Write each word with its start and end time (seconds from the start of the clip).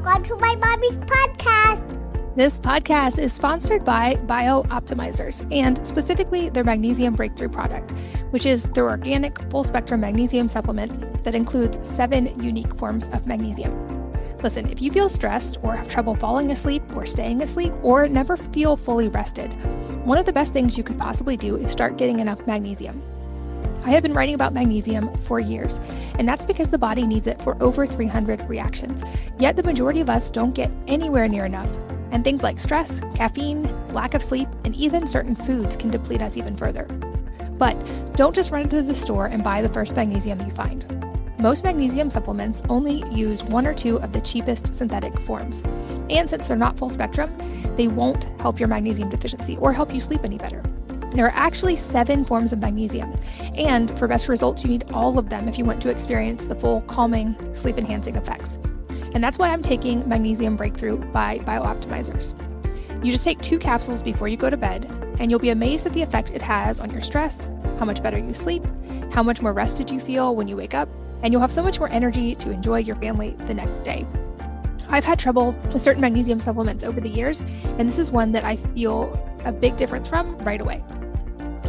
Welcome 0.00 0.22
to 0.26 0.36
my 0.36 0.54
mommy's 0.54 0.92
podcast. 0.92 2.36
This 2.36 2.60
podcast 2.60 3.18
is 3.18 3.32
sponsored 3.32 3.84
by 3.84 4.14
Bio 4.28 4.62
Optimizers 4.62 5.44
and 5.52 5.84
specifically 5.84 6.50
their 6.50 6.62
Magnesium 6.62 7.16
Breakthrough 7.16 7.48
product, 7.48 7.90
which 8.30 8.46
is 8.46 8.62
their 8.62 8.88
organic 8.88 9.36
full 9.50 9.64
spectrum 9.64 10.00
magnesium 10.02 10.48
supplement 10.48 11.24
that 11.24 11.34
includes 11.34 11.80
seven 11.82 12.26
unique 12.40 12.72
forms 12.76 13.08
of 13.08 13.26
magnesium. 13.26 13.72
Listen, 14.40 14.70
if 14.70 14.80
you 14.80 14.92
feel 14.92 15.08
stressed 15.08 15.58
or 15.64 15.74
have 15.74 15.88
trouble 15.88 16.14
falling 16.14 16.52
asleep 16.52 16.84
or 16.94 17.04
staying 17.04 17.42
asleep 17.42 17.72
or 17.82 18.06
never 18.06 18.36
feel 18.36 18.76
fully 18.76 19.08
rested, 19.08 19.52
one 20.04 20.16
of 20.16 20.26
the 20.26 20.32
best 20.32 20.52
things 20.52 20.78
you 20.78 20.84
could 20.84 20.96
possibly 20.96 21.36
do 21.36 21.56
is 21.56 21.72
start 21.72 21.98
getting 21.98 22.20
enough 22.20 22.46
magnesium. 22.46 23.02
I 23.88 23.92
have 23.92 24.02
been 24.02 24.12
writing 24.12 24.34
about 24.34 24.52
magnesium 24.52 25.10
for 25.20 25.40
years, 25.40 25.80
and 26.18 26.28
that's 26.28 26.44
because 26.44 26.68
the 26.68 26.76
body 26.76 27.06
needs 27.06 27.26
it 27.26 27.40
for 27.40 27.56
over 27.62 27.86
300 27.86 28.46
reactions. 28.46 29.02
Yet 29.38 29.56
the 29.56 29.62
majority 29.62 30.02
of 30.02 30.10
us 30.10 30.30
don't 30.30 30.54
get 30.54 30.70
anywhere 30.86 31.26
near 31.26 31.46
enough. 31.46 31.70
And 32.10 32.22
things 32.22 32.42
like 32.42 32.60
stress, 32.60 33.00
caffeine, 33.14 33.62
lack 33.94 34.12
of 34.12 34.22
sleep, 34.22 34.46
and 34.66 34.76
even 34.76 35.06
certain 35.06 35.34
foods 35.34 35.74
can 35.74 35.88
deplete 35.88 36.20
us 36.20 36.36
even 36.36 36.54
further. 36.54 36.84
But 37.56 37.74
don't 38.14 38.34
just 38.34 38.50
run 38.50 38.60
into 38.60 38.82
the 38.82 38.94
store 38.94 39.24
and 39.24 39.42
buy 39.42 39.62
the 39.62 39.72
first 39.72 39.96
magnesium 39.96 40.38
you 40.42 40.50
find. 40.50 40.84
Most 41.40 41.64
magnesium 41.64 42.10
supplements 42.10 42.62
only 42.68 43.08
use 43.10 43.42
one 43.44 43.66
or 43.66 43.72
two 43.72 43.98
of 44.00 44.12
the 44.12 44.20
cheapest 44.20 44.74
synthetic 44.74 45.18
forms. 45.18 45.62
And 46.10 46.28
since 46.28 46.46
they're 46.46 46.58
not 46.58 46.78
full 46.78 46.90
spectrum, 46.90 47.34
they 47.76 47.88
won't 47.88 48.24
help 48.38 48.60
your 48.60 48.68
magnesium 48.68 49.08
deficiency 49.08 49.56
or 49.56 49.72
help 49.72 49.94
you 49.94 50.00
sleep 50.00 50.24
any 50.24 50.36
better. 50.36 50.62
There 51.12 51.26
are 51.26 51.32
actually 51.34 51.76
seven 51.76 52.22
forms 52.22 52.52
of 52.52 52.58
magnesium, 52.58 53.14
and 53.54 53.96
for 53.98 54.06
best 54.06 54.28
results, 54.28 54.62
you 54.62 54.70
need 54.70 54.84
all 54.92 55.18
of 55.18 55.30
them 55.30 55.48
if 55.48 55.58
you 55.58 55.64
want 55.64 55.80
to 55.82 55.88
experience 55.88 56.46
the 56.46 56.54
full 56.54 56.82
calming, 56.82 57.34
sleep 57.54 57.78
enhancing 57.78 58.16
effects. 58.16 58.58
And 59.14 59.24
that's 59.24 59.38
why 59.38 59.50
I'm 59.50 59.62
taking 59.62 60.06
Magnesium 60.06 60.56
Breakthrough 60.56 60.98
by 61.12 61.38
BioOptimizers. 61.38 62.34
You 63.04 63.10
just 63.10 63.24
take 63.24 63.40
two 63.40 63.58
capsules 63.58 64.02
before 64.02 64.28
you 64.28 64.36
go 64.36 64.50
to 64.50 64.56
bed, 64.56 64.84
and 65.18 65.30
you'll 65.30 65.40
be 65.40 65.50
amazed 65.50 65.86
at 65.86 65.94
the 65.94 66.02
effect 66.02 66.30
it 66.30 66.42
has 66.42 66.78
on 66.78 66.90
your 66.90 67.00
stress, 67.00 67.50
how 67.78 67.86
much 67.86 68.02
better 68.02 68.18
you 68.18 68.34
sleep, 68.34 68.62
how 69.12 69.22
much 69.22 69.40
more 69.40 69.54
rested 69.54 69.90
you 69.90 70.00
feel 70.00 70.36
when 70.36 70.46
you 70.46 70.56
wake 70.56 70.74
up, 70.74 70.88
and 71.22 71.32
you'll 71.32 71.40
have 71.40 71.52
so 71.52 71.62
much 71.62 71.78
more 71.78 71.88
energy 71.88 72.34
to 72.34 72.50
enjoy 72.50 72.78
your 72.78 72.96
family 72.96 73.30
the 73.46 73.54
next 73.54 73.80
day. 73.80 74.06
I've 74.90 75.04
had 75.04 75.18
trouble 75.18 75.52
with 75.72 75.82
certain 75.82 76.00
magnesium 76.00 76.40
supplements 76.40 76.84
over 76.84 77.00
the 77.00 77.08
years, 77.08 77.40
and 77.78 77.88
this 77.88 77.98
is 77.98 78.12
one 78.12 78.32
that 78.32 78.44
I 78.44 78.56
feel 78.56 79.18
a 79.44 79.52
big 79.52 79.76
difference 79.76 80.08
from 80.08 80.36
right 80.38 80.60
away. 80.60 80.82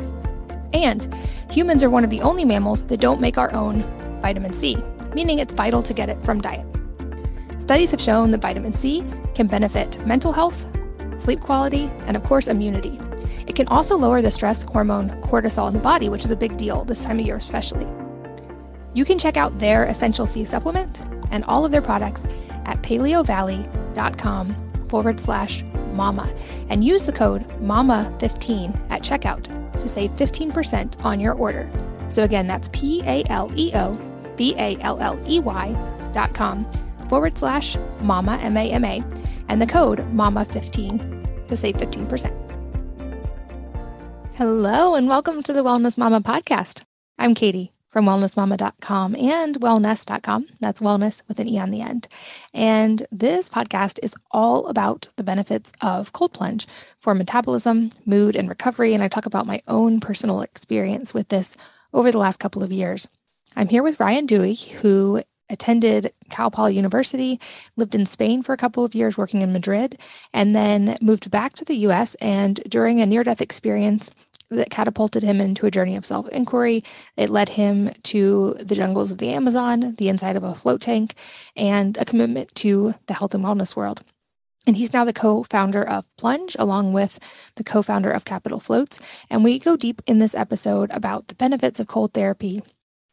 And 0.73 1.15
humans 1.51 1.85
are 1.85 1.91
one 1.91 2.05
of 2.05 2.11
the 2.11 2.21
only 2.21 2.45
mammals 2.45 2.85
that 2.87 3.01
don't 3.01 3.21
make 3.21 3.39
our 3.39 3.53
own 3.55 3.83
vitamin 4.21 4.55
C, 4.55 4.77
meaning 5.15 5.39
it's 5.39 5.55
vital 5.55 5.83
to 5.83 5.95
get 5.95 6.09
it 6.09 6.23
from 6.25 6.41
diet. 6.41 6.67
Studies 7.59 7.91
have 7.91 8.01
shown 8.01 8.31
that 8.33 8.41
vitamin 8.41 8.73
C 8.73 9.05
can 9.35 9.47
benefit 9.47 10.05
mental 10.07 10.33
health, 10.33 10.67
sleep 11.19 11.41
quality, 11.41 11.91
and 12.07 12.17
of 12.17 12.25
course, 12.25 12.49
immunity. 12.49 12.99
It 13.47 13.55
can 13.55 13.69
also 13.69 13.97
lower 13.97 14.23
the 14.23 14.31
stress 14.31 14.63
hormone 14.63 15.11
cortisol 15.23 15.69
in 15.69 15.75
the 15.75 15.81
body, 15.81 16.09
which 16.09 16.25
is 16.25 16.31
a 16.31 16.37
big 16.37 16.57
deal 16.57 16.85
this 16.85 17.05
time 17.05 17.19
of 17.19 17.27
year, 17.27 17.37
especially. 17.37 17.87
You 18.95 19.05
can 19.05 19.19
check 19.19 19.37
out 19.37 19.59
their 19.59 19.85
Essential 19.85 20.27
C 20.27 20.45
supplement 20.45 21.03
and 21.31 21.45
all 21.45 21.65
of 21.65 21.73
their 21.73 21.83
products 21.83 22.27
at 22.65 22.83
paleovalley.com 22.83 24.55
forward 24.89 25.21
slash 25.21 25.63
mama 25.93 26.33
and 26.71 26.85
use 26.85 27.05
the 27.05 27.13
code 27.13 27.47
MAMA15 27.61 28.91
at 28.91 29.03
checkout 29.03 29.45
to 29.81 29.89
save 29.89 30.11
15% 30.13 31.05
on 31.05 31.21
your 31.21 31.35
order. 31.35 31.71
So 32.11 32.25
again, 32.25 32.47
that's 32.47 32.69
P 32.73 33.03
A 33.05 33.25
L 33.29 33.53
E 33.55 33.73
O 33.75 33.93
V 34.37 34.55
A 34.57 34.79
L 34.81 34.99
L 35.01 35.21
E 35.29 35.41
Y 35.41 36.11
dot 36.15 36.33
com 36.35 36.65
forward 37.09 37.37
slash 37.37 37.77
mama, 38.03 38.39
M 38.43 38.57
A 38.57 38.71
M 38.71 38.85
A, 38.85 39.03
and 39.49 39.61
the 39.61 39.67
code 39.67 40.01
MAMA15 40.15 41.47
to 41.49 41.57
save 41.57 41.77
15%. 41.77 42.49
Hello, 44.35 44.95
and 44.95 45.09
welcome 45.09 45.43
to 45.43 45.53
the 45.53 45.65
Wellness 45.65 45.99
Mama 45.99 46.21
podcast. 46.21 46.83
I'm 47.19 47.35
Katie 47.35 47.73
from 47.89 48.05
wellnessmama.com 48.05 49.17
and 49.17 49.61
wellnesse.com. 49.61 50.47
That's 50.61 50.81
wellness 50.81 51.23
with 51.27 51.41
an 51.41 51.49
E 51.49 51.59
on 51.59 51.71
the 51.71 51.81
end. 51.81 52.07
And 52.55 53.07
this 53.11 53.49
podcast 53.49 53.99
is 54.03 54.15
all 54.31 54.69
about 54.69 55.09
the 55.17 55.25
benefits 55.25 55.73
of 55.81 56.13
cold 56.13 56.33
plunge 56.33 56.67
for 56.99 57.15
metabolism, 57.15 57.91
mood, 58.07 58.37
and 58.37 58.49
recovery. 58.49 58.95
And 58.95 59.03
I 59.03 59.09
talk 59.09 59.27
about 59.27 59.47
my 59.47 59.61
own 59.67 60.01
personal 60.01 60.43
experience 60.43 61.13
with 61.13 61.29
this 61.29 61.57
over 61.93 62.13
the 62.13 62.19
last 62.19 62.39
couple 62.39 62.63
of 62.63 62.71
years. 62.71 63.09
I'm 63.57 63.69
here 63.69 63.83
with 63.83 63.99
Ryan 63.99 64.27
Duey, 64.27 64.69
who 64.71 65.23
attended 65.51 66.13
Cal 66.31 66.51
Poly 66.51 66.75
University, 66.75 67.41
lived 67.77 67.95
in 67.95 68.07
Spain 68.07 68.43
for 68.43 68.53
a 68.53 68.59
couple 68.59 68.85
of 68.85 68.95
years 68.95 69.19
working 69.19 69.43
in 69.43 69.53
Madrid, 69.53 69.99
and 70.33 70.55
then 70.55 70.97
moved 71.01 71.31
back 71.31 71.55
to 71.55 71.65
the 71.65 71.77
US. 71.89 72.15
And 72.17 72.61
during 72.69 73.01
a 73.01 73.07
near 73.07 73.25
death 73.25 73.41
experience, 73.41 74.11
that 74.51 74.71
catapulted 74.71 75.23
him 75.23 75.41
into 75.41 75.67
a 75.67 75.71
journey 75.71 75.97
of 75.97 76.05
self 76.05 76.29
inquiry. 76.29 76.83
It 77.17 77.31
led 77.31 77.51
him 77.51 77.91
to 78.05 78.57
the 78.61 78.75
jungles 78.75 79.13
of 79.13 79.19
the 79.19 79.31
Amazon, 79.31 79.95
the 79.99 80.09
inside 80.09 80.37
of 80.37 80.45
a 80.45 80.55
float 80.55 80.81
tank, 80.81 81.15
and 81.57 81.97
a 81.99 82.05
commitment 82.05 82.55
to 82.57 82.95
the 83.07 83.15
health 83.15 83.35
and 83.35 83.45
wellness 83.45 83.77
world. 83.77 84.03
And 84.67 84.77
he's 84.77 84.93
now 84.93 85.05
the 85.05 85.13
co 85.13 85.45
founder 85.45 85.83
of 85.83 86.07
Plunge, 86.17 86.57
along 86.59 86.93
with 86.93 87.53
the 87.57 87.65
co 87.65 87.83
founder 87.83 88.11
of 88.11 88.25
Capitol 88.25 88.61
Floats. 88.61 89.25
And 89.31 89.45
we 89.45 89.59
go 89.59 89.77
deep 89.77 90.03
in 90.07 90.19
this 90.19 90.35
episode 90.35 90.91
about 90.93 91.29
the 91.29 91.35
benefits 91.35 91.81
of 91.81 91.87
cold 91.87 92.13
therapy, 92.13 92.61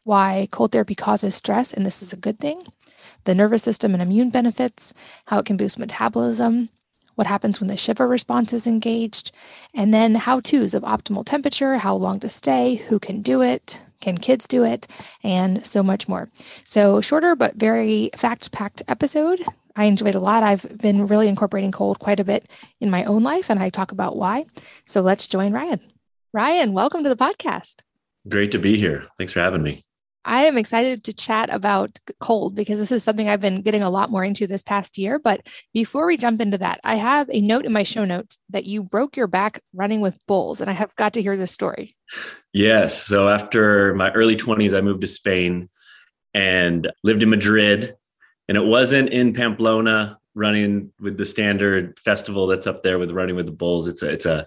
why 0.06 0.48
cold 0.52 0.72
therapy 0.72 0.96
causes 0.96 1.36
stress, 1.36 1.74
and 1.74 1.86
this 1.86 2.02
is 2.02 2.14
a 2.14 2.18
good 2.18 2.40
thing, 2.40 2.64
the 3.26 3.36
nervous 3.36 3.64
system 3.64 3.94
and 3.94 4.02
immune 4.02 4.30
benefits, 4.30 4.94
how 5.26 5.40
it 5.40 5.46
can 5.46 5.58
boost 5.58 5.80
metabolism, 5.80 6.70
what 7.16 7.28
happens 7.28 7.60
when 7.60 7.70
the 7.70 7.76
shiver 7.76 8.08
response 8.08 8.54
is 8.54 8.68
engaged, 8.68 9.32
and 9.74 9.94
then 9.94 10.16
how 10.16 10.40
to's 10.40 10.74
of 10.74 10.84
optimal 10.84 11.26
temperature, 11.26 11.78
how 11.78 11.96
long 11.96 12.20
to 12.20 12.30
stay, 12.30 12.76
who 12.76 13.00
can 13.00 13.22
do 13.22 13.42
it, 13.42 13.80
can 14.00 14.18
kids 14.18 14.48
do 14.48 14.64
it, 14.64 14.88
and 15.24 15.66
so 15.66 15.82
much 15.82 16.08
more. 16.08 16.30
So, 16.66 17.02
shorter 17.02 17.36
but 17.36 17.56
very 17.56 18.12
fact 18.16 18.52
packed 18.52 18.84
episode. 18.88 19.44
I 19.76 19.86
enjoyed 19.86 20.16
a 20.16 20.20
lot. 20.20 20.44
I've 20.44 20.78
been 20.78 21.08
really 21.08 21.28
incorporating 21.28 21.72
cold 21.72 22.00
quite 22.00 22.20
a 22.20 22.24
bit 22.24 22.50
in 22.80 22.92
my 22.92 23.04
own 23.06 23.24
life, 23.24 23.50
and 23.50 23.60
I 23.60 23.70
talk 23.70 23.92
about 23.92 24.18
why. 24.18 24.46
So, 24.86 25.02
let's 25.02 25.28
join 25.28 25.52
Ryan. 25.52 25.80
Ryan, 26.32 26.74
welcome 26.74 27.02
to 27.04 27.10
the 27.10 27.16
podcast. 27.16 27.82
Great 28.30 28.52
to 28.52 28.60
be 28.60 28.78
here. 28.78 29.06
Thanks 29.18 29.34
for 29.34 29.40
having 29.40 29.64
me. 29.64 29.84
I 30.26 30.46
am 30.46 30.58
excited 30.58 31.04
to 31.04 31.14
chat 31.14 31.50
about 31.54 31.98
cold 32.20 32.56
because 32.56 32.80
this 32.80 32.92
is 32.92 33.04
something 33.04 33.30
I've 33.30 33.42
been 33.42 33.62
getting 33.62 33.84
a 33.84 33.90
lot 33.90 34.10
more 34.10 34.24
into 34.24 34.48
this 34.48 34.64
past 34.64 34.98
year. 34.98 35.20
But 35.20 35.48
before 35.74 36.06
we 36.06 36.18
jump 36.18 36.42
into 36.42 36.58
that, 36.58 36.82
I 36.84 36.96
have 36.96 37.30
a 37.32 37.42
note 37.42 37.66
in 37.66 37.72
my 37.72 37.84
show 37.84 38.06
notes 38.06 38.40
that 38.50 38.66
you 38.66 38.84
broke 38.84 39.16
your 39.16 39.28
back 39.28 39.62
running 39.74 40.02
with 40.02 40.18
bulls, 40.28 40.62
and 40.62 40.70
I 40.70 40.74
have 40.74 40.96
got 40.96 41.14
to 41.14 41.22
hear 41.22 41.38
this 41.38 41.52
story. 41.52 41.96
Yes. 42.54 43.02
So 43.06 43.30
after 43.30 43.94
my 43.94 44.12
early 44.12 44.36
20s, 44.36 44.76
I 44.76 44.82
moved 44.82 45.02
to 45.02 45.08
Spain 45.08 45.70
and 46.34 46.92
lived 47.04 47.24
in 47.24 47.30
Madrid. 47.30 47.96
And 48.48 48.58
it 48.58 48.66
wasn't 48.66 49.10
in 49.10 49.34
Pamplona 49.34 50.20
running 50.36 50.92
with 51.00 51.18
the 51.18 51.26
standard 51.26 51.98
festival 52.00 52.46
that's 52.46 52.68
up 52.68 52.84
there 52.84 53.00
with 53.00 53.12
running 53.12 53.36
with 53.36 53.48
the 53.48 53.52
bulls. 53.52 53.88
It's 53.88 54.04
a 54.04 54.12
it's 54.12 54.26
a 54.26 54.46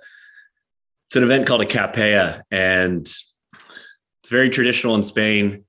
it's 1.08 1.16
an 1.16 1.24
event 1.24 1.46
called 1.46 1.62
a 1.62 1.66
capea, 1.66 2.42
and 2.50 3.00
it's 3.00 4.28
very 4.28 4.50
traditional 4.50 4.94
in 4.94 5.02
Spain. 5.02 5.64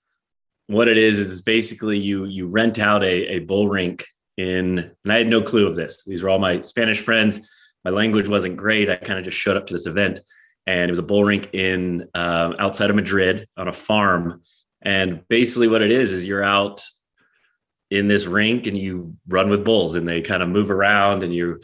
What 0.69 0.87
it 0.87 0.99
is 0.99 1.17
is 1.17 1.41
basically 1.41 1.97
you 1.97 2.25
you 2.25 2.45
rent 2.45 2.77
out 2.77 3.03
a, 3.03 3.37
a 3.37 3.39
bull 3.39 3.67
rink 3.67 4.05
in, 4.37 4.77
and 5.03 5.11
I 5.11 5.17
had 5.17 5.27
no 5.27 5.41
clue 5.41 5.65
of 5.65 5.75
this. 5.75 6.03
These 6.05 6.21
were 6.21 6.29
all 6.29 6.37
my 6.37 6.61
Spanish 6.61 7.01
friends. 7.01 7.39
My 7.83 7.89
language 7.89 8.27
wasn't 8.27 8.55
great. 8.55 8.87
I 8.87 8.95
kind 8.95 9.17
of 9.17 9.25
just 9.25 9.35
showed 9.35 9.57
up 9.57 9.65
to 9.65 9.73
this 9.73 9.87
event, 9.87 10.19
and 10.67 10.87
it 10.87 10.91
was 10.91 10.99
a 10.99 11.03
bull 11.03 11.23
rink 11.23 11.49
in 11.53 12.07
um, 12.13 12.55
outside 12.59 12.91
of 12.91 12.95
Madrid 12.95 13.47
on 13.57 13.67
a 13.67 13.73
farm. 13.73 14.43
And 14.83 15.27
basically, 15.27 15.67
what 15.67 15.81
it 15.81 15.91
is 15.91 16.11
is 16.11 16.27
you're 16.27 16.43
out 16.43 16.85
in 17.89 18.07
this 18.07 18.27
rink 18.27 18.67
and 18.67 18.77
you 18.77 19.15
run 19.27 19.49
with 19.49 19.65
bulls, 19.65 19.95
and 19.95 20.07
they 20.07 20.21
kind 20.21 20.43
of 20.43 20.49
move 20.49 20.69
around, 20.69 21.23
and 21.23 21.33
you 21.33 21.61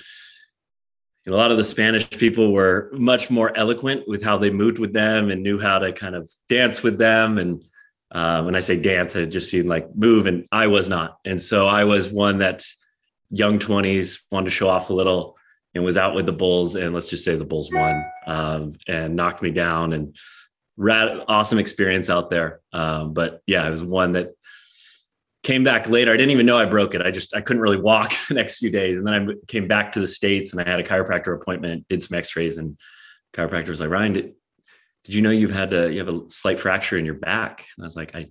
a 1.28 1.32
lot 1.32 1.52
of 1.52 1.58
the 1.58 1.64
Spanish 1.64 2.10
people 2.10 2.54
were 2.54 2.90
much 2.94 3.30
more 3.30 3.56
eloquent 3.56 4.08
with 4.08 4.24
how 4.24 4.40
they 4.40 4.50
moved 4.50 4.80
with 4.80 4.94
them 4.94 5.30
and 5.30 5.44
knew 5.44 5.60
how 5.60 5.78
to 5.78 5.92
kind 5.92 6.16
of 6.16 6.28
dance 6.50 6.82
with 6.82 6.98
them. 6.98 7.38
And 7.38 7.64
uh, 8.12 8.44
when 8.44 8.56
I 8.56 8.60
say 8.60 8.80
dance, 8.80 9.16
I 9.16 9.26
just 9.26 9.50
seemed 9.50 9.68
like 9.68 9.94
move, 9.96 10.28
and 10.28 10.48
I 10.52 10.68
was 10.68 10.88
not. 10.88 11.18
And 11.26 11.42
so 11.42 11.68
I 11.68 11.84
was 11.84 12.10
one 12.10 12.40
that 12.40 12.66
young 13.30 13.60
20s 13.60 14.22
wanted 14.32 14.46
to 14.46 14.52
show 14.52 14.70
off 14.70 14.90
a 14.90 14.94
little 14.94 15.36
and 15.74 15.84
was 15.84 15.98
out 15.98 16.16
with 16.16 16.26
the 16.26 16.34
Bulls. 16.34 16.76
And 16.76 16.94
let's 16.94 17.10
just 17.10 17.26
say 17.26 17.36
the 17.36 17.46
Bulls 17.46 17.70
won 17.72 18.06
um, 18.28 18.74
and 18.88 19.16
knocked 19.16 19.42
me 19.42 19.52
down 19.52 19.94
and 19.94 20.16
rad, 20.78 21.24
awesome 21.28 21.60
experience 21.60 22.10
out 22.10 22.30
there. 22.30 22.62
Um, 22.72 23.14
but 23.14 23.42
yeah, 23.46 23.68
it 23.68 23.72
was 23.72 23.84
one 23.84 24.14
that 24.14 24.32
came 25.44 25.64
back 25.64 25.88
later. 25.88 26.12
I 26.12 26.18
didn't 26.18 26.32
even 26.32 26.46
know 26.46 26.58
I 26.58 26.66
broke 26.66 26.96
it. 26.96 27.02
I 27.02 27.12
just 27.12 27.36
I 27.36 27.42
couldn't 27.42 27.62
really 27.62 27.80
walk 27.80 28.14
the 28.28 28.34
next 28.34 28.58
few 28.58 28.70
days, 28.70 28.98
and 28.98 29.08
then 29.08 29.14
I 29.14 29.34
came 29.48 29.68
back 29.68 29.92
to 29.94 30.00
the 30.00 30.08
states 30.08 30.52
and 30.52 30.62
I 30.62 30.70
had 30.70 30.80
a 30.80 30.84
chiropractor 30.84 31.36
appointment, 31.36 31.88
did 31.88 32.04
some 32.04 32.18
X-rays, 32.18 32.58
and 32.58 32.78
chiropractor 33.34 33.70
was 33.70 33.80
like, 33.80 33.90
Ryan, 33.90 34.34
did, 35.06 35.16
you 35.16 35.22
know 35.22 35.30
you've 35.30 35.54
had 35.54 35.74
a 35.74 35.92
you 35.92 36.00
have 36.00 36.14
a 36.14 36.30
slight 36.30 36.60
fracture 36.60 36.98
in 36.98 37.06
your 37.06 37.16
back? 37.16 37.66
And 37.78 37.84
I 37.84 37.88
was 37.88 37.96
like, 37.96 38.16
I, 38.16 38.28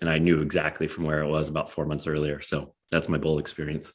and 0.00 0.08
I 0.08 0.18
knew 0.18 0.40
exactly 0.40 0.86
from 0.86 1.04
where 1.04 1.22
it 1.22 1.28
was 1.28 1.48
about 1.48 1.70
four 1.70 1.86
months 1.86 2.06
earlier. 2.06 2.40
So 2.40 2.74
that's 2.90 3.08
my 3.08 3.18
bowl 3.18 3.38
experience. 3.38 3.92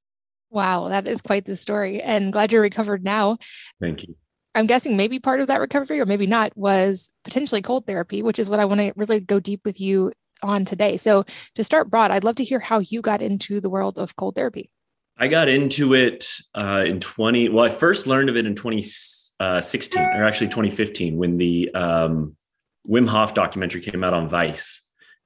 Wow, 0.52 0.90
that 0.90 1.08
is 1.08 1.22
quite 1.22 1.46
the 1.46 1.56
story, 1.56 2.02
and 2.02 2.32
glad 2.32 2.52
you're 2.52 2.62
recovered 2.62 3.04
now. 3.04 3.38
Thank 3.82 4.04
you. 4.04 4.16
I'm 4.54 4.68
guessing 4.68 4.96
maybe 4.96 5.20
part 5.20 5.42
of 5.42 5.48
that 5.48 5.60
recovery, 5.60 6.00
or 6.00 6.06
maybe 6.06 6.28
not, 6.28 6.56
was 6.56 7.10
potentially 7.26 7.62
cold 7.62 7.86
therapy, 7.86 8.24
which 8.24 8.40
is 8.40 8.50
what 8.50 8.62
I 8.62 8.66
want 8.66 8.80
to 8.80 8.94
really 8.96 9.20
go 9.20 9.40
deep 9.40 9.62
with 9.66 9.82
you 9.82 10.14
on 10.44 10.64
today. 10.64 10.96
So, 10.96 11.26
to 11.56 11.64
start 11.64 11.90
broad, 11.90 12.12
I'd 12.12 12.24
love 12.24 12.36
to 12.36 12.44
hear 12.44 12.60
how 12.60 12.80
you 12.80 13.02
got 13.02 13.22
into 13.22 13.60
the 13.60 13.70
world 13.70 14.00
of 14.00 14.16
cold 14.16 14.36
therapy. 14.36 14.70
I 15.18 15.28
got 15.28 15.50
into 15.50 15.94
it 15.94 16.26
uh, 16.54 16.84
in 16.86 17.00
20. 17.00 17.50
Well, 17.50 17.66
I 17.66 17.70
first 17.70 18.08
learned 18.08 18.30
of 18.30 18.36
it 18.38 18.46
in 18.46 18.56
2016, 18.56 19.25
uh, 19.40 19.62
or 19.98 20.24
actually 20.24 20.48
2015, 20.48 21.18
when 21.18 21.38
the 21.38 21.74
um, 21.74 22.36
Wim 22.88 23.08
Hof 23.08 23.34
documentary 23.34 23.82
came 23.82 24.04
out 24.04 24.14
on 24.14 24.30
Vice. 24.30 24.82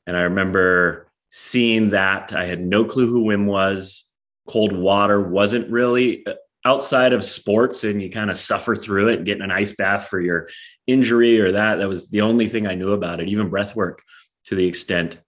And 0.08 0.18
I 0.18 0.22
remember 0.22 1.12
seeing 1.30 1.90
that. 1.90 2.34
I 2.34 2.46
had 2.46 2.62
no 2.62 2.86
clue 2.86 3.08
who 3.08 3.24
Wim 3.24 3.46
was. 3.46 4.06
Cold 4.48 4.74
water 4.74 5.22
wasn't 5.22 5.70
really 5.70 6.26
uh, 6.26 6.34
outside 6.66 7.14
of 7.14 7.24
sports, 7.24 7.84
and 7.84 8.02
you 8.02 8.10
kind 8.10 8.32
of 8.32 8.38
suffer 8.38 8.76
through 8.76 9.10
it, 9.10 9.24
getting 9.24 9.44
an 9.44 9.52
ice 9.52 9.72
bath 9.72 10.08
for 10.08 10.20
your 10.20 10.50
injury 10.88 11.40
or 11.40 11.52
that. 11.52 11.76
That 11.76 11.88
was 11.88 12.10
the 12.10 12.22
only 12.22 12.48
thing 12.48 12.68
I 12.68 12.76
knew 12.76 12.94
about 12.94 13.20
it. 13.20 13.30
Even 13.30 13.50
breath 13.50 13.76
work 13.76 14.02
to 14.46 14.56
the 14.56 14.66
extent. 14.66 15.20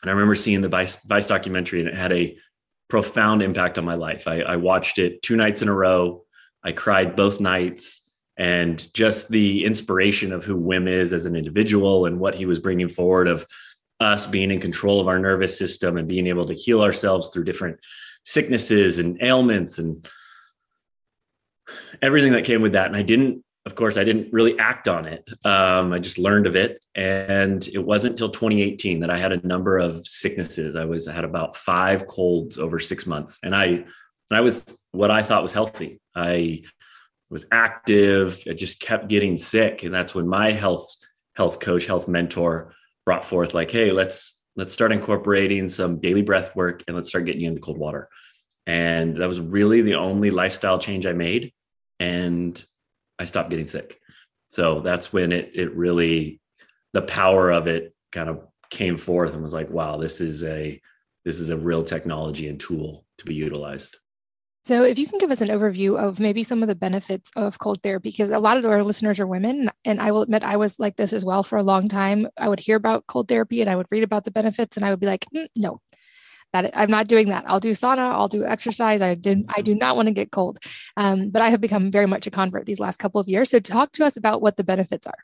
And 0.00 0.10
I 0.10 0.14
remember 0.14 0.34
seeing 0.34 0.60
the 0.60 0.68
Vice, 0.68 0.96
Vice 1.06 1.26
documentary, 1.26 1.80
and 1.80 1.88
it 1.88 1.96
had 1.96 2.12
a 2.12 2.36
profound 2.88 3.42
impact 3.42 3.78
on 3.78 3.84
my 3.84 3.94
life. 3.94 4.28
I, 4.28 4.40
I 4.40 4.56
watched 4.56 4.98
it 4.98 5.22
two 5.22 5.36
nights 5.36 5.62
in 5.62 5.68
a 5.68 5.74
row. 5.74 6.24
I 6.62 6.72
cried 6.72 7.16
both 7.16 7.40
nights. 7.40 8.03
And 8.36 8.92
just 8.94 9.28
the 9.28 9.64
inspiration 9.64 10.32
of 10.32 10.44
who 10.44 10.56
Wim 10.56 10.88
is 10.88 11.12
as 11.12 11.26
an 11.26 11.36
individual 11.36 12.06
and 12.06 12.18
what 12.18 12.34
he 12.34 12.46
was 12.46 12.58
bringing 12.58 12.88
forward 12.88 13.28
of 13.28 13.46
us 14.00 14.26
being 14.26 14.50
in 14.50 14.60
control 14.60 15.00
of 15.00 15.08
our 15.08 15.18
nervous 15.18 15.56
system 15.56 15.96
and 15.96 16.08
being 16.08 16.26
able 16.26 16.46
to 16.46 16.54
heal 16.54 16.82
ourselves 16.82 17.28
through 17.28 17.44
different 17.44 17.78
sicknesses 18.24 18.98
and 18.98 19.22
ailments 19.22 19.78
and 19.78 20.08
everything 22.02 22.32
that 22.32 22.44
came 22.44 22.60
with 22.60 22.72
that. 22.72 22.88
And 22.88 22.96
I 22.96 23.02
didn't 23.02 23.44
of 23.66 23.74
course, 23.74 23.96
I 23.96 24.04
didn't 24.04 24.30
really 24.32 24.58
act 24.58 24.88
on 24.88 25.06
it. 25.06 25.28
Um, 25.44 25.92
I 25.92 25.98
just 25.98 26.18
learned 26.18 26.46
of 26.46 26.54
it, 26.54 26.84
and 26.94 27.66
it 27.68 27.78
wasn't 27.78 28.12
until 28.12 28.28
2018 28.28 29.00
that 29.00 29.08
I 29.08 29.16
had 29.16 29.32
a 29.32 29.46
number 29.46 29.78
of 29.78 30.06
sicknesses. 30.06 30.76
I 30.76 30.84
was 30.84 31.08
I 31.08 31.12
had 31.12 31.24
about 31.24 31.56
five 31.56 32.06
colds 32.06 32.58
over 32.58 32.78
six 32.78 33.06
months, 33.06 33.38
and 33.42 33.56
I 33.56 33.64
and 33.66 33.86
I 34.30 34.42
was 34.42 34.78
what 34.92 35.10
I 35.10 35.22
thought 35.22 35.42
was 35.42 35.52
healthy. 35.52 35.98
I 36.14 36.62
was 37.34 37.46
active. 37.50 38.42
I 38.48 38.52
just 38.52 38.78
kept 38.80 39.08
getting 39.08 39.36
sick, 39.36 39.82
and 39.82 39.92
that's 39.92 40.14
when 40.14 40.26
my 40.26 40.52
health 40.52 40.88
health 41.34 41.58
coach, 41.58 41.84
health 41.84 42.06
mentor, 42.06 42.72
brought 43.04 43.24
forth 43.24 43.52
like, 43.52 43.70
"Hey, 43.72 43.90
let's 43.90 44.40
let's 44.54 44.72
start 44.72 44.92
incorporating 44.92 45.68
some 45.68 46.00
daily 46.00 46.22
breath 46.22 46.54
work, 46.54 46.84
and 46.86 46.96
let's 46.96 47.08
start 47.08 47.24
getting 47.24 47.42
you 47.42 47.48
into 47.48 47.60
cold 47.60 47.76
water." 47.76 48.08
And 48.66 49.16
that 49.16 49.26
was 49.26 49.40
really 49.40 49.82
the 49.82 49.96
only 49.96 50.30
lifestyle 50.30 50.78
change 50.78 51.06
I 51.06 51.12
made, 51.12 51.52
and 51.98 52.64
I 53.18 53.24
stopped 53.24 53.50
getting 53.50 53.66
sick. 53.66 54.00
So 54.48 54.80
that's 54.80 55.12
when 55.12 55.32
it 55.32 55.50
it 55.54 55.74
really 55.74 56.40
the 56.92 57.02
power 57.02 57.50
of 57.50 57.66
it 57.66 57.92
kind 58.12 58.30
of 58.30 58.46
came 58.70 58.96
forth 58.96 59.34
and 59.34 59.42
was 59.42 59.52
like, 59.52 59.70
wow, 59.70 59.96
this 59.96 60.20
is 60.20 60.44
a 60.44 60.80
this 61.24 61.40
is 61.40 61.50
a 61.50 61.56
real 61.56 61.82
technology 61.82 62.46
and 62.46 62.60
tool 62.60 63.04
to 63.18 63.24
be 63.24 63.34
utilized. 63.34 63.96
So, 64.64 64.82
if 64.82 64.98
you 64.98 65.06
can 65.06 65.18
give 65.18 65.30
us 65.30 65.42
an 65.42 65.48
overview 65.48 65.98
of 65.98 66.18
maybe 66.18 66.42
some 66.42 66.62
of 66.62 66.68
the 66.68 66.74
benefits 66.74 67.30
of 67.36 67.58
cold 67.58 67.82
therapy, 67.82 68.10
because 68.10 68.30
a 68.30 68.38
lot 68.38 68.56
of 68.56 68.64
our 68.64 68.82
listeners 68.82 69.20
are 69.20 69.26
women, 69.26 69.70
and 69.84 70.00
I 70.00 70.10
will 70.10 70.22
admit 70.22 70.42
I 70.42 70.56
was 70.56 70.80
like 70.80 70.96
this 70.96 71.12
as 71.12 71.22
well 71.22 71.42
for 71.42 71.58
a 71.58 71.62
long 71.62 71.86
time. 71.86 72.26
I 72.38 72.48
would 72.48 72.60
hear 72.60 72.76
about 72.76 73.06
cold 73.06 73.28
therapy 73.28 73.60
and 73.60 73.68
I 73.68 73.76
would 73.76 73.88
read 73.90 74.02
about 74.02 74.24
the 74.24 74.30
benefits, 74.30 74.78
and 74.78 74.86
I 74.86 74.90
would 74.90 75.00
be 75.00 75.06
like, 75.06 75.26
mm, 75.34 75.48
no, 75.54 75.82
that 76.54 76.70
I'm 76.74 76.90
not 76.90 77.08
doing 77.08 77.28
that. 77.28 77.44
I'll 77.46 77.60
do 77.60 77.72
sauna, 77.72 78.12
I'll 78.12 78.28
do 78.28 78.46
exercise. 78.46 79.02
I 79.02 79.14
did 79.14 79.44
I 79.54 79.60
do 79.60 79.74
not 79.74 79.96
want 79.96 80.06
to 80.06 80.14
get 80.14 80.30
cold. 80.30 80.58
Um, 80.96 81.28
but 81.28 81.42
I 81.42 81.50
have 81.50 81.60
become 81.60 81.90
very 81.90 82.06
much 82.06 82.26
a 82.26 82.30
convert 82.30 82.64
these 82.64 82.80
last 82.80 82.98
couple 82.98 83.20
of 83.20 83.28
years. 83.28 83.50
So 83.50 83.58
talk 83.58 83.92
to 83.92 84.04
us 84.04 84.16
about 84.16 84.40
what 84.40 84.56
the 84.56 84.64
benefits 84.64 85.06
are. 85.06 85.18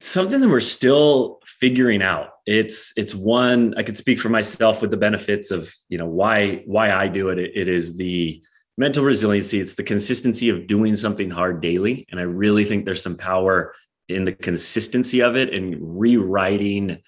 Something 0.00 0.40
that 0.40 0.48
we're 0.48 0.60
still 0.60 1.38
figuring 1.44 2.02
out. 2.02 2.30
It's 2.46 2.92
it's 2.96 3.14
one 3.14 3.74
I 3.76 3.84
could 3.84 3.96
speak 3.96 4.18
for 4.18 4.30
myself 4.30 4.82
with 4.82 4.90
the 4.90 4.96
benefits 4.96 5.52
of 5.52 5.72
you 5.88 5.98
know 5.98 6.08
why 6.08 6.64
why 6.66 6.92
I 6.92 7.06
do 7.06 7.28
it. 7.28 7.38
It, 7.38 7.52
it 7.54 7.68
is 7.68 7.94
the 7.96 8.42
mental 8.76 9.04
resiliency. 9.04 9.60
It's 9.60 9.74
the 9.74 9.82
consistency 9.82 10.48
of 10.48 10.66
doing 10.66 10.96
something 10.96 11.30
hard 11.30 11.60
daily, 11.60 12.06
and 12.10 12.18
I 12.18 12.24
really 12.24 12.64
think 12.64 12.84
there's 12.84 13.02
some 13.02 13.16
power 13.16 13.74
in 14.08 14.24
the 14.24 14.32
consistency 14.32 15.22
of 15.22 15.36
it 15.36 15.52
and 15.52 15.98
rewriting 15.98 16.98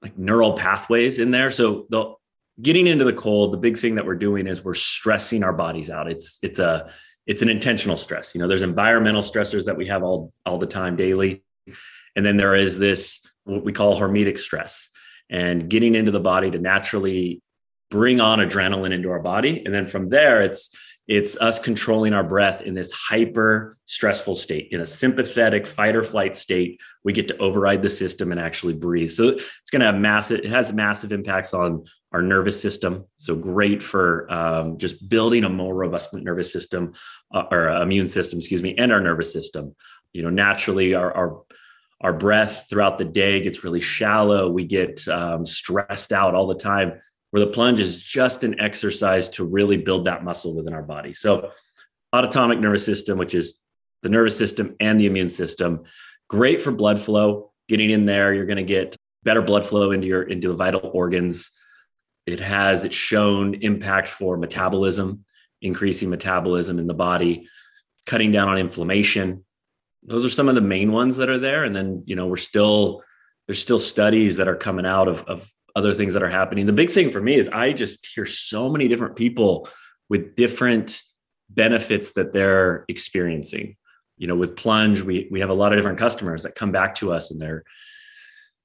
like 0.00 0.18
neural 0.18 0.54
pathways 0.54 1.18
in 1.18 1.30
there. 1.30 1.50
So 1.50 1.86
the 1.90 2.14
getting 2.60 2.86
into 2.86 3.04
the 3.04 3.12
cold, 3.12 3.52
the 3.52 3.58
big 3.58 3.78
thing 3.78 3.94
that 3.94 4.06
we're 4.06 4.14
doing 4.14 4.46
is 4.46 4.64
we're 4.64 4.74
stressing 4.74 5.44
our 5.44 5.52
bodies 5.52 5.90
out. 5.90 6.10
It's 6.10 6.38
it's 6.42 6.58
a 6.58 6.90
it's 7.26 7.42
an 7.42 7.48
intentional 7.48 7.96
stress. 7.96 8.34
You 8.34 8.40
know, 8.40 8.48
there's 8.48 8.62
environmental 8.62 9.22
stressors 9.22 9.64
that 9.66 9.76
we 9.76 9.86
have 9.86 10.02
all 10.02 10.32
all 10.44 10.58
the 10.58 10.66
time 10.66 10.96
daily. 10.96 11.44
And 12.16 12.26
then 12.26 12.36
there 12.36 12.54
is 12.54 12.78
this 12.78 13.24
what 13.44 13.64
we 13.64 13.72
call 13.72 13.98
hormetic 13.98 14.38
stress 14.38 14.88
and 15.30 15.68
getting 15.68 15.94
into 15.94 16.10
the 16.10 16.20
body 16.20 16.50
to 16.50 16.58
naturally 16.58 17.40
bring 17.92 18.22
on 18.22 18.38
adrenaline 18.38 18.92
into 18.92 19.10
our 19.10 19.20
body. 19.20 19.62
And 19.64 19.72
then 19.72 19.86
from 19.86 20.08
there, 20.08 20.40
it's 20.40 20.74
it's 21.08 21.36
us 21.38 21.58
controlling 21.58 22.14
our 22.14 22.22
breath 22.22 22.62
in 22.62 22.74
this 22.74 22.90
hyper 22.92 23.76
stressful 23.86 24.36
state. 24.36 24.68
In 24.70 24.80
a 24.80 24.86
sympathetic 24.86 25.66
fight 25.66 25.94
or 25.94 26.02
flight 26.02 26.34
state, 26.34 26.80
we 27.04 27.12
get 27.12 27.28
to 27.28 27.36
override 27.38 27.82
the 27.82 27.90
system 27.90 28.30
and 28.30 28.40
actually 28.40 28.74
breathe. 28.74 29.10
So 29.10 29.28
it's 29.28 29.70
going 29.70 29.80
to 29.80 29.86
have 29.86 29.96
massive, 29.96 30.38
it 30.40 30.50
has 30.50 30.72
massive 30.72 31.12
impacts 31.12 31.52
on 31.52 31.84
our 32.12 32.22
nervous 32.22 32.58
system. 32.58 33.04
So 33.16 33.34
great 33.34 33.82
for 33.82 34.32
um, 34.32 34.78
just 34.78 35.06
building 35.08 35.44
a 35.44 35.50
more 35.50 35.74
robust 35.74 36.14
nervous 36.14 36.52
system 36.52 36.94
uh, 37.34 37.44
or 37.50 37.68
immune 37.68 38.08
system, 38.08 38.38
excuse 38.38 38.62
me, 38.62 38.74
and 38.78 38.92
our 38.92 39.00
nervous 39.00 39.32
system. 39.32 39.74
You 40.12 40.22
know, 40.22 40.30
naturally, 40.30 40.94
our, 40.94 41.12
our 41.12 41.42
our 42.00 42.12
breath 42.12 42.66
throughout 42.68 42.98
the 42.98 43.04
day 43.04 43.40
gets 43.40 43.62
really 43.62 43.80
shallow. 43.80 44.48
We 44.48 44.64
get 44.64 45.06
um, 45.08 45.46
stressed 45.46 46.12
out 46.12 46.34
all 46.34 46.48
the 46.48 46.54
time 46.54 47.00
where 47.32 47.40
the 47.40 47.50
plunge 47.50 47.80
is 47.80 47.96
just 47.96 48.44
an 48.44 48.60
exercise 48.60 49.26
to 49.30 49.44
really 49.44 49.78
build 49.78 50.04
that 50.04 50.22
muscle 50.22 50.54
within 50.54 50.74
our 50.74 50.82
body. 50.82 51.14
So, 51.14 51.50
autonomic 52.14 52.60
nervous 52.60 52.84
system, 52.84 53.16
which 53.16 53.34
is 53.34 53.58
the 54.02 54.10
nervous 54.10 54.36
system 54.36 54.76
and 54.80 55.00
the 55.00 55.06
immune 55.06 55.30
system, 55.30 55.84
great 56.28 56.60
for 56.60 56.72
blood 56.72 57.00
flow. 57.00 57.50
Getting 57.68 57.90
in 57.90 58.04
there, 58.04 58.34
you're 58.34 58.44
going 58.44 58.58
to 58.58 58.62
get 58.62 58.96
better 59.22 59.40
blood 59.40 59.64
flow 59.64 59.92
into 59.92 60.06
your 60.06 60.22
into 60.22 60.48
the 60.48 60.54
vital 60.54 60.90
organs. 60.92 61.50
It 62.26 62.38
has 62.40 62.84
it's 62.84 62.94
shown 62.94 63.54
impact 63.54 64.08
for 64.08 64.36
metabolism, 64.36 65.24
increasing 65.62 66.10
metabolism 66.10 66.78
in 66.78 66.86
the 66.86 66.94
body, 66.94 67.48
cutting 68.04 68.30
down 68.30 68.48
on 68.48 68.58
inflammation. 68.58 69.42
Those 70.02 70.24
are 70.26 70.30
some 70.30 70.50
of 70.50 70.54
the 70.54 70.60
main 70.60 70.92
ones 70.92 71.16
that 71.16 71.30
are 71.30 71.38
there. 71.38 71.64
And 71.64 71.74
then, 71.74 72.02
you 72.04 72.14
know, 72.14 72.26
we're 72.26 72.36
still 72.36 73.02
there's 73.46 73.60
still 73.60 73.78
studies 73.78 74.36
that 74.36 74.48
are 74.48 74.56
coming 74.56 74.84
out 74.84 75.08
of, 75.08 75.24
of 75.24 75.50
other 75.74 75.94
things 75.94 76.14
that 76.14 76.22
are 76.22 76.28
happening. 76.28 76.66
The 76.66 76.72
big 76.72 76.90
thing 76.90 77.10
for 77.10 77.20
me 77.20 77.34
is 77.34 77.48
I 77.48 77.72
just 77.72 78.06
hear 78.06 78.26
so 78.26 78.68
many 78.68 78.88
different 78.88 79.16
people 79.16 79.68
with 80.08 80.36
different 80.36 81.02
benefits 81.48 82.12
that 82.12 82.32
they're 82.32 82.84
experiencing. 82.88 83.76
You 84.18 84.26
know, 84.26 84.36
with 84.36 84.56
plunge, 84.56 85.02
we 85.02 85.28
we 85.30 85.40
have 85.40 85.50
a 85.50 85.54
lot 85.54 85.72
of 85.72 85.78
different 85.78 85.98
customers 85.98 86.42
that 86.42 86.54
come 86.54 86.72
back 86.72 86.94
to 86.96 87.12
us 87.12 87.30
and 87.30 87.40
they're 87.40 87.64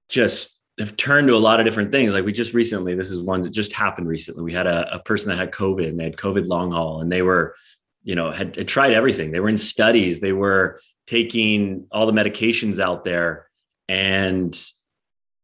just 0.10 0.62
have 0.80 0.96
turned 0.96 1.28
to 1.28 1.36
a 1.36 1.38
lot 1.38 1.60
of 1.60 1.66
different 1.66 1.92
things. 1.92 2.14
Like 2.14 2.26
we 2.26 2.32
just 2.32 2.54
recently, 2.54 2.94
this 2.94 3.12
is 3.12 3.20
one 3.20 3.42
that 3.42 3.50
just 3.50 3.74
happened 3.74 4.08
recently. 4.08 4.44
We 4.44 4.54
had 4.54 4.68
a, 4.68 4.96
a 4.96 5.00
person 5.00 5.30
that 5.30 5.38
had 5.38 5.52
COVID 5.52 5.88
and 5.88 6.00
they 6.00 6.04
had 6.04 6.18
COVID 6.18 6.48
long 6.48 6.72
haul 6.72 7.02
and 7.02 7.12
they 7.12 7.24
were, 7.24 7.56
you 8.04 8.16
know, 8.16 8.32
had, 8.32 8.56
had 8.56 8.68
tried 8.68 8.94
everything. 8.94 9.32
They 9.32 9.40
were 9.40 9.50
in 9.50 9.58
studies, 9.58 10.20
they 10.20 10.34
were 10.34 10.80
taking 11.08 11.88
all 11.92 12.06
the 12.06 12.12
medications 12.12 12.80
out 12.80 13.04
there 13.04 13.48
and 13.88 14.56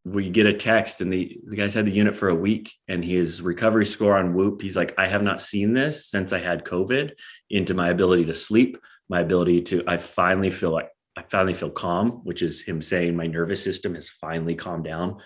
we 0.06 0.30
get 0.30 0.46
a 0.46 0.54
text 0.54 1.00
and 1.02 1.12
the, 1.14 1.40
the 1.48 1.56
guy's 1.56 1.74
had 1.74 1.86
the 1.86 1.92
unit 1.92 2.16
for 2.16 2.30
a 2.30 2.36
week 2.36 2.74
and 2.88 3.06
his 3.06 3.42
recovery 3.42 3.86
score 3.86 4.18
on 4.18 4.34
whoop 4.34 4.62
he's 4.62 4.76
like 4.76 4.94
i 4.98 5.08
have 5.08 5.24
not 5.24 5.42
seen 5.42 5.74
this 5.74 6.08
since 6.08 6.34
i 6.34 6.40
had 6.40 6.66
covid 6.66 7.14
into 7.50 7.74
my 7.74 7.90
ability 7.90 8.26
to 8.26 8.34
sleep 8.34 8.78
my 9.10 9.22
ability 9.22 9.62
to 9.62 9.84
i 9.88 9.98
finally 9.98 10.52
feel 10.52 10.72
like 10.72 10.90
i 11.16 11.24
finally 11.30 11.54
feel 11.54 11.70
calm 11.70 12.22
which 12.24 12.42
is 12.42 12.62
him 12.62 12.82
saying 12.82 13.16
my 13.16 13.28
nervous 13.28 13.64
system 13.64 13.96
has 13.96 14.10
finally 14.10 14.56
calmed 14.56 14.84
down. 14.84 15.18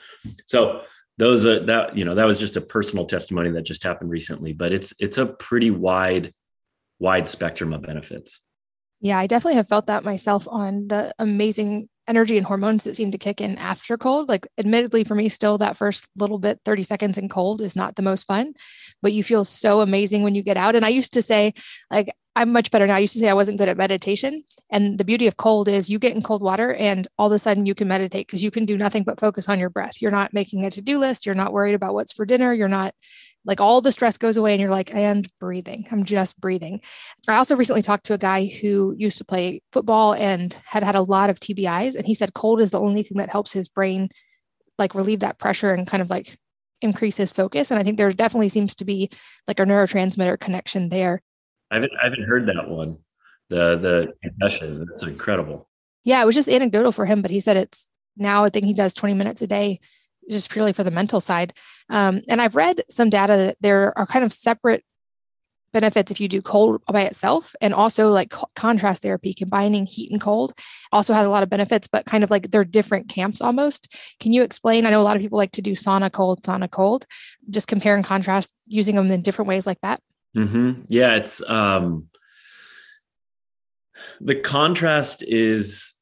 So 0.45 0.81
those 1.17 1.47
are 1.47 1.59
that 1.61 1.97
you 1.97 2.05
know 2.05 2.13
that 2.13 2.25
was 2.25 2.39
just 2.39 2.57
a 2.57 2.61
personal 2.61 3.05
testimony 3.05 3.49
that 3.51 3.63
just 3.63 3.83
happened 3.83 4.11
recently 4.11 4.53
but 4.53 4.71
it's 4.71 4.93
it's 4.99 5.17
a 5.17 5.25
pretty 5.25 5.71
wide 5.71 6.33
wide 6.99 7.27
spectrum 7.27 7.73
of 7.73 7.81
benefits. 7.81 8.41
Yeah, 8.99 9.19
I 9.19 9.27
definitely 9.27 9.55
have 9.55 9.67
felt 9.67 9.87
that 9.87 10.03
myself 10.03 10.47
on 10.49 10.87
the 10.87 11.13
amazing 11.19 11.89
energy 12.07 12.37
and 12.37 12.45
hormones 12.45 12.83
that 12.83 12.95
seem 12.95 13.11
to 13.11 13.17
kick 13.17 13.41
in 13.41 13.57
after 13.57 13.97
cold. 13.97 14.29
Like, 14.29 14.47
admittedly, 14.57 15.03
for 15.03 15.15
me, 15.15 15.29
still 15.29 15.57
that 15.57 15.77
first 15.77 16.09
little 16.15 16.39
bit, 16.39 16.59
30 16.65 16.83
seconds 16.83 17.17
in 17.17 17.29
cold 17.29 17.61
is 17.61 17.75
not 17.75 17.95
the 17.95 18.01
most 18.01 18.25
fun, 18.25 18.53
but 19.01 19.13
you 19.13 19.23
feel 19.23 19.45
so 19.45 19.81
amazing 19.81 20.23
when 20.23 20.35
you 20.35 20.41
get 20.41 20.57
out. 20.57 20.75
And 20.75 20.85
I 20.85 20.89
used 20.89 21.13
to 21.13 21.21
say, 21.21 21.53
like, 21.91 22.09
I'm 22.37 22.51
much 22.51 22.69
better 22.69 22.85
now. 22.85 22.95
I 22.95 22.99
used 22.99 23.13
to 23.13 23.19
say 23.19 23.29
I 23.29 23.33
wasn't 23.33 23.57
good 23.57 23.67
at 23.67 23.77
meditation. 23.77 24.43
And 24.69 24.99
the 24.99 25.03
beauty 25.03 25.25
of 25.25 25.37
cold 25.37 25.67
is 25.67 25.89
you 25.89 25.97
get 25.97 26.15
in 26.15 26.21
cold 26.21 26.43
water 26.43 26.71
and 26.71 27.07
all 27.17 27.27
of 27.27 27.33
a 27.33 27.39
sudden 27.39 27.65
you 27.65 27.73
can 27.73 27.87
meditate 27.87 28.27
because 28.27 28.43
you 28.43 28.51
can 28.51 28.65
do 28.65 28.77
nothing 28.77 29.01
but 29.03 29.19
focus 29.19 29.49
on 29.49 29.59
your 29.59 29.71
breath. 29.71 30.03
You're 30.03 30.11
not 30.11 30.35
making 30.35 30.63
a 30.63 30.69
to 30.69 30.81
do 30.83 30.99
list. 30.99 31.25
You're 31.25 31.33
not 31.33 31.51
worried 31.51 31.73
about 31.73 31.95
what's 31.95 32.13
for 32.13 32.25
dinner. 32.25 32.53
You're 32.53 32.67
not 32.67 32.93
like 33.47 33.61
all 33.61 33.79
the 33.79 33.93
stress 33.93 34.17
goes 34.17 34.35
away 34.35 34.51
and 34.51 34.61
you're 34.61 34.69
like, 34.69 34.93
and 34.93 35.25
breathing. 35.39 35.87
I'm 35.89 36.03
just 36.03 36.39
breathing. 36.39 36.81
I 37.29 37.37
also 37.37 37.55
recently 37.55 37.81
talked 37.81 38.05
to 38.07 38.13
a 38.13 38.17
guy 38.17 38.45
who 38.45 38.93
used 38.97 39.17
to 39.19 39.25
play 39.25 39.61
football 39.71 40.13
and 40.13 40.55
had 40.65 40.83
had 40.83 40.95
a 40.95 41.01
lot 41.01 41.29
of 41.29 41.39
TBIs. 41.39 41.95
And 41.95 42.05
he 42.05 42.13
said 42.13 42.33
cold 42.33 42.59
is 42.59 42.71
the 42.71 42.79
only 42.79 43.03
thing 43.03 43.17
that 43.17 43.31
helps 43.31 43.53
his 43.53 43.69
brain 43.69 44.09
like 44.77 44.93
relieve 44.93 45.21
that 45.21 45.39
pressure 45.39 45.73
and 45.73 45.87
kind 45.87 46.01
of 46.01 46.09
like 46.09 46.37
increase 46.81 47.15
his 47.15 47.31
focus. 47.31 47.71
And 47.71 47.79
I 47.79 47.83
think 47.83 47.97
there 47.97 48.11
definitely 48.11 48.49
seems 48.49 48.75
to 48.75 48.85
be 48.85 49.09
like 49.47 49.61
a 49.61 49.63
neurotransmitter 49.63 50.39
connection 50.39 50.89
there. 50.89 51.21
I 51.71 51.75
haven't, 51.75 51.93
I 52.01 52.03
haven't 52.03 52.27
heard 52.27 52.47
that 52.47 52.69
one. 52.69 52.97
The 53.49 53.77
the 53.77 54.13
concussion. 54.21 54.85
That's 54.89 55.03
incredible. 55.03 55.69
Yeah, 56.03 56.21
it 56.21 56.25
was 56.25 56.35
just 56.35 56.49
anecdotal 56.49 56.91
for 56.91 57.05
him, 57.05 57.21
but 57.21 57.31
he 57.31 57.39
said 57.39 57.55
it's 57.55 57.89
now 58.17 58.43
I 58.43 58.49
think 58.49 58.65
he 58.65 58.73
does 58.73 58.93
20 58.93 59.13
minutes 59.15 59.41
a 59.41 59.47
day 59.47 59.79
just 60.29 60.51
purely 60.51 60.73
for 60.73 60.83
the 60.83 60.91
mental 60.91 61.21
side. 61.21 61.53
Um, 61.89 62.21
and 62.27 62.41
I've 62.41 62.55
read 62.55 62.83
some 62.89 63.09
data 63.09 63.37
that 63.37 63.57
there 63.61 63.97
are 63.97 64.05
kind 64.05 64.25
of 64.25 64.33
separate 64.33 64.83
benefits 65.73 66.11
if 66.11 66.19
you 66.19 66.27
do 66.27 66.41
cold 66.41 66.81
by 66.87 67.01
itself. 67.03 67.55
And 67.61 67.73
also 67.73 68.09
like 68.09 68.33
contrast 68.55 69.03
therapy 69.03 69.33
combining 69.33 69.85
heat 69.85 70.11
and 70.11 70.21
cold 70.21 70.53
also 70.91 71.13
has 71.13 71.25
a 71.25 71.29
lot 71.29 71.43
of 71.43 71.49
benefits 71.49 71.87
but 71.87 72.05
kind 72.05 72.23
of 72.23 72.31
like 72.31 72.49
they're 72.51 72.65
different 72.65 73.09
camps 73.09 73.41
almost. 73.41 74.15
Can 74.19 74.31
you 74.31 74.43
explain? 74.43 74.85
I 74.85 74.89
know 74.89 75.01
a 75.01 75.03
lot 75.03 75.15
of 75.15 75.21
people 75.21 75.37
like 75.37 75.51
to 75.51 75.61
do 75.61 75.73
sauna 75.73 76.11
cold 76.11 76.41
sauna 76.43 76.69
cold. 76.69 77.05
Just 77.49 77.67
compare 77.67 77.95
and 77.95 78.05
contrast 78.05 78.53
using 78.65 78.95
them 78.95 79.11
in 79.11 79.21
different 79.21 79.49
ways 79.49 79.67
like 79.67 79.81
that. 79.81 80.01
Mm-hmm. 80.35 80.83
yeah 80.87 81.15
it's 81.15 81.41
um 81.49 82.09
the 84.21 84.35
contrast 84.35 85.23
is 85.23 85.95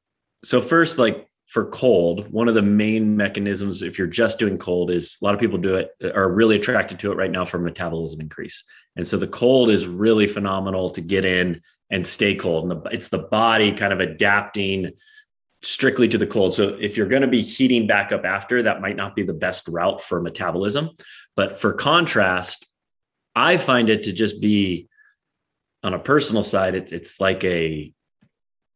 so 0.44 0.60
first 0.60 0.98
like 0.98 1.30
for 1.56 1.68
cold, 1.68 2.30
one 2.34 2.50
of 2.50 2.54
the 2.54 2.62
main 2.62 3.16
mechanisms, 3.16 3.82
if 3.82 3.98
you're 3.98 4.08
just 4.08 4.38
doing 4.38 4.58
cold, 4.58 4.92
is 4.92 5.18
a 5.22 5.24
lot 5.24 5.34
of 5.34 5.40
people 5.40 5.58
do 5.58 5.76
it 5.76 5.90
are 6.14 6.30
really 6.30 6.58
attracted 6.58 7.00
to 7.00 7.14
it 7.14 7.16
right 7.16 7.32
now 7.32 7.46
for 7.46 7.58
metabolism 7.58 8.20
increase. 8.20 8.66
And 8.98 9.08
so 9.08 9.16
the 9.16 9.30
cold 9.30 9.70
is 9.70 9.88
really 9.88 10.28
phenomenal 10.28 10.90
to 10.90 11.00
get 11.00 11.24
in 11.24 11.62
and 11.90 12.06
stay 12.06 12.36
cold. 12.36 12.70
And 12.70 12.84
the, 12.84 12.90
it's 12.90 13.08
the 13.08 13.20
body 13.20 13.72
kind 13.72 13.94
of 13.94 14.02
adapting 14.02 14.92
strictly 15.62 16.10
to 16.10 16.18
the 16.18 16.28
cold. 16.28 16.54
So 16.54 16.78
if 16.78 16.98
you're 16.98 17.08
going 17.08 17.22
to 17.22 17.28
be 17.30 17.42
heating 17.42 17.88
back 17.88 18.12
up 18.12 18.26
after, 18.26 18.64
that 18.64 18.82
might 18.82 18.98
not 18.98 19.16
be 19.16 19.24
the 19.24 19.32
best 19.32 19.66
route 19.70 20.02
for 20.02 20.20
metabolism. 20.20 20.90
But 21.38 21.58
for 21.58 21.72
contrast, 21.72 22.68
I 23.34 23.56
find 23.56 23.90
it 23.90 24.04
to 24.04 24.12
just 24.12 24.42
be 24.42 24.90
on 25.86 25.94
a 25.94 26.00
personal 26.00 26.44
side, 26.44 26.76
it's 26.76 26.92
it's 26.92 27.22
like 27.22 27.46
a 27.46 27.94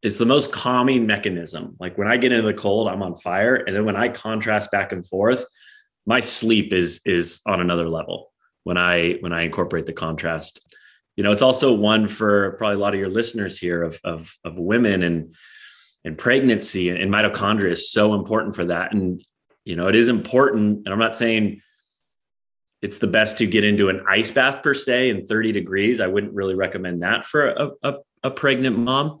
it's 0.02 0.18
the 0.18 0.26
most 0.26 0.52
calming 0.52 1.06
mechanism. 1.06 1.76
Like 1.78 1.98
when 1.98 2.08
I 2.08 2.16
get 2.16 2.32
into 2.32 2.46
the 2.46 2.54
cold, 2.54 2.88
I'm 2.88 3.02
on 3.02 3.16
fire. 3.16 3.56
And 3.56 3.76
then 3.76 3.84
when 3.84 3.96
I 3.96 4.08
contrast 4.08 4.70
back 4.70 4.92
and 4.92 5.06
forth, 5.06 5.44
my 6.06 6.20
sleep 6.20 6.72
is 6.72 7.00
is 7.04 7.40
on 7.46 7.60
another 7.60 7.88
level 7.88 8.32
when 8.64 8.78
I 8.78 9.16
when 9.20 9.32
I 9.32 9.42
incorporate 9.42 9.86
the 9.86 9.92
contrast. 9.92 10.60
You 11.16 11.24
know, 11.24 11.32
it's 11.32 11.42
also 11.42 11.74
one 11.74 12.08
for 12.08 12.52
probably 12.52 12.76
a 12.76 12.78
lot 12.78 12.94
of 12.94 13.00
your 13.00 13.10
listeners 13.10 13.58
here 13.58 13.82
of 13.82 14.00
of, 14.04 14.34
of 14.44 14.58
women 14.58 15.02
and 15.02 15.34
and 16.04 16.16
pregnancy 16.16 16.88
and, 16.88 16.98
and 16.98 17.12
mitochondria 17.12 17.72
is 17.72 17.92
so 17.92 18.14
important 18.14 18.56
for 18.56 18.64
that. 18.66 18.94
And 18.94 19.22
you 19.64 19.76
know, 19.76 19.88
it 19.88 19.94
is 19.94 20.08
important. 20.08 20.78
And 20.84 20.88
I'm 20.88 20.98
not 20.98 21.14
saying 21.14 21.60
it's 22.80 22.98
the 22.98 23.06
best 23.06 23.38
to 23.38 23.46
get 23.46 23.64
into 23.64 23.90
an 23.90 24.02
ice 24.08 24.30
bath 24.30 24.62
per 24.62 24.72
se 24.72 25.10
in 25.10 25.26
30 25.26 25.52
degrees. 25.52 26.00
I 26.00 26.06
wouldn't 26.06 26.32
really 26.32 26.54
recommend 26.54 27.02
that 27.02 27.26
for 27.26 27.50
a, 27.50 27.70
a, 27.82 27.94
a 28.22 28.30
pregnant 28.30 28.78
mom, 28.78 29.18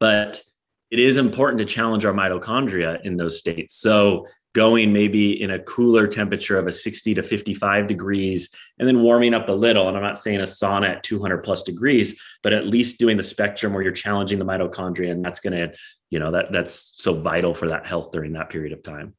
but 0.00 0.42
it 0.90 0.98
is 0.98 1.16
important 1.16 1.58
to 1.58 1.64
challenge 1.64 2.04
our 2.04 2.14
mitochondria 2.14 3.04
in 3.04 3.16
those 3.16 3.38
states. 3.38 3.76
So 3.76 4.26
going 4.54 4.92
maybe 4.92 5.40
in 5.40 5.50
a 5.50 5.58
cooler 5.60 6.06
temperature 6.06 6.58
of 6.58 6.66
a 6.66 6.72
60 6.72 7.14
to 7.14 7.22
55 7.22 7.86
degrees 7.86 8.50
and 8.78 8.88
then 8.88 9.02
warming 9.02 9.34
up 9.34 9.48
a 9.48 9.52
little 9.52 9.88
and 9.88 9.96
i'm 9.96 10.02
not 10.02 10.18
saying 10.18 10.40
a 10.40 10.44
sauna 10.44 10.88
at 10.88 11.02
200 11.02 11.38
plus 11.44 11.62
degrees 11.62 12.18
but 12.42 12.52
at 12.52 12.66
least 12.66 12.98
doing 12.98 13.16
the 13.16 13.22
spectrum 13.22 13.72
where 13.72 13.82
you're 13.82 13.92
challenging 13.92 14.38
the 14.38 14.44
mitochondria 14.44 15.10
and 15.10 15.24
that's 15.24 15.40
going 15.40 15.52
to 15.52 15.72
you 16.10 16.18
know 16.18 16.30
that 16.30 16.50
that's 16.50 16.92
so 16.94 17.12
vital 17.12 17.54
for 17.54 17.68
that 17.68 17.86
health 17.86 18.10
during 18.10 18.32
that 18.32 18.48
period 18.48 18.72
of 18.72 18.82
time 18.82 19.14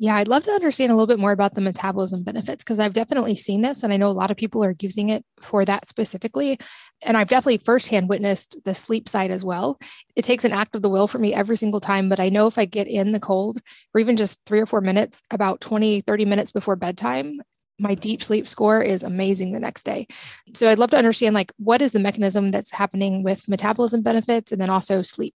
yeah, 0.00 0.14
I'd 0.14 0.28
love 0.28 0.44
to 0.44 0.52
understand 0.52 0.92
a 0.92 0.94
little 0.94 1.08
bit 1.08 1.18
more 1.18 1.32
about 1.32 1.54
the 1.54 1.60
metabolism 1.60 2.22
benefits 2.22 2.62
because 2.62 2.78
I've 2.78 2.94
definitely 2.94 3.34
seen 3.34 3.62
this 3.62 3.82
and 3.82 3.92
I 3.92 3.96
know 3.96 4.08
a 4.08 4.12
lot 4.12 4.30
of 4.30 4.36
people 4.36 4.62
are 4.62 4.74
using 4.80 5.08
it 5.08 5.24
for 5.40 5.64
that 5.64 5.88
specifically. 5.88 6.56
And 7.04 7.16
I've 7.16 7.26
definitely 7.26 7.58
firsthand 7.58 8.08
witnessed 8.08 8.58
the 8.64 8.76
sleep 8.76 9.08
side 9.08 9.32
as 9.32 9.44
well. 9.44 9.76
It 10.14 10.22
takes 10.22 10.44
an 10.44 10.52
act 10.52 10.76
of 10.76 10.82
the 10.82 10.88
will 10.88 11.08
for 11.08 11.18
me 11.18 11.34
every 11.34 11.56
single 11.56 11.80
time, 11.80 12.08
but 12.08 12.20
I 12.20 12.28
know 12.28 12.46
if 12.46 12.58
I 12.58 12.64
get 12.64 12.86
in 12.86 13.10
the 13.10 13.18
cold 13.18 13.58
or 13.92 14.00
even 14.00 14.16
just 14.16 14.40
three 14.46 14.60
or 14.60 14.66
four 14.66 14.80
minutes, 14.80 15.22
about 15.32 15.60
20, 15.60 16.02
30 16.02 16.24
minutes 16.24 16.52
before 16.52 16.76
bedtime, 16.76 17.40
my 17.80 17.96
deep 17.96 18.22
sleep 18.22 18.46
score 18.46 18.80
is 18.80 19.02
amazing 19.02 19.52
the 19.52 19.60
next 19.60 19.82
day. 19.82 20.06
So 20.54 20.68
I'd 20.68 20.78
love 20.78 20.90
to 20.90 20.98
understand 20.98 21.34
like 21.34 21.52
what 21.56 21.82
is 21.82 21.90
the 21.90 21.98
mechanism 21.98 22.52
that's 22.52 22.72
happening 22.72 23.24
with 23.24 23.48
metabolism 23.48 24.02
benefits 24.02 24.52
and 24.52 24.60
then 24.60 24.70
also 24.70 25.02
sleep. 25.02 25.34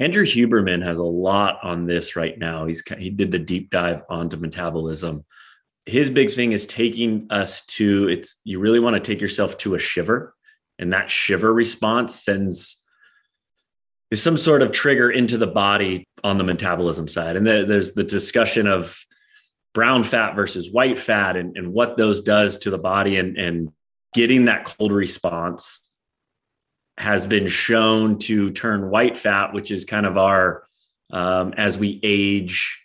Andrew 0.00 0.24
Huberman 0.24 0.82
has 0.84 0.98
a 0.98 1.04
lot 1.04 1.58
on 1.62 1.86
this 1.86 2.16
right 2.16 2.38
now. 2.38 2.66
He's 2.66 2.82
he 2.98 3.10
did 3.10 3.30
the 3.30 3.38
deep 3.38 3.70
dive 3.70 4.02
onto 4.08 4.36
metabolism. 4.36 5.24
His 5.86 6.10
big 6.10 6.32
thing 6.32 6.52
is 6.52 6.66
taking 6.66 7.26
us 7.30 7.64
to 7.66 8.08
it's 8.08 8.40
you 8.44 8.58
really 8.58 8.80
want 8.80 8.94
to 8.94 9.00
take 9.00 9.20
yourself 9.20 9.56
to 9.58 9.74
a 9.74 9.78
shiver 9.78 10.34
and 10.78 10.92
that 10.92 11.10
shiver 11.10 11.52
response 11.52 12.14
sends 12.14 12.82
is 14.10 14.22
some 14.22 14.36
sort 14.36 14.62
of 14.62 14.72
trigger 14.72 15.10
into 15.10 15.38
the 15.38 15.46
body 15.46 16.06
on 16.22 16.38
the 16.38 16.44
metabolism 16.44 17.08
side. 17.08 17.36
And 17.36 17.46
there's 17.46 17.92
the 17.92 18.04
discussion 18.04 18.66
of 18.66 18.98
brown 19.72 20.04
fat 20.04 20.34
versus 20.34 20.70
white 20.70 20.98
fat 20.98 21.36
and, 21.36 21.56
and 21.56 21.72
what 21.72 21.96
those 21.96 22.20
does 22.20 22.58
to 22.58 22.70
the 22.70 22.78
body 22.78 23.16
and, 23.16 23.36
and 23.36 23.70
getting 24.14 24.44
that 24.44 24.64
cold 24.64 24.92
response 24.92 25.93
has 26.98 27.26
been 27.26 27.46
shown 27.46 28.18
to 28.18 28.50
turn 28.52 28.90
white 28.90 29.16
fat, 29.18 29.52
which 29.52 29.70
is 29.70 29.84
kind 29.84 30.06
of 30.06 30.16
our, 30.16 30.64
um, 31.10 31.52
as 31.56 31.76
we 31.76 32.00
age, 32.02 32.80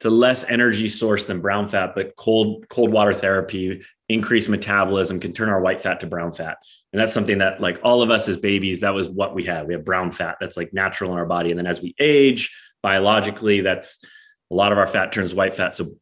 to 0.00 0.10
less 0.10 0.44
energy 0.48 0.88
source 0.88 1.26
than 1.26 1.40
brown 1.40 1.68
fat, 1.68 1.94
but 1.94 2.16
cold 2.16 2.68
cold 2.68 2.90
water 2.90 3.14
therapy, 3.14 3.82
increased 4.08 4.48
metabolism 4.48 5.20
can 5.20 5.32
turn 5.32 5.48
our 5.48 5.60
white 5.60 5.80
fat 5.80 6.00
to 6.00 6.06
brown 6.06 6.32
fat. 6.32 6.58
And 6.92 7.00
that's 7.00 7.12
something 7.12 7.38
that 7.38 7.60
like 7.60 7.80
all 7.84 8.02
of 8.02 8.10
us 8.10 8.28
as 8.28 8.36
babies, 8.36 8.80
that 8.80 8.94
was 8.94 9.08
what 9.08 9.34
we 9.34 9.44
had. 9.44 9.66
We 9.66 9.74
have 9.74 9.84
brown 9.84 10.12
fat 10.12 10.38
that's 10.40 10.56
like 10.56 10.72
natural 10.72 11.12
in 11.12 11.18
our 11.18 11.26
body. 11.26 11.50
And 11.50 11.58
then 11.58 11.66
as 11.66 11.80
we 11.80 11.94
age, 12.00 12.54
biologically, 12.82 13.60
that's 13.60 14.04
a 14.50 14.54
lot 14.54 14.72
of 14.72 14.78
our 14.78 14.86
fat 14.86 15.12
turns 15.12 15.34
white 15.34 15.54
fat. 15.54 15.74
So 15.74 15.94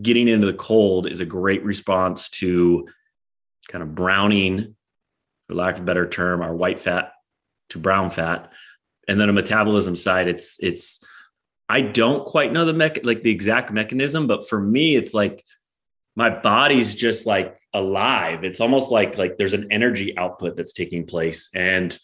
getting 0.00 0.28
into 0.28 0.46
the 0.46 0.54
cold 0.54 1.06
is 1.06 1.20
a 1.20 1.26
great 1.26 1.64
response 1.64 2.28
to 2.30 2.88
kind 3.68 3.82
of 3.82 3.94
browning 3.94 4.75
for 5.46 5.54
lack 5.54 5.76
of 5.76 5.82
a 5.82 5.84
better 5.84 6.08
term, 6.08 6.42
our 6.42 6.54
white 6.54 6.80
fat 6.80 7.12
to 7.70 7.78
brown 7.78 8.10
fat. 8.10 8.52
And 9.08 9.20
then 9.20 9.28
a 9.28 9.32
metabolism 9.32 9.96
side, 9.96 10.28
it's 10.28 10.56
it's 10.60 11.04
I 11.68 11.80
don't 11.80 12.24
quite 12.24 12.52
know 12.52 12.64
the 12.64 12.72
mech 12.72 13.04
like 13.04 13.22
the 13.22 13.30
exact 13.30 13.72
mechanism, 13.72 14.26
but 14.26 14.48
for 14.48 14.60
me, 14.60 14.96
it's 14.96 15.14
like 15.14 15.44
my 16.16 16.30
body's 16.30 16.94
just 16.94 17.26
like 17.26 17.56
alive. 17.74 18.42
It's 18.42 18.60
almost 18.60 18.90
like 18.90 19.18
like 19.18 19.36
there's 19.36 19.52
an 19.52 19.68
energy 19.70 20.16
output 20.16 20.56
that's 20.56 20.72
taking 20.72 21.06
place. 21.06 21.50
And 21.54 21.96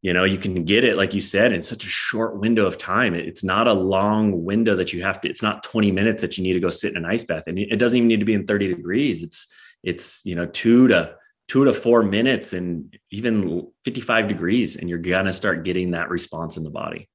you 0.00 0.12
know, 0.12 0.22
you 0.24 0.38
can 0.38 0.64
get 0.64 0.84
it, 0.84 0.96
like 0.96 1.12
you 1.12 1.20
said, 1.20 1.52
in 1.52 1.62
such 1.62 1.84
a 1.84 1.88
short 1.88 2.38
window 2.38 2.66
of 2.66 2.78
time. 2.78 3.14
It's 3.14 3.42
not 3.42 3.66
a 3.66 3.72
long 3.72 4.44
window 4.44 4.76
that 4.76 4.92
you 4.92 5.02
have 5.02 5.20
to, 5.22 5.28
it's 5.28 5.42
not 5.42 5.64
20 5.64 5.90
minutes 5.90 6.22
that 6.22 6.38
you 6.38 6.44
need 6.44 6.52
to 6.52 6.60
go 6.60 6.70
sit 6.70 6.92
in 6.92 6.98
an 6.98 7.04
ice 7.04 7.24
bath. 7.24 7.48
And 7.48 7.58
it 7.58 7.80
doesn't 7.80 7.96
even 7.96 8.06
need 8.06 8.20
to 8.20 8.24
be 8.24 8.34
in 8.34 8.46
30 8.46 8.74
degrees. 8.74 9.22
It's 9.22 9.46
it's 9.82 10.24
you 10.24 10.34
know 10.34 10.46
two 10.46 10.88
to 10.88 11.14
two 11.48 11.64
to 11.64 11.72
four 11.72 12.02
minutes 12.02 12.52
and 12.52 12.98
even 13.10 13.66
55 13.84 14.28
degrees 14.28 14.76
and 14.76 14.88
you're 14.88 14.98
gonna 14.98 15.32
start 15.32 15.64
getting 15.64 15.92
that 15.92 16.10
response 16.10 16.56
in 16.56 16.62
the 16.62 16.70
body 16.70 17.08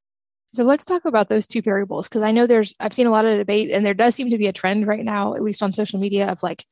so 0.54 0.64
let's 0.64 0.86
talk 0.86 1.06
about 1.06 1.30
those 1.30 1.48
two 1.48 1.64
variables 1.64 2.08
because 2.08 2.22
I 2.22 2.32
know 2.32 2.46
there's 2.46 2.76
I've 2.80 2.94
seen 2.94 3.08
a 3.08 3.12
lot 3.12 3.26
of 3.26 3.38
debate 3.38 3.72
and 3.72 3.84
there 3.84 3.96
does 3.96 4.14
seem 4.14 4.30
to 4.30 4.38
be 4.38 4.46
a 4.46 4.54
trend 4.54 4.86
right 4.86 5.04
now, 5.04 5.34
at 5.34 5.42
least 5.42 5.64
on 5.64 5.74
social 5.74 6.00
media, 6.00 6.32
of 6.32 6.44
like 6.44 6.64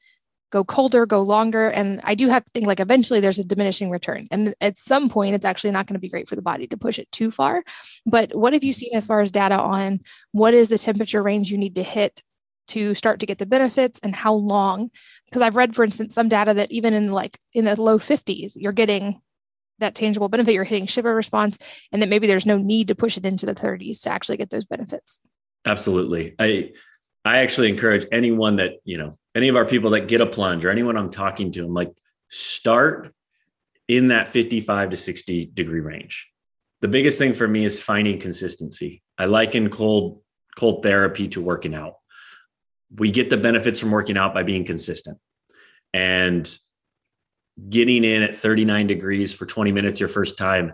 go 0.52 0.64
colder, 0.64 1.08
go 1.08 1.22
longer. 1.22 1.70
And 1.70 2.00
I 2.04 2.14
do 2.14 2.28
have 2.28 2.44
to 2.44 2.52
think 2.54 2.68
like 2.68 2.80
eventually 2.80 3.22
there's 3.22 3.40
a 3.40 3.44
diminishing 3.44 3.90
return. 3.90 4.28
And 4.30 4.54
at 4.62 4.78
some 4.78 5.10
point, 5.10 5.34
it's 5.34 5.46
actually 5.46 5.72
not 5.72 5.88
going 5.88 5.96
to 5.96 6.00
be 6.00 6.10
great 6.10 6.30
for 6.30 6.36
the 6.36 6.42
body 6.44 6.68
to 6.68 6.78
push 6.78 7.00
it 7.00 7.12
too 7.12 7.32
far. 7.32 7.64
But 8.06 8.36
what 8.36 8.54
have 8.54 8.64
you 8.64 8.72
mm-hmm. 8.72 8.78
seen 8.78 8.96
as 8.96 9.06
far 9.08 9.22
as 9.22 9.32
data 9.32 9.58
on 9.60 10.02
what 10.32 10.54
is 10.54 10.70
the 10.70 10.78
temperature 10.78 11.24
range 11.24 11.52
you 11.52 11.58
need 11.58 11.76
to 11.76 11.84
hit 11.84 12.22
to 12.70 12.94
start 12.96 13.20
to 13.20 13.26
get 13.26 13.38
the 13.38 13.46
benefits 13.46 14.00
and 14.04 14.16
how 14.16 14.34
long? 14.34 14.92
Because 15.26 15.42
I've 15.42 15.56
read, 15.56 15.76
for 15.76 15.84
instance, 15.84 16.16
some 16.16 16.30
data 16.30 16.54
that 16.54 16.72
even 16.72 16.94
in 16.94 17.12
like 17.12 17.38
in 17.54 17.66
the 17.66 17.80
low 17.82 17.98
50s, 17.98 18.54
you're 18.56 18.72
getting 18.72 19.22
that 19.80 19.96
tangible 19.96 20.30
benefit, 20.30 20.54
you're 20.54 20.64
hitting 20.64 20.86
shiver 20.86 21.14
response, 21.14 21.88
and 21.92 22.02
that 22.02 22.10
maybe 22.10 22.28
there's 22.28 22.46
no 22.46 22.58
need 22.58 22.88
to 22.88 22.96
push 22.96 23.18
it 23.18 23.26
into 23.26 23.46
the 23.46 23.56
30s 23.56 24.02
to 24.04 24.10
actually 24.10 24.38
get 24.38 24.50
those 24.50 24.66
benefits. 24.66 25.20
Absolutely. 25.66 26.36
I 26.40 26.72
I 27.24 27.40
actually 27.40 27.70
encourage 27.70 28.08
anyone 28.12 28.56
that, 28.56 28.76
you 28.84 28.98
know, 28.98 29.14
any 29.36 29.48
of 29.48 29.56
our 29.56 29.66
people 29.66 29.92
that 29.92 30.08
get 30.08 30.22
a 30.22 30.26
plunge 30.26 30.66
or 30.66 30.72
anyone 30.72 30.98
I'm 30.98 31.12
talking 31.12 31.52
to, 31.52 31.66
I'm 31.66 31.74
like, 31.74 31.92
start 32.30 33.14
in 33.88 34.08
that 34.08 34.30
55 34.30 34.92
to 34.92 34.98
60 34.98 35.52
degree 35.54 35.82
range. 35.82 36.28
The 36.82 36.88
biggest 36.88 37.20
thing 37.20 37.34
for 37.34 37.48
me 37.48 37.64
is 37.64 37.80
finding 37.80 38.20
consistency. 38.20 39.04
I 39.18 39.26
liken 39.26 39.70
cold 39.70 40.22
cold 40.58 40.84
therapy 40.84 41.28
to 41.30 41.42
working 41.42 41.76
out. 41.76 41.96
We 42.98 43.12
get 43.12 43.30
the 43.30 43.38
benefits 43.38 43.80
from 43.80 43.92
working 43.92 44.18
out 44.18 44.34
by 44.34 44.44
being 44.44 44.66
consistent. 44.66 45.18
And 45.94 46.50
getting 47.70 48.04
in 48.04 48.24
at 48.24 48.36
39 48.36 48.88
degrees 48.88 49.34
for 49.34 49.46
20 49.46 49.72
minutes 49.72 50.00
your 50.00 50.10
first 50.10 50.38
time 50.38 50.74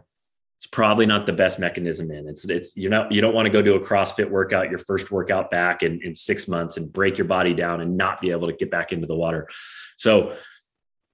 it's 0.59 0.67
probably 0.67 1.05
not 1.05 1.25
the 1.27 1.33
best 1.33 1.59
mechanism 1.59 2.09
in. 2.09 2.27
It's 2.27 2.45
it's 2.45 2.75
you 2.75 2.89
know 2.89 3.07
you 3.11 3.21
don't 3.21 3.35
want 3.35 3.45
to 3.45 3.51
go 3.51 3.61
do 3.61 3.75
a 3.75 3.79
crossfit 3.79 4.29
workout 4.29 4.69
your 4.71 4.79
first 4.79 5.11
workout 5.11 5.51
back 5.51 5.83
in, 5.83 6.01
in 6.01 6.15
six 6.15 6.47
months 6.47 6.77
and 6.77 6.91
break 6.91 7.17
your 7.17 7.27
body 7.27 7.53
down 7.53 7.81
and 7.81 7.95
not 7.95 8.21
be 8.21 8.31
able 8.31 8.47
to 8.47 8.53
get 8.53 8.71
back 8.71 8.91
into 8.91 9.05
the 9.05 9.15
water. 9.15 9.47
So 9.97 10.35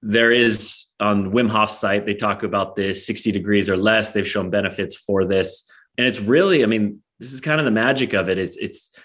there 0.00 0.30
is 0.30 0.86
on 0.98 1.32
wim 1.32 1.50
hof's 1.50 1.78
site 1.78 2.06
they 2.06 2.14
talk 2.14 2.42
about 2.42 2.76
this 2.76 3.06
60 3.06 3.32
degrees 3.32 3.68
or 3.68 3.76
less 3.76 4.12
they've 4.12 4.26
shown 4.26 4.48
benefits 4.48 4.96
for 4.96 5.26
this. 5.26 5.70
And 5.98 6.06
it's 6.06 6.20
really 6.20 6.62
i 6.62 6.66
mean 6.66 7.02
this 7.20 7.32
is 7.32 7.40
kind 7.40 7.60
of 7.60 7.66
the 7.66 7.70
magic 7.70 8.14
of 8.14 8.30
it 8.30 8.38
is 8.38 8.56
it's 8.56 8.98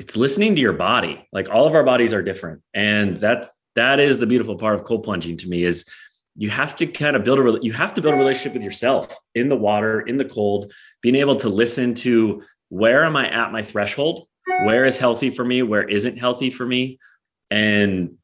it's 0.00 0.16
listening 0.16 0.54
to 0.54 0.60
your 0.62 0.72
body. 0.72 1.28
Like 1.30 1.50
all 1.50 1.66
of 1.66 1.74
our 1.74 1.84
bodies 1.84 2.14
are 2.14 2.22
different. 2.22 2.62
And 2.72 3.18
that's 3.18 3.46
that 3.76 4.00
is 4.00 4.18
the 4.18 4.26
beautiful 4.26 4.56
part 4.56 4.74
of 4.74 4.82
cold 4.82 5.04
plunging 5.04 5.36
to 5.36 5.48
me 5.48 5.62
is 5.62 5.84
you 6.36 6.48
have 6.48 6.74
to 6.76 6.86
kind 6.86 7.16
of 7.16 7.22
build 7.22 7.38
a 7.38 7.58
you 7.62 7.72
have 7.72 7.92
to 7.94 8.00
build 8.00 8.14
a 8.14 8.16
relationship 8.16 8.54
with 8.54 8.62
yourself 8.62 9.14
in 9.34 9.50
the 9.50 9.56
water 9.56 10.00
in 10.00 10.16
the 10.16 10.24
cold 10.24 10.72
being 11.02 11.16
able 11.16 11.36
to 11.36 11.50
listen 11.50 11.94
to 11.94 12.42
where 12.70 13.04
am 13.04 13.14
i 13.14 13.28
at 13.30 13.52
my 13.52 13.62
threshold? 13.62 14.26
Where 14.64 14.86
is 14.86 14.96
healthy 14.96 15.30
for 15.30 15.44
me? 15.44 15.62
Where 15.62 15.86
isn't 15.86 16.18
healthy 16.18 16.50
for 16.50 16.64
me? 16.64 16.98
And 17.50 18.16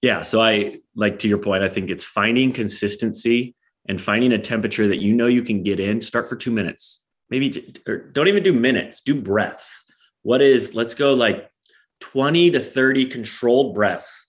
yeah 0.00 0.22
so 0.22 0.40
i 0.40 0.78
like 0.96 1.20
to 1.20 1.28
your 1.28 1.38
point 1.38 1.62
i 1.62 1.68
think 1.68 1.90
it's 1.90 2.02
finding 2.02 2.52
consistency 2.52 3.54
and 3.86 4.00
finding 4.00 4.32
a 4.32 4.38
temperature 4.38 4.88
that 4.88 5.00
you 5.00 5.14
know 5.14 5.26
you 5.26 5.42
can 5.42 5.62
get 5.62 5.80
in. 5.80 6.00
Start 6.00 6.28
for 6.28 6.36
two 6.36 6.50
minutes. 6.50 7.04
Maybe 7.30 7.74
or 7.86 7.98
don't 7.98 8.28
even 8.28 8.42
do 8.42 8.52
minutes 8.52 9.00
do 9.00 9.14
breaths 9.14 9.91
what 10.22 10.42
is 10.42 10.74
let's 10.74 10.94
go 10.94 11.14
like 11.14 11.50
20 12.00 12.52
to 12.52 12.60
30 12.60 13.06
controlled 13.06 13.74
breaths 13.74 14.28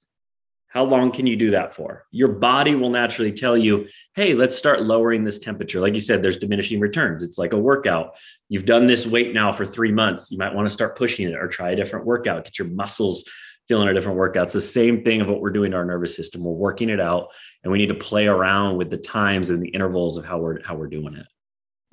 how 0.74 0.84
long 0.84 1.12
can 1.12 1.28
you 1.28 1.36
do 1.36 1.52
that 1.52 1.76
for? 1.76 2.06
Your 2.10 2.30
body 2.30 2.74
will 2.74 2.90
naturally 2.90 3.32
tell 3.32 3.56
you, 3.56 3.86
hey, 4.16 4.34
let's 4.34 4.58
start 4.58 4.82
lowering 4.82 5.24
this 5.24 5.38
temperature. 5.38 5.80
Like 5.80 5.94
you 5.94 6.02
said, 6.02 6.24
there's 6.24 6.38
diminishing 6.38 6.80
returns. 6.80 7.22
It's 7.22 7.38
like 7.38 7.54
a 7.54 7.60
workout. 7.60 8.16
You've 8.50 8.66
done 8.66 8.88
this 8.88 9.06
weight 9.06 9.36
now 9.36 9.52
for 9.52 9.68
three 9.68 9.92
months. 9.92 10.32
You 10.32 10.40
might 10.40 10.56
want 10.56 10.66
to 10.66 10.74
start 10.74 10.98
pushing 10.98 11.30
it 11.30 11.36
or 11.36 11.48
try 11.48 11.70
a 11.70 11.76
different 11.76 12.08
workout, 12.08 12.46
get 12.46 12.58
your 12.58 12.70
muscles 12.70 13.24
feeling 13.68 13.88
a 13.88 13.94
different 13.94 14.18
workout. 14.18 14.46
It's 14.46 14.54
the 14.54 14.62
same 14.62 15.04
thing 15.04 15.22
of 15.22 15.28
what 15.28 15.42
we're 15.42 15.52
doing 15.52 15.72
to 15.72 15.78
our 15.78 15.86
nervous 15.86 16.16
system. 16.16 16.44
We're 16.44 16.54
working 16.54 16.90
it 16.90 17.00
out 17.00 17.28
and 17.64 17.72
we 17.72 17.78
need 17.78 17.90
to 17.90 17.94
play 17.94 18.26
around 18.26 18.78
with 18.78 18.90
the 18.90 18.98
times 18.98 19.52
and 19.52 19.62
the 19.62 19.70
intervals 19.70 20.18
of 20.18 20.26
how 20.26 20.40
we're 20.40 20.64
how 20.64 20.74
we're 20.74 20.88
doing 20.88 21.14
it. 21.14 21.28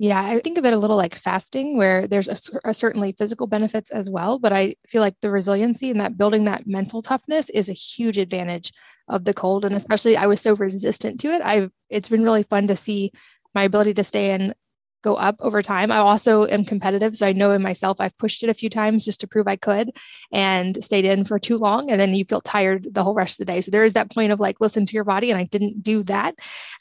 Yeah, 0.01 0.19
I 0.19 0.39
think 0.39 0.57
of 0.57 0.65
it 0.65 0.73
a 0.73 0.79
little 0.79 0.97
like 0.97 1.13
fasting, 1.13 1.77
where 1.77 2.07
there's 2.07 2.27
a, 2.27 2.35
a, 2.67 2.73
certainly 2.73 3.11
physical 3.11 3.45
benefits 3.45 3.91
as 3.91 4.09
well. 4.09 4.39
But 4.39 4.51
I 4.51 4.73
feel 4.87 4.99
like 4.99 5.13
the 5.21 5.29
resiliency 5.29 5.91
and 5.91 5.99
that 5.99 6.17
building 6.17 6.45
that 6.45 6.65
mental 6.65 7.03
toughness 7.03 7.51
is 7.51 7.69
a 7.69 7.73
huge 7.73 8.17
advantage 8.17 8.71
of 9.07 9.25
the 9.25 9.33
cold. 9.35 9.63
And 9.63 9.75
especially, 9.75 10.17
I 10.17 10.25
was 10.25 10.41
so 10.41 10.55
resistant 10.55 11.19
to 11.19 11.27
it. 11.27 11.43
I 11.45 11.69
it's 11.91 12.09
been 12.09 12.23
really 12.23 12.41
fun 12.41 12.65
to 12.69 12.75
see 12.75 13.11
my 13.53 13.61
ability 13.61 13.93
to 13.93 14.03
stay 14.03 14.31
in 14.31 14.55
go 15.01 15.15
up 15.15 15.35
over 15.39 15.61
time. 15.61 15.91
I 15.91 15.97
also 15.97 16.45
am 16.45 16.65
competitive. 16.65 17.15
So 17.15 17.25
I 17.27 17.31
know 17.31 17.51
in 17.51 17.61
myself, 17.61 17.99
I've 17.99 18.17
pushed 18.17 18.43
it 18.43 18.49
a 18.49 18.53
few 18.53 18.69
times 18.69 19.05
just 19.05 19.19
to 19.21 19.27
prove 19.27 19.47
I 19.47 19.55
could 19.55 19.91
and 20.31 20.83
stayed 20.83 21.05
in 21.05 21.25
for 21.25 21.39
too 21.39 21.57
long. 21.57 21.89
And 21.89 21.99
then 21.99 22.13
you 22.13 22.25
feel 22.25 22.41
tired 22.41 22.87
the 22.93 23.03
whole 23.03 23.13
rest 23.13 23.39
of 23.39 23.45
the 23.45 23.51
day. 23.51 23.61
So 23.61 23.71
there 23.71 23.85
is 23.85 23.93
that 23.93 24.13
point 24.13 24.31
of 24.31 24.39
like, 24.39 24.61
listen 24.61 24.85
to 24.85 24.93
your 24.93 25.03
body. 25.03 25.31
And 25.31 25.39
I 25.39 25.45
didn't 25.45 25.83
do 25.83 26.03
that. 26.03 26.35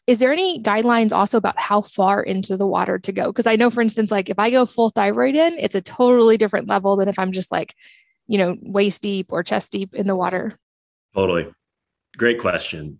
Is 0.06 0.18
there 0.18 0.32
any 0.32 0.62
guidelines 0.62 1.12
also 1.12 1.38
about 1.38 1.58
how 1.58 1.82
far 1.82 2.22
into 2.22 2.56
the 2.56 2.66
water 2.66 2.98
to 2.98 3.12
go? 3.12 3.26
Because 3.26 3.46
I 3.46 3.56
know, 3.56 3.70
for 3.70 3.80
instance, 3.80 4.10
like 4.10 4.28
if 4.28 4.38
I 4.38 4.50
go 4.50 4.66
full 4.66 4.90
thyroid 4.90 5.34
in, 5.34 5.58
it's 5.58 5.74
a 5.74 5.80
totally 5.80 6.36
different 6.36 6.68
level 6.68 6.96
than 6.96 7.08
if 7.08 7.18
I'm 7.18 7.32
just 7.32 7.52
like, 7.52 7.74
you 8.26 8.38
know, 8.38 8.56
waist 8.62 9.02
deep 9.02 9.32
or 9.32 9.42
chest 9.42 9.72
deep 9.72 9.94
in 9.94 10.06
the 10.06 10.16
water. 10.16 10.56
Totally. 11.14 11.52
Great 12.16 12.40
question 12.40 12.98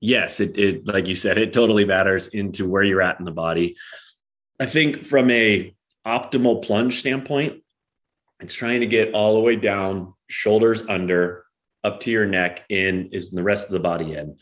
yes, 0.00 0.40
it, 0.40 0.58
it 0.58 0.86
like 0.86 1.06
you 1.06 1.14
said, 1.14 1.38
it 1.38 1.52
totally 1.52 1.84
matters 1.84 2.28
into 2.28 2.68
where 2.68 2.82
you're 2.82 3.02
at 3.02 3.18
in 3.18 3.24
the 3.24 3.30
body. 3.30 3.76
I 4.60 4.66
think 4.66 5.06
from 5.06 5.30
a 5.30 5.74
optimal 6.06 6.62
plunge 6.62 7.00
standpoint, 7.00 7.62
it's 8.40 8.52
trying 8.52 8.80
to 8.80 8.86
get 8.86 9.14
all 9.14 9.34
the 9.34 9.40
way 9.40 9.56
down, 9.56 10.12
shoulders 10.28 10.82
under, 10.86 11.44
up 11.82 12.00
to 12.00 12.10
your 12.10 12.26
neck, 12.26 12.64
in 12.68 13.08
is 13.10 13.30
the 13.30 13.42
rest 13.42 13.66
of 13.66 13.72
the 13.72 13.80
body 13.80 14.12
in. 14.12 14.36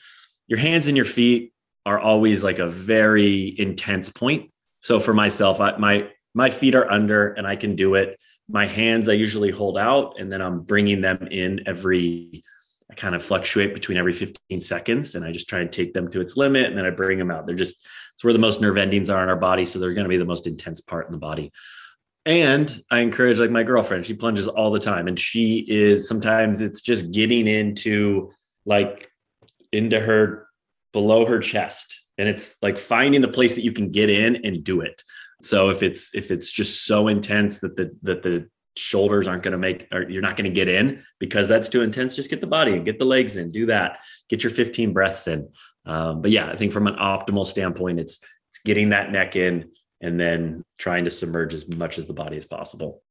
Your 0.48 0.59
hands 0.59 0.88
and 0.88 0.96
your 0.96 1.07
feet 1.07 1.52
are 1.87 2.00
always 2.00 2.42
like 2.42 2.59
a 2.59 2.68
very 2.68 3.54
intense 3.61 4.09
point. 4.09 4.50
So 4.81 4.98
for 4.98 5.14
myself, 5.14 5.61
I, 5.61 5.76
my 5.76 6.11
my 6.35 6.50
feet 6.50 6.74
are 6.74 6.90
under, 6.90 7.33
and 7.33 7.46
I 7.46 7.54
can 7.54 7.76
do 7.76 7.94
it. 7.94 8.18
My 8.48 8.66
hands 8.66 9.09
I 9.09 9.12
usually 9.12 9.50
hold 9.50 9.78
out, 9.78 10.18
and 10.18 10.33
then 10.33 10.42
I'm 10.42 10.61
bringing 10.61 11.00
them 11.00 11.28
in 11.31 11.62
every. 11.66 12.42
I 12.90 12.94
kind 12.94 13.14
of 13.14 13.22
fluctuate 13.22 13.74
between 13.74 13.98
every 13.98 14.14
15 14.14 14.61
seconds, 14.61 15.14
and 15.14 15.24
I 15.24 15.31
just 15.31 15.48
try 15.48 15.61
and 15.61 15.70
take 15.70 15.92
them 15.92 16.11
to 16.11 16.20
its 16.20 16.37
limit, 16.37 16.66
and 16.66 16.76
then 16.76 16.87
I 16.87 16.90
bring 16.90 17.18
them 17.18 17.31
out. 17.31 17.46
They're 17.46 17.54
just 17.54 17.87
it's 18.18 18.24
where 18.24 18.33
the 18.33 18.38
most 18.40 18.61
nerve 18.61 18.76
endings 18.76 19.11
are 19.11 19.22
in 19.22 19.28
our 19.28 19.37
body. 19.37 19.64
So 19.64 19.78
they're 19.78 19.94
going 19.94 20.07
to 20.07 20.09
be 20.09 20.16
the 20.16 20.24
most 20.24 20.48
intense 20.48 20.81
part 20.81 21.07
in 21.07 21.12
the 21.12 21.18
body. 21.18 21.52
And 22.26 22.83
I 22.90 22.98
encourage 22.98 23.38
like 23.38 23.52
my 23.52 23.62
girlfriend, 23.62 24.04
she 24.04 24.12
plunges 24.12 24.48
all 24.48 24.72
the 24.72 24.81
time. 24.81 25.07
And 25.07 25.16
she 25.16 25.64
is 25.68 26.09
sometimes 26.09 26.61
it's 26.61 26.81
just 26.81 27.12
getting 27.12 27.46
into 27.46 28.33
like 28.66 29.09
into 29.70 30.00
her 30.00 30.48
below 30.92 31.24
her 31.26 31.38
chest. 31.38 32.07
And 32.18 32.28
it's 32.28 32.57
like 32.61 32.81
finding 32.81 33.20
the 33.20 33.28
place 33.28 33.54
that 33.54 33.62
you 33.62 33.70
can 33.70 33.92
get 33.92 34.11
in 34.11 34.44
and 34.44 34.64
do 34.64 34.81
it. 34.81 35.00
So 35.44 35.70
if 35.70 35.85
it's 35.85 36.12
if 36.12 36.33
it's 36.33 36.50
just 36.50 36.87
so 36.87 37.07
intense 37.07 37.61
that 37.61 37.76
the 37.76 37.96
that 38.02 38.24
the 38.24 38.48
shoulders 38.76 39.28
aren't 39.28 39.44
going 39.44 39.52
to 39.52 39.59
make 39.59 39.87
or 39.92 40.09
you're 40.11 40.22
not 40.22 40.37
going 40.37 40.44
to 40.44 40.54
get 40.54 40.68
in 40.68 41.04
because 41.18 41.48
that's 41.48 41.68
too 41.68 41.83
intense 41.83 42.14
just 42.14 42.31
get 42.31 42.40
the 42.40 42.46
body 42.46 42.74
and 42.74 42.85
get 42.85 42.96
the 42.96 43.04
legs 43.04 43.37
in 43.37 43.50
do 43.50 43.66
that 43.66 43.98
get 44.28 44.44
your 44.44 44.52
15 44.52 44.92
breaths 44.92 45.26
in 45.26 45.48
um, 45.88 46.22
but 46.22 46.31
yeah, 46.31 46.46
I 46.46 46.57
think 46.57 46.72
from 46.72 46.87
an 46.87 46.94
optimal 46.96 47.46
standpoint, 47.46 47.98
it's 47.98 48.20
it's 48.51 48.59
getting 48.64 48.90
that 48.90 49.11
neck 49.11 49.37
in 49.37 49.70
and 50.01 50.20
then 50.20 50.62
trying 50.79 51.05
to 51.05 51.11
submerge 51.11 51.55
as 51.55 51.68
much 51.68 51.98
as 51.98 52.07
the 52.07 52.12
body 52.12 52.37
as 52.37 52.46
possible. 52.46 53.03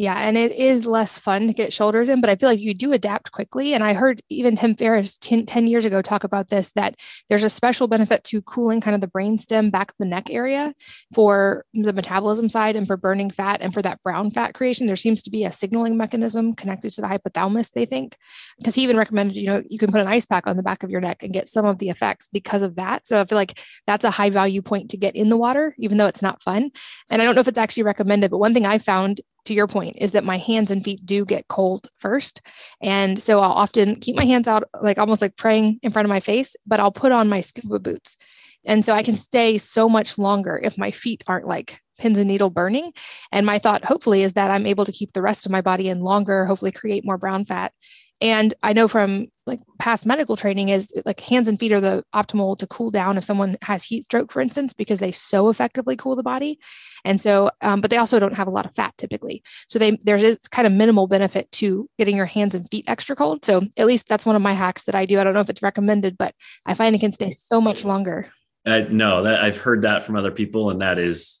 Yeah, 0.00 0.16
and 0.16 0.38
it 0.38 0.52
is 0.52 0.86
less 0.86 1.18
fun 1.18 1.46
to 1.48 1.52
get 1.52 1.74
shoulders 1.74 2.08
in, 2.08 2.22
but 2.22 2.30
I 2.30 2.36
feel 2.36 2.48
like 2.48 2.58
you 2.58 2.72
do 2.72 2.94
adapt 2.94 3.32
quickly. 3.32 3.74
And 3.74 3.84
I 3.84 3.92
heard 3.92 4.22
even 4.30 4.56
Tim 4.56 4.74
Ferriss 4.74 5.18
10, 5.18 5.44
10, 5.44 5.66
years 5.66 5.84
ago 5.84 6.00
talk 6.00 6.24
about 6.24 6.48
this 6.48 6.72
that 6.72 6.94
there's 7.28 7.44
a 7.44 7.50
special 7.50 7.86
benefit 7.86 8.24
to 8.24 8.40
cooling 8.40 8.80
kind 8.80 8.94
of 8.94 9.02
the 9.02 9.08
brain 9.08 9.36
stem 9.36 9.68
back 9.68 9.92
the 9.98 10.06
neck 10.06 10.30
area 10.30 10.72
for 11.12 11.66
the 11.74 11.92
metabolism 11.92 12.48
side 12.48 12.76
and 12.76 12.86
for 12.86 12.96
burning 12.96 13.28
fat 13.28 13.60
and 13.60 13.74
for 13.74 13.82
that 13.82 14.02
brown 14.02 14.30
fat 14.30 14.54
creation. 14.54 14.86
There 14.86 14.96
seems 14.96 15.22
to 15.24 15.30
be 15.30 15.44
a 15.44 15.52
signaling 15.52 15.98
mechanism 15.98 16.54
connected 16.54 16.92
to 16.92 17.02
the 17.02 17.06
hypothalamus, 17.06 17.72
they 17.72 17.84
think. 17.84 18.16
Because 18.56 18.74
he 18.74 18.82
even 18.84 18.96
recommended, 18.96 19.36
you 19.36 19.48
know, 19.48 19.62
you 19.68 19.78
can 19.78 19.92
put 19.92 20.00
an 20.00 20.08
ice 20.08 20.24
pack 20.24 20.46
on 20.46 20.56
the 20.56 20.62
back 20.62 20.82
of 20.82 20.88
your 20.88 21.02
neck 21.02 21.22
and 21.22 21.34
get 21.34 21.46
some 21.46 21.66
of 21.66 21.76
the 21.76 21.90
effects 21.90 22.26
because 22.26 22.62
of 22.62 22.76
that. 22.76 23.06
So 23.06 23.20
I 23.20 23.26
feel 23.26 23.36
like 23.36 23.60
that's 23.86 24.06
a 24.06 24.10
high 24.10 24.30
value 24.30 24.62
point 24.62 24.92
to 24.92 24.96
get 24.96 25.14
in 25.14 25.28
the 25.28 25.36
water, 25.36 25.74
even 25.78 25.98
though 25.98 26.06
it's 26.06 26.22
not 26.22 26.40
fun. 26.40 26.70
And 27.10 27.20
I 27.20 27.26
don't 27.26 27.34
know 27.34 27.42
if 27.42 27.48
it's 27.48 27.58
actually 27.58 27.82
recommended, 27.82 28.30
but 28.30 28.38
one 28.38 28.54
thing 28.54 28.64
I 28.64 28.78
found 28.78 29.20
to 29.50 29.54
your 29.54 29.66
point 29.66 29.96
is 29.98 30.12
that 30.12 30.22
my 30.22 30.38
hands 30.38 30.70
and 30.70 30.84
feet 30.84 31.04
do 31.04 31.24
get 31.24 31.48
cold 31.48 31.88
first. 31.96 32.40
And 32.80 33.20
so 33.20 33.40
I'll 33.40 33.50
often 33.50 33.96
keep 33.96 34.14
my 34.14 34.24
hands 34.24 34.46
out, 34.46 34.62
like 34.80 34.96
almost 34.96 35.20
like 35.20 35.36
praying 35.36 35.80
in 35.82 35.90
front 35.90 36.06
of 36.06 36.08
my 36.08 36.20
face, 36.20 36.54
but 36.66 36.78
I'll 36.78 36.92
put 36.92 37.10
on 37.10 37.28
my 37.28 37.40
scuba 37.40 37.80
boots. 37.80 38.16
And 38.64 38.84
so 38.84 38.92
I 38.92 39.02
can 39.02 39.18
stay 39.18 39.58
so 39.58 39.88
much 39.88 40.18
longer 40.18 40.60
if 40.62 40.78
my 40.78 40.92
feet 40.92 41.24
aren't 41.26 41.48
like 41.48 41.80
pins 41.98 42.16
and 42.16 42.28
needle 42.28 42.50
burning. 42.50 42.92
And 43.32 43.44
my 43.44 43.58
thought, 43.58 43.84
hopefully, 43.84 44.22
is 44.22 44.34
that 44.34 44.52
I'm 44.52 44.66
able 44.66 44.84
to 44.84 44.92
keep 44.92 45.14
the 45.14 45.22
rest 45.22 45.46
of 45.46 45.52
my 45.52 45.62
body 45.62 45.88
in 45.88 46.00
longer, 46.00 46.46
hopefully, 46.46 46.70
create 46.70 47.04
more 47.04 47.18
brown 47.18 47.44
fat. 47.44 47.72
And 48.20 48.54
I 48.62 48.72
know 48.72 48.86
from 48.86 49.26
like 49.50 49.60
past 49.78 50.06
medical 50.06 50.36
training 50.36 50.68
is 50.68 50.92
like 51.04 51.20
hands 51.20 51.48
and 51.48 51.58
feet 51.58 51.72
are 51.72 51.80
the 51.80 52.04
optimal 52.14 52.56
to 52.56 52.66
cool 52.68 52.90
down 52.90 53.18
if 53.18 53.24
someone 53.24 53.58
has 53.62 53.82
heat 53.82 54.04
stroke, 54.04 54.30
for 54.30 54.40
instance, 54.40 54.72
because 54.72 55.00
they 55.00 55.12
so 55.12 55.48
effectively 55.48 55.96
cool 55.96 56.16
the 56.16 56.22
body. 56.22 56.58
And 57.04 57.20
so, 57.20 57.50
um, 57.60 57.80
but 57.80 57.90
they 57.90 57.96
also 57.96 58.18
don't 58.18 58.36
have 58.36 58.46
a 58.46 58.52
lot 58.52 58.64
of 58.64 58.74
fat 58.74 58.94
typically. 58.96 59.42
So 59.68 59.78
they 59.78 59.98
there's 60.04 60.48
kind 60.48 60.66
of 60.66 60.72
minimal 60.72 61.06
benefit 61.08 61.50
to 61.52 61.88
getting 61.98 62.16
your 62.16 62.26
hands 62.26 62.54
and 62.54 62.66
feet 62.70 62.88
extra 62.88 63.16
cold. 63.16 63.44
So 63.44 63.62
at 63.76 63.86
least 63.86 64.08
that's 64.08 64.24
one 64.24 64.36
of 64.36 64.42
my 64.42 64.52
hacks 64.52 64.84
that 64.84 64.94
I 64.94 65.04
do. 65.04 65.18
I 65.18 65.24
don't 65.24 65.34
know 65.34 65.40
if 65.40 65.50
it's 65.50 65.62
recommended, 65.62 66.16
but 66.16 66.34
I 66.64 66.74
find 66.74 66.94
it 66.94 67.00
can 67.00 67.12
stay 67.12 67.30
so 67.30 67.60
much 67.60 67.84
longer. 67.84 68.32
Uh, 68.64 68.84
no, 68.90 69.22
that 69.24 69.42
I've 69.42 69.56
heard 69.56 69.82
that 69.82 70.04
from 70.04 70.16
other 70.16 70.30
people, 70.30 70.70
and 70.70 70.80
that 70.82 70.98
is 70.98 71.40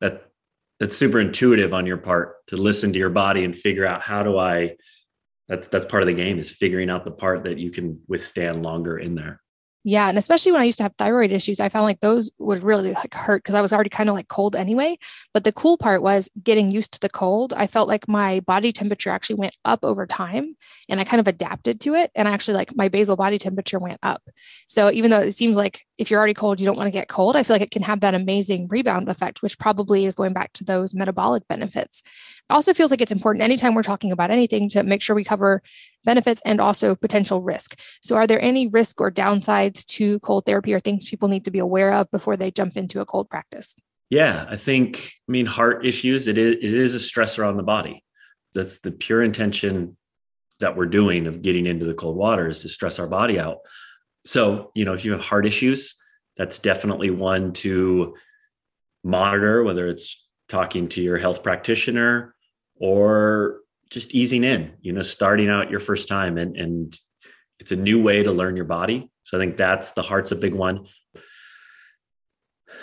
that 0.00 0.28
that's 0.78 0.96
super 0.96 1.18
intuitive 1.18 1.74
on 1.74 1.86
your 1.86 1.96
part 1.96 2.46
to 2.48 2.56
listen 2.56 2.92
to 2.92 2.98
your 2.98 3.10
body 3.10 3.44
and 3.44 3.56
figure 3.56 3.86
out 3.86 4.02
how 4.02 4.22
do 4.22 4.38
I 4.38 4.76
that's 5.48 5.68
that's 5.68 5.86
part 5.86 6.02
of 6.02 6.06
the 6.06 6.14
game 6.14 6.38
is 6.38 6.50
figuring 6.50 6.90
out 6.90 7.04
the 7.04 7.10
part 7.10 7.44
that 7.44 7.58
you 7.58 7.70
can 7.70 8.00
withstand 8.06 8.62
longer 8.62 8.98
in 8.98 9.14
there 9.14 9.40
yeah. 9.84 10.08
And 10.08 10.18
especially 10.18 10.52
when 10.52 10.60
I 10.60 10.64
used 10.64 10.78
to 10.78 10.84
have 10.84 10.94
thyroid 10.98 11.32
issues, 11.32 11.60
I 11.60 11.68
found 11.68 11.84
like 11.84 12.00
those 12.00 12.30
would 12.38 12.62
really 12.62 12.92
like 12.92 13.14
hurt 13.14 13.42
because 13.42 13.54
I 13.54 13.60
was 13.60 13.72
already 13.72 13.90
kind 13.90 14.08
of 14.08 14.14
like 14.14 14.28
cold 14.28 14.56
anyway. 14.56 14.98
But 15.32 15.44
the 15.44 15.52
cool 15.52 15.78
part 15.78 16.02
was 16.02 16.28
getting 16.42 16.70
used 16.70 16.92
to 16.94 17.00
the 17.00 17.08
cold. 17.08 17.52
I 17.52 17.66
felt 17.66 17.88
like 17.88 18.08
my 18.08 18.40
body 18.40 18.72
temperature 18.72 19.10
actually 19.10 19.36
went 19.36 19.54
up 19.64 19.84
over 19.84 20.06
time 20.06 20.56
and 20.88 20.98
I 20.98 21.04
kind 21.04 21.20
of 21.20 21.28
adapted 21.28 21.80
to 21.82 21.94
it. 21.94 22.10
And 22.14 22.26
actually, 22.26 22.54
like 22.54 22.76
my 22.76 22.88
basal 22.88 23.16
body 23.16 23.38
temperature 23.38 23.78
went 23.78 24.00
up. 24.02 24.22
So 24.66 24.90
even 24.90 25.10
though 25.10 25.20
it 25.20 25.32
seems 25.32 25.56
like 25.56 25.84
if 25.96 26.10
you're 26.10 26.18
already 26.18 26.34
cold, 26.34 26.60
you 26.60 26.66
don't 26.66 26.76
want 26.76 26.88
to 26.88 26.92
get 26.92 27.08
cold, 27.08 27.36
I 27.36 27.42
feel 27.42 27.54
like 27.54 27.62
it 27.62 27.70
can 27.70 27.82
have 27.82 28.00
that 28.00 28.14
amazing 28.14 28.68
rebound 28.68 29.08
effect, 29.08 29.42
which 29.42 29.58
probably 29.58 30.06
is 30.06 30.16
going 30.16 30.32
back 30.32 30.52
to 30.54 30.64
those 30.64 30.94
metabolic 30.94 31.46
benefits. 31.48 32.02
It 32.50 32.52
also 32.52 32.74
feels 32.74 32.90
like 32.90 33.00
it's 33.00 33.12
important 33.12 33.42
anytime 33.42 33.74
we're 33.74 33.82
talking 33.82 34.12
about 34.12 34.30
anything 34.30 34.68
to 34.70 34.82
make 34.82 35.02
sure 35.02 35.14
we 35.14 35.24
cover 35.24 35.62
benefits 36.08 36.40
and 36.46 36.58
also 36.58 36.94
potential 36.94 37.42
risk. 37.42 37.78
So, 38.00 38.16
are 38.16 38.26
there 38.26 38.40
any 38.40 38.66
risk 38.66 38.98
or 38.98 39.10
downsides 39.10 39.84
to 39.96 40.18
cold 40.20 40.46
therapy 40.46 40.72
or 40.72 40.80
things 40.80 41.04
people 41.04 41.28
need 41.28 41.44
to 41.44 41.50
be 41.50 41.58
aware 41.58 41.92
of 41.92 42.10
before 42.10 42.36
they 42.36 42.50
jump 42.50 42.78
into 42.78 43.02
a 43.02 43.04
cold 43.04 43.28
practice? 43.28 43.76
Yeah, 44.08 44.46
I 44.48 44.56
think, 44.56 45.12
I 45.28 45.32
mean, 45.32 45.44
heart 45.44 45.84
issues, 45.84 46.26
it 46.26 46.38
is, 46.38 46.54
it 46.54 46.74
is 46.84 46.94
a 46.94 46.98
stressor 46.98 47.46
on 47.46 47.58
the 47.58 47.62
body. 47.62 48.02
That's 48.54 48.78
the 48.78 48.90
pure 48.90 49.22
intention 49.22 49.98
that 50.60 50.76
we're 50.76 50.86
doing 50.86 51.26
of 51.26 51.42
getting 51.42 51.66
into 51.66 51.84
the 51.84 51.94
cold 51.94 52.16
water 52.16 52.48
is 52.48 52.60
to 52.60 52.70
stress 52.70 52.98
our 52.98 53.06
body 53.06 53.38
out. 53.38 53.58
So, 54.24 54.72
you 54.74 54.86
know, 54.86 54.94
if 54.94 55.04
you 55.04 55.12
have 55.12 55.20
heart 55.20 55.44
issues, 55.44 55.94
that's 56.38 56.58
definitely 56.58 57.10
one 57.10 57.52
to 57.64 58.16
monitor, 59.04 59.62
whether 59.62 59.86
it's 59.86 60.26
talking 60.48 60.88
to 60.88 61.02
your 61.02 61.18
health 61.18 61.42
practitioner 61.42 62.34
or 62.80 63.60
just 63.90 64.14
easing 64.14 64.44
in, 64.44 64.72
you 64.80 64.92
know, 64.92 65.02
starting 65.02 65.48
out 65.48 65.70
your 65.70 65.80
first 65.80 66.08
time 66.08 66.38
and 66.38 66.56
and 66.56 66.98
it's 67.60 67.72
a 67.72 67.76
new 67.76 68.00
way 68.00 68.22
to 68.22 68.30
learn 68.30 68.56
your 68.56 68.64
body. 68.64 69.10
So 69.24 69.36
I 69.36 69.40
think 69.40 69.56
that's 69.56 69.92
the 69.92 70.02
heart's 70.02 70.32
a 70.32 70.36
big 70.36 70.54
one. 70.54 70.86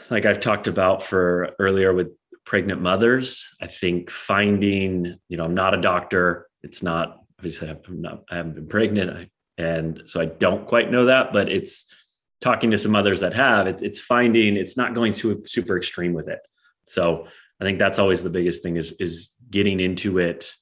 Like 0.10 0.26
I've 0.26 0.40
talked 0.40 0.68
about 0.68 1.02
for 1.02 1.56
earlier 1.60 1.94
with 1.94 2.10
pregnant 2.46 2.82
mothers, 2.82 3.56
I 3.62 3.68
think 3.68 4.12
finding, 4.12 5.18
you 5.30 5.38
know, 5.38 5.46
I'm 5.46 5.56
not 5.56 5.74
a 5.74 5.82
doctor. 5.82 6.48
It's 6.62 6.84
not 6.84 7.20
obviously 7.40 7.70
I'm 7.70 8.02
not 8.02 8.24
I 8.30 8.36
haven't 8.38 8.56
been 8.56 8.68
pregnant 8.68 9.30
and 9.58 10.02
so 10.06 10.20
I 10.20 10.26
don't 10.26 10.68
quite 10.68 10.92
know 10.92 11.06
that, 11.06 11.32
but 11.32 11.50
it's 11.50 11.94
talking 12.42 12.70
to 12.72 12.78
some 12.78 12.96
others 12.96 13.22
that 13.22 13.34
have 13.34 13.66
it, 13.68 13.82
it's 13.82 14.00
finding 14.00 14.58
it's 14.58 14.78
not 14.78 14.94
going 14.94 15.14
super 15.14 15.78
extreme 15.78 16.14
with 16.14 16.28
it. 16.28 16.40
So 16.86 17.28
I 17.60 17.64
think 17.64 17.80
that's 17.80 18.00
always 18.00 18.22
the 18.22 18.30
biggest 18.30 18.62
thing 18.62 18.76
is 18.76 18.92
is 19.00 19.34
getting 19.50 19.80
into 19.80 20.20
it 20.20 20.54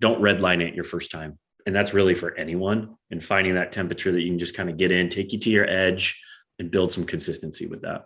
don't 0.00 0.20
redline 0.20 0.60
it 0.60 0.74
your 0.74 0.84
first 0.84 1.10
time. 1.10 1.38
And 1.66 1.74
that's 1.74 1.94
really 1.94 2.14
for 2.14 2.34
anyone 2.36 2.96
and 3.10 3.24
finding 3.24 3.54
that 3.54 3.72
temperature 3.72 4.12
that 4.12 4.20
you 4.20 4.28
can 4.28 4.38
just 4.38 4.54
kind 4.54 4.68
of 4.68 4.76
get 4.76 4.90
in, 4.90 5.08
take 5.08 5.32
you 5.32 5.38
to 5.38 5.50
your 5.50 5.68
edge 5.68 6.20
and 6.58 6.70
build 6.70 6.92
some 6.92 7.04
consistency 7.04 7.66
with 7.66 7.82
that. 7.82 8.04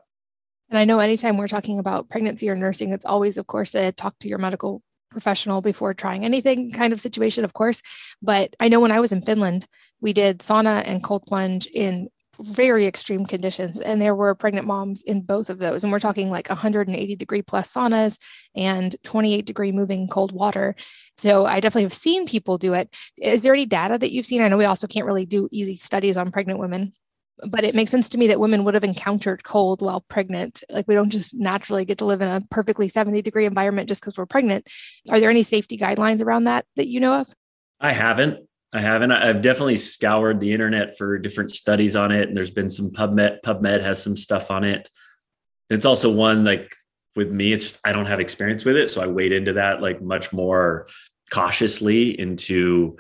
And 0.71 0.79
I 0.79 0.85
know 0.85 1.01
anytime 1.01 1.39
we're 1.39 1.49
talking 1.49 1.79
about 1.79 2.09
pregnancy 2.09 2.49
or 2.49 2.55
nursing, 2.55 2.93
it's 2.93 3.07
always, 3.07 3.39
of 3.39 3.47
course, 3.47 3.75
a 3.75 3.91
talk 3.91 4.19
to 4.21 4.29
your 4.29 4.39
medical 4.39 4.83
professional 5.11 5.61
before 5.61 5.95
trying 5.95 6.25
anything 6.25 6.71
kind 6.71 6.93
of 6.93 7.01
situation, 7.01 7.45
of 7.45 7.55
course. 7.55 7.83
But 8.21 8.55
I 8.61 8.69
know 8.69 8.81
when 8.81 8.93
I 8.93 9.01
was 9.01 9.13
in 9.13 9.23
Finland, 9.23 9.67
we 10.01 10.13
did 10.13 10.41
sauna 10.41 10.83
and 10.87 11.03
cold 11.03 11.25
plunge 11.27 11.67
in 11.67 12.11
very 12.41 12.87
extreme 12.87 13.27
conditions. 13.27 13.81
And 13.81 14.01
there 14.01 14.15
were 14.15 14.35
pregnant 14.35 14.67
moms 14.67 15.03
in 15.03 15.23
both 15.23 15.51
of 15.51 15.59
those. 15.59 15.85
And 15.85 15.93
we're 15.93 15.99
talking 15.99 16.31
like 16.31 16.49
180 16.49 17.17
degree 17.17 17.43
plus 17.43 17.73
saunas 17.73 18.19
and 18.55 18.97
28 19.05 19.47
degree 19.47 19.73
moving 19.73 20.09
cold 20.09 20.33
water. 20.33 20.75
So 21.17 21.47
I 21.47 21.61
definitely 21.61 21.85
have 21.85 21.95
seen 21.95 22.27
people 22.27 22.59
do 22.59 22.75
it. 22.75 22.95
Is 23.17 23.43
there 23.43 23.55
any 23.55 23.67
data 23.67 23.99
that 23.99 24.13
you've 24.13 24.27
seen? 24.27 24.43
I 24.43 24.49
know 24.49 24.57
we 24.57 24.65
also 24.65 24.87
can't 24.87 25.07
really 25.07 25.27
do 25.27 25.49
easy 25.51 25.77
studies 25.77 26.17
on 26.17 26.31
pregnant 26.31 26.61
women. 26.61 26.93
But 27.49 27.63
it 27.63 27.75
makes 27.75 27.93
sense 27.93 28.09
to 28.11 28.19
me 28.19 28.27
that 28.29 28.41
women 28.41 28.65
would 28.65 28.75
have 28.75 28.83
encountered 28.83 29.45
cold 29.45 29.81
while 29.81 30.01
pregnant. 30.09 30.65
Like 30.69 30.89
we 30.89 30.95
don't 30.95 31.11
just 31.11 31.37
naturally 31.37 31.85
get 31.85 31.99
to 31.99 32.05
live 32.05 32.21
in 32.21 32.29
a 32.29 32.41
perfectly 32.51 32.89
70 32.89 33.23
degree 33.23 33.45
environment 33.45 33.89
just 33.89 34.01
because 34.01 34.19
we're 34.19 34.27
pregnant. 34.27 34.69
Are 35.11 35.21
there 35.21 35.31
any 35.31 35.45
safety 35.45 35.79
guidelines 35.79 36.21
around 36.23 36.45
that 36.45 36.65
that 36.75 36.89
you 36.89 36.99
know 36.99 37.21
of? 37.21 37.29
I 37.81 37.93
haven't. 37.93 38.48
I 38.73 38.81
haven't. 38.81 39.13
I've 39.13 39.41
definitely 39.41 39.77
scoured 39.77 40.41
the 40.41 40.53
internet 40.53 40.99
for 40.99 41.19
different 41.19 41.51
studies 41.51 41.97
on 41.97 42.13
it, 42.13 42.29
and 42.29 42.37
there's 42.37 42.51
been 42.51 42.69
some 42.69 42.91
PubMed. 42.91 43.41
PubMed 43.43 43.81
has 43.81 44.03
some 44.03 44.17
stuff 44.17 44.51
on 44.51 44.65
it. 44.65 44.91
It's 45.71 45.87
also 45.87 46.11
one 46.13 46.45
like 46.45 46.75
with 47.17 47.33
me, 47.33 47.53
it's 47.53 47.79
I 47.85 47.93
don't 47.93 48.07
have 48.07 48.21
experience 48.21 48.65
with 48.65 48.77
it, 48.77 48.91
so 48.91 49.01
I 49.01 49.07
wade 49.07 49.33
into 49.33 49.55
that 49.55 49.81
like 49.81 50.03
much 50.03 50.33
more 50.33 50.87
cautiously 51.31 52.19
into 52.19 52.99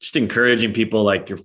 just 0.00 0.16
encouraging 0.16 0.74
people 0.74 1.04
like 1.04 1.30
you're. 1.30 1.40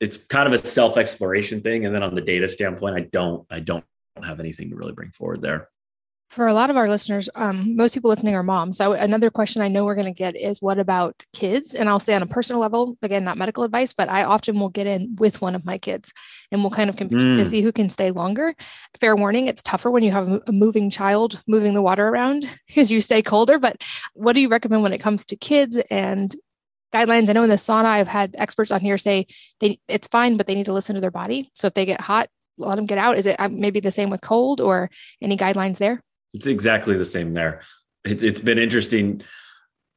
It's 0.00 0.16
kind 0.16 0.46
of 0.46 0.52
a 0.52 0.58
self 0.58 0.96
exploration 0.96 1.60
thing, 1.60 1.86
and 1.86 1.94
then 1.94 2.04
on 2.04 2.14
the 2.14 2.20
data 2.20 2.46
standpoint, 2.46 2.94
I 2.94 3.00
don't 3.00 3.44
I 3.50 3.58
don't 3.58 3.84
have 4.22 4.38
anything 4.38 4.70
to 4.70 4.76
really 4.76 4.92
bring 4.92 5.10
forward 5.10 5.42
there 5.42 5.68
for 6.28 6.46
a 6.46 6.52
lot 6.52 6.68
of 6.68 6.76
our 6.76 6.88
listeners, 6.88 7.30
um, 7.34 7.74
most 7.74 7.94
people 7.94 8.10
listening 8.10 8.34
are 8.34 8.42
moms. 8.42 8.76
So 8.76 8.92
another 8.92 9.30
question 9.30 9.62
I 9.62 9.68
know 9.68 9.86
we're 9.86 9.94
going 9.94 10.04
to 10.06 10.12
get 10.12 10.36
is 10.36 10.60
what 10.60 10.78
about 10.78 11.24
kids? 11.32 11.74
And 11.74 11.88
I'll 11.88 12.00
say 12.00 12.14
on 12.14 12.22
a 12.22 12.26
personal 12.26 12.60
level, 12.60 12.98
again, 13.02 13.24
not 13.24 13.38
medical 13.38 13.64
advice, 13.64 13.94
but 13.94 14.10
I 14.10 14.24
often 14.24 14.60
will 14.60 14.68
get 14.68 14.86
in 14.86 15.16
with 15.18 15.40
one 15.40 15.54
of 15.54 15.64
my 15.64 15.78
kids 15.78 16.12
and 16.52 16.62
we'll 16.62 16.70
kind 16.70 16.90
of 16.90 16.96
compete 16.96 17.18
mm. 17.18 17.34
to 17.34 17.46
see 17.46 17.62
who 17.62 17.72
can 17.72 17.88
stay 17.88 18.10
longer. 18.10 18.54
Fair 19.00 19.16
warning, 19.16 19.48
it's 19.48 19.62
tougher 19.62 19.90
when 19.90 20.02
you 20.02 20.10
have 20.10 20.42
a 20.46 20.52
moving 20.52 20.90
child 20.90 21.42
moving 21.46 21.72
the 21.72 21.82
water 21.82 22.06
around 22.06 22.44
because 22.68 22.92
you 22.92 23.00
stay 23.00 23.22
colder. 23.22 23.58
But 23.58 23.82
what 24.12 24.34
do 24.34 24.40
you 24.42 24.48
recommend 24.50 24.82
when 24.82 24.92
it 24.92 25.00
comes 25.00 25.24
to 25.26 25.36
kids 25.36 25.78
and 25.90 26.34
guidelines? 26.92 27.30
I 27.30 27.32
know 27.32 27.42
in 27.42 27.48
the 27.48 27.56
sauna, 27.56 27.86
I've 27.86 28.06
had 28.06 28.34
experts 28.36 28.70
on 28.70 28.80
here 28.80 28.98
say 28.98 29.26
they 29.60 29.80
it's 29.88 30.08
fine, 30.08 30.36
but 30.36 30.46
they 30.46 30.54
need 30.54 30.66
to 30.66 30.74
listen 30.74 30.94
to 30.94 31.00
their 31.00 31.10
body. 31.10 31.50
So 31.54 31.68
if 31.68 31.74
they 31.74 31.86
get 31.86 32.02
hot, 32.02 32.28
let 32.58 32.76
them 32.76 32.86
get 32.86 32.98
out. 32.98 33.16
Is 33.16 33.26
it 33.26 33.40
uh, 33.40 33.48
maybe 33.50 33.80
the 33.80 33.90
same 33.90 34.10
with 34.10 34.20
cold 34.20 34.60
or 34.60 34.90
any 35.22 35.36
guidelines 35.36 35.78
there? 35.78 36.00
It's 36.34 36.46
exactly 36.46 36.96
the 36.96 37.04
same 37.04 37.34
there. 37.34 37.62
It, 38.04 38.22
it's 38.22 38.40
been 38.40 38.58
interesting. 38.58 39.22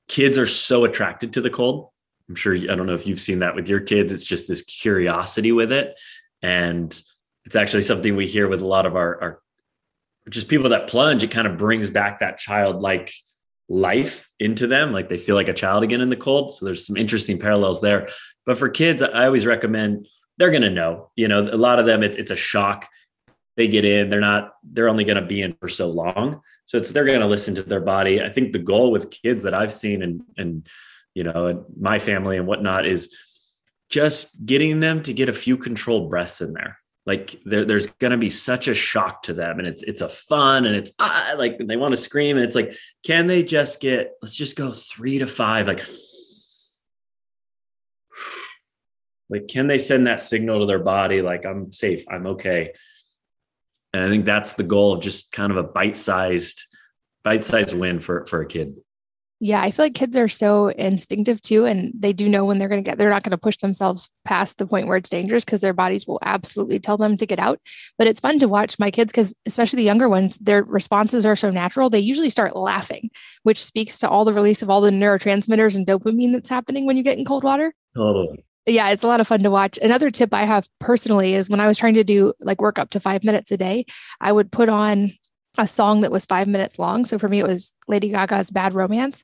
Kids 0.08 0.38
are 0.38 0.48
so 0.48 0.86
attracted 0.86 1.34
to 1.34 1.42
the 1.42 1.50
cold. 1.50 1.90
I'm 2.30 2.36
sure 2.36 2.56
I 2.56 2.76
don't 2.76 2.86
know 2.86 2.94
if 2.94 3.06
you've 3.06 3.20
seen 3.20 3.40
that 3.40 3.56
with 3.56 3.68
your 3.68 3.82
kids. 3.82 4.14
It's 4.14 4.24
just 4.24 4.48
this 4.48 4.62
curiosity 4.62 5.52
with 5.52 5.72
it, 5.72 6.00
and 6.42 6.90
it's 7.46 7.56
actually 7.56 7.84
something 7.84 8.16
we 8.16 8.28
hear 8.28 8.48
with 8.48 8.62
a 8.62 8.68
lot 8.68 8.86
of 8.86 8.96
our, 8.96 9.22
our 9.22 9.42
just 10.30 10.48
people 10.48 10.70
that 10.70 10.88
plunge. 10.88 11.24
It 11.24 11.32
kind 11.32 11.48
of 11.48 11.58
brings 11.58 11.90
back 11.90 12.20
that 12.20 12.38
childlike 12.38 13.14
life 13.68 14.30
into 14.40 14.68
them, 14.68 14.92
like 14.92 15.10
they 15.10 15.18
feel 15.18 15.36
like 15.36 15.50
a 15.50 15.54
child 15.54 15.84
again 15.84 16.02
in 16.02 16.10
the 16.10 16.16
cold. 16.16 16.54
So 16.54 16.66
there's 16.66 16.86
some 16.86 16.98
interesting 16.98 17.40
parallels 17.40 17.82
there. 17.82 18.10
But 18.46 18.58
for 18.58 18.70
kids, 18.70 19.02
I 19.02 19.26
always 19.26 19.46
recommend 19.46 20.08
they're 20.38 20.52
going 20.52 20.62
to 20.62 20.70
know. 20.70 21.12
You 21.16 21.28
know, 21.28 21.42
a 21.42 21.56
lot 21.58 21.80
of 21.80 21.86
them, 21.86 22.04
it, 22.04 22.18
it's 22.18 22.32
a 22.32 22.36
shock 22.36 22.88
they 23.58 23.68
get 23.68 23.86
in 23.86 24.10
they're 24.10 24.20
not 24.20 24.54
they're 24.64 24.90
only 24.90 25.04
going 25.04 25.22
to 25.22 25.26
be 25.26 25.42
in 25.42 25.54
for 25.60 25.70
so 25.70 25.90
long. 25.90 26.42
So 26.66 26.78
it's 26.78 26.92
they're 26.92 27.06
going 27.06 27.22
to 27.22 27.28
listen 27.28 27.56
to 27.56 27.64
their 27.64 27.82
body. 27.82 28.22
I 28.22 28.30
think 28.30 28.54
the 28.54 28.60
goal 28.60 28.92
with 28.92 29.12
kids 29.12 29.44
that 29.44 29.54
i've 29.54 29.74
seen 29.74 30.02
and 30.02 30.22
and 30.38 30.68
you 31.14 31.24
know 31.24 31.48
and 31.48 31.66
my 31.80 32.00
family 32.00 32.38
and 32.38 32.48
whatnot 32.48 32.86
is 32.86 33.16
just 33.90 34.46
getting 34.46 34.80
them 34.80 35.04
to 35.04 35.14
get 35.14 35.30
a 35.30 35.34
few 35.34 35.58
controlled 35.58 36.10
breaths 36.10 36.42
in 36.42 36.54
there. 36.54 36.80
Like 37.06 37.42
there, 37.46 37.66
there's 37.66 37.88
going 37.88 38.12
to 38.12 38.18
be 38.18 38.30
such 38.30 38.68
a 38.68 38.74
shock 38.74 39.24
to 39.24 39.34
them 39.34 39.60
and 39.60 39.68
it's 39.68 39.82
it's 39.84 40.02
a 40.02 40.10
fun 40.10 40.66
and 40.66 40.76
it's 40.76 40.92
ah, 41.00 41.34
like 41.36 41.58
they 41.60 41.76
want 41.76 41.94
to 41.94 42.02
scream 42.02 42.38
and 42.38 42.46
it's 42.46 42.56
like 42.56 42.74
can 43.04 43.26
they 43.26 43.44
just 43.44 43.80
get 43.82 44.14
let's 44.22 44.36
just 44.36 44.56
go 44.56 44.72
three 44.72 45.18
to 45.18 45.26
five 45.26 45.66
like 45.66 45.84
like 49.30 49.48
can 49.48 49.66
they 49.66 49.80
send 49.80 50.06
that 50.06 50.22
signal 50.22 50.60
to 50.60 50.68
their 50.68 50.78
body 50.78 51.24
like 51.24 51.44
i'm 51.44 51.72
safe 51.72 52.06
i'm 52.08 52.28
okay 52.28 52.72
and 53.94 54.04
I 54.04 54.10
think 54.10 54.26
that's 54.26 54.54
the 54.54 54.64
goal 54.64 54.94
of 54.94 55.02
just 55.02 55.32
kind 55.32 55.52
of 55.52 55.58
a 55.58 55.64
bite-sized, 55.64 56.66
bite-sized 57.24 57.76
win 57.76 58.00
for 58.00 58.26
for 58.26 58.42
a 58.42 58.46
kid. 58.46 58.80
Yeah, 59.44 59.60
I 59.60 59.72
feel 59.72 59.86
like 59.86 59.96
kids 59.96 60.16
are 60.16 60.28
so 60.28 60.68
instinctive 60.68 61.42
too, 61.42 61.66
and 61.66 61.92
they 61.98 62.14
do 62.14 62.30
know 62.30 62.46
when 62.46 62.60
they're 62.60 62.70
going 62.70 62.84
to 62.84 62.88
get, 62.88 63.00
they're 63.00 63.10
not 63.10 63.24
going 63.24 63.32
to 63.32 63.40
push 63.40 63.58
themselves 63.58 64.08
past 64.24 64.60
the 64.60 64.68
point 64.68 64.86
where 64.86 64.98
it's 64.98 65.10
dangerous 65.10 65.44
because 65.44 65.62
their 65.62 65.74
bodies 65.74 66.06
will 66.06 66.20
absolutely 66.22 66.80
tell 66.80 66.96
them 66.96 67.18
to 67.18 67.26
get 67.26 67.40
out. 67.40 67.60
But 67.98 68.06
it's 68.06 68.20
fun 68.20 68.38
to 68.38 68.48
watch 68.48 68.78
my 68.78 68.92
kids 68.92 69.12
because, 69.12 69.34
especially 69.48 69.78
the 69.78 69.84
younger 69.84 70.08
ones, 70.08 70.38
their 70.38 70.64
responses 70.64 71.26
are 71.26 71.36
so 71.36 71.50
natural. 71.50 71.90
They 71.90 71.98
usually 71.98 72.30
start 72.30 72.56
laughing, 72.56 73.10
which 73.42 73.66
speaks 73.66 73.98
to 74.00 74.08
all 74.08 74.26
the 74.26 74.34
release 74.34 74.62
of 74.62 74.70
all 74.70 74.80
the 74.80 74.92
neurotransmitters 74.92 75.76
and 75.76 75.88
dopamine 75.88 76.34
that's 76.34 76.50
happening 76.50 76.86
when 76.86 76.96
you 76.96 77.02
get 77.02 77.18
in 77.18 77.26
cold 77.26 77.44
water. 77.44 77.74
Totally. 77.96 78.46
Yeah, 78.66 78.90
it's 78.90 79.04
a 79.04 79.08
lot 79.08 79.20
of 79.20 79.28
fun 79.28 79.42
to 79.44 79.50
watch. 79.50 79.80
Another 79.82 80.12
tip 80.12 80.34
I 80.34 80.44
have 80.44 80.68
personally 80.80 81.34
is 81.34 81.50
when 81.50 81.60
I 81.60 81.68
was 81.68 81.78
trying 81.78 81.96
to 81.96 82.04
do 82.04 82.34
like 82.40 82.62
work 82.62 82.78
up 82.78 82.92
to 82.92 83.00
five 83.00 83.24
minutes 83.24 83.52
a 83.52 83.58
day, 83.58 83.86
I 84.20 84.32
would 84.32 84.52
put 84.52 84.70
on 84.70 85.12
a 85.58 85.68
song 85.68 86.02
that 86.02 86.12
was 86.12 86.26
five 86.26 86.48
minutes 86.48 86.78
long. 86.78 87.06
So 87.06 87.18
for 87.18 87.28
me, 87.28 87.40
it 87.40 87.48
was 87.48 87.74
Lady 87.88 88.10
Gaga's 88.10 88.52
Bad 88.52 88.74
Romance. 88.74 89.24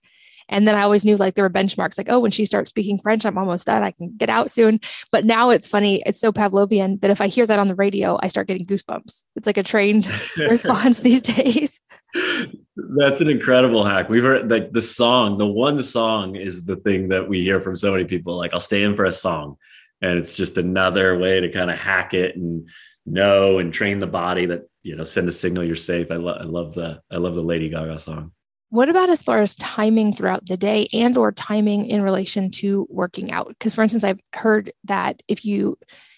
And 0.50 0.68
then 0.68 0.76
I 0.76 0.82
always 0.82 1.04
knew 1.04 1.18
like 1.18 1.36
there 1.36 1.44
were 1.44 1.50
benchmarks 1.50 1.98
like, 1.98 2.10
oh, 2.10 2.20
when 2.20 2.32
she 2.32 2.46
starts 2.46 2.70
speaking 2.70 2.98
French, 2.98 3.26
I'm 3.26 3.38
almost 3.38 3.66
done. 3.66 3.84
I 3.84 3.92
can 3.92 4.14
get 4.16 4.30
out 4.30 4.50
soon. 4.50 4.80
But 5.12 5.26
now 5.26 5.50
it's 5.50 5.68
funny. 5.68 6.02
It's 6.06 6.20
so 6.20 6.32
Pavlovian 6.32 7.02
that 7.02 7.12
if 7.12 7.22
I 7.22 7.28
hear 7.28 7.46
that 7.46 7.60
on 7.60 7.68
the 7.68 7.76
radio, 7.76 8.18
I 8.22 8.30
start 8.30 8.48
getting 8.48 8.66
goosebumps. 8.66 9.24
It's 9.36 9.48
like 9.48 9.58
a 9.58 9.64
trained 9.64 10.08
response 10.38 11.02
these 11.02 11.22
days. 11.22 11.80
That's 12.98 13.22
an 13.22 13.30
incredible 13.30 13.84
hack. 13.84 14.10
We've 14.10 14.24
heard 14.24 14.50
like 14.52 14.72
the 14.72 14.82
song, 14.82 15.38
the 15.38 15.48
one 15.48 15.82
song 15.82 16.36
is 16.36 16.64
the 16.64 16.76
thing 16.76 17.10
that 17.10 17.28
we 17.28 17.42
hear 17.42 17.60
from 17.60 17.76
so 17.76 17.92
many 17.92 18.06
people. 18.06 18.38
Like, 18.38 18.54
I'll 18.54 18.60
stay 18.60 18.84
in 18.84 18.96
for 18.96 19.06
a 19.06 19.12
song. 19.12 19.58
And 20.02 20.20
it's 20.20 20.36
just 20.36 20.58
another 20.58 21.18
way 21.18 21.40
to 21.40 21.50
kind 21.50 21.72
of 21.72 21.80
hack 21.80 22.14
it 22.14 22.36
and 22.36 22.70
know 23.08 23.58
and 23.58 23.74
train 23.74 24.00
the 24.00 24.08
body 24.08 24.46
that 24.46 24.70
you 24.84 24.96
know 24.96 25.04
send 25.04 25.28
a 25.28 25.32
signal 25.32 25.64
you're 25.64 25.76
safe. 25.76 26.12
I, 26.12 26.18
lo- 26.18 26.38
I 26.40 26.44
love 26.44 26.74
the 26.74 27.02
I 27.12 27.18
love 27.18 27.36
the 27.36 27.42
Lady 27.42 27.70
Gaga 27.70 28.00
song. 28.00 28.32
What 28.70 28.90
about 28.90 29.10
as 29.10 29.24
far 29.24 29.40
as 29.40 29.56
timing 29.56 30.14
throughout 30.14 30.46
the 30.46 30.58
day 30.58 30.88
and 30.92 31.18
or 31.18 31.32
timing 31.32 31.86
in 31.88 32.02
relation 32.02 32.52
to 32.52 32.86
working 32.90 33.32
out? 33.32 33.48
Because 33.48 33.74
for 33.74 33.82
instance, 33.82 34.04
I've 34.04 34.20
heard 34.34 34.72
that 34.84 35.24
if 35.28 35.46
you 35.46 35.78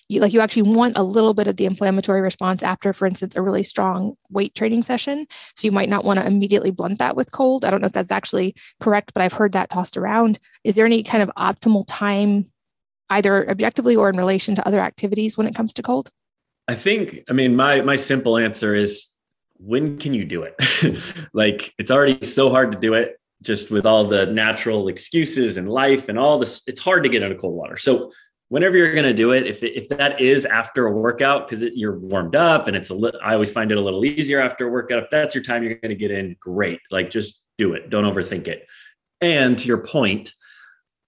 you, 0.09 0.19
like 0.19 0.33
you 0.33 0.41
actually 0.41 0.63
want 0.63 0.97
a 0.97 1.03
little 1.03 1.33
bit 1.33 1.47
of 1.47 1.55
the 1.55 1.65
inflammatory 1.65 2.19
response 2.19 2.63
after, 2.63 2.91
for 2.91 3.05
instance, 3.05 3.35
a 3.35 3.41
really 3.41 3.63
strong 3.63 4.15
weight 4.29 4.55
training 4.55 4.81
session. 4.81 5.27
So 5.55 5.67
you 5.67 5.71
might 5.71 5.87
not 5.87 6.03
want 6.03 6.19
to 6.19 6.25
immediately 6.25 6.71
blunt 6.71 6.97
that 6.97 7.15
with 7.15 7.31
cold. 7.31 7.63
I 7.63 7.69
don't 7.69 7.79
know 7.79 7.87
if 7.87 7.93
that's 7.93 8.11
actually 8.11 8.55
correct, 8.79 9.13
but 9.13 9.21
I've 9.21 9.33
heard 9.33 9.53
that 9.53 9.69
tossed 9.69 9.95
around. 9.95 10.39
Is 10.63 10.75
there 10.75 10.85
any 10.85 11.03
kind 11.03 11.21
of 11.21 11.29
optimal 11.37 11.85
time, 11.87 12.45
either 13.09 13.49
objectively 13.49 13.95
or 13.95 14.09
in 14.09 14.17
relation 14.17 14.55
to 14.55 14.67
other 14.67 14.81
activities 14.81 15.37
when 15.37 15.47
it 15.47 15.55
comes 15.55 15.73
to 15.75 15.83
cold? 15.83 16.09
I 16.67 16.75
think, 16.75 17.23
I 17.29 17.33
mean, 17.33 17.55
my 17.55 17.81
my 17.81 17.95
simple 17.95 18.37
answer 18.37 18.75
is 18.75 19.07
when 19.57 19.97
can 19.97 20.13
you 20.13 20.25
do 20.25 20.43
it? 20.43 20.55
like 21.33 21.73
it's 21.77 21.91
already 21.91 22.25
so 22.25 22.49
hard 22.49 22.71
to 22.71 22.79
do 22.79 22.93
it 22.93 23.19
just 23.41 23.71
with 23.71 23.85
all 23.85 24.05
the 24.05 24.25
natural 24.27 24.87
excuses 24.87 25.57
and 25.57 25.67
life 25.67 26.09
and 26.09 26.19
all 26.19 26.39
this. 26.39 26.61
It's 26.67 26.79
hard 26.79 27.03
to 27.03 27.09
get 27.09 27.23
into 27.23 27.35
cold 27.35 27.55
water. 27.55 27.77
So 27.77 28.11
whenever 28.49 28.75
you're 28.75 28.93
going 28.93 29.05
to 29.05 29.13
do 29.13 29.31
it, 29.31 29.47
if, 29.47 29.63
if 29.63 29.87
that 29.89 30.19
is 30.19 30.45
after 30.45 30.87
a 30.87 30.91
workout, 30.91 31.47
because 31.47 31.63
you're 31.75 31.97
warmed 31.97 32.35
up 32.35 32.67
and 32.67 32.75
it's 32.75 32.89
a 32.89 32.93
little, 32.93 33.19
I 33.23 33.33
always 33.33 33.51
find 33.51 33.71
it 33.71 33.77
a 33.77 33.81
little 33.81 34.03
easier 34.03 34.41
after 34.41 34.67
a 34.67 34.71
workout. 34.71 35.01
If 35.01 35.09
that's 35.09 35.33
your 35.33 35.43
time, 35.43 35.63
you're 35.63 35.75
going 35.75 35.89
to 35.89 35.95
get 35.95 36.11
in 36.11 36.35
great. 36.39 36.79
Like 36.91 37.09
just 37.09 37.41
do 37.57 37.73
it. 37.73 37.89
Don't 37.89 38.11
overthink 38.11 38.47
it. 38.47 38.67
And 39.21 39.57
to 39.57 39.67
your 39.67 39.79
point, 39.79 40.33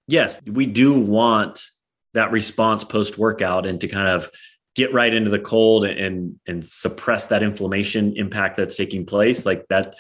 yes, 0.08 0.42
we 0.46 0.66
do 0.66 1.00
want 1.00 1.66
that 2.14 2.32
response 2.32 2.84
post 2.84 3.18
workout 3.18 3.66
and 3.66 3.80
to 3.82 3.88
kind 3.88 4.08
of 4.08 4.30
get 4.76 4.94
right 4.94 5.14
into 5.14 5.30
the 5.30 5.40
cold 5.40 5.86
and 5.86 6.40
and 6.48 6.64
suppress 6.64 7.28
that 7.28 7.44
inflammation 7.44 8.14
impact 8.16 8.58
that's 8.58 8.76
taking 8.76 9.06
place 9.06 9.46
like 9.46 9.66
that 9.70 9.96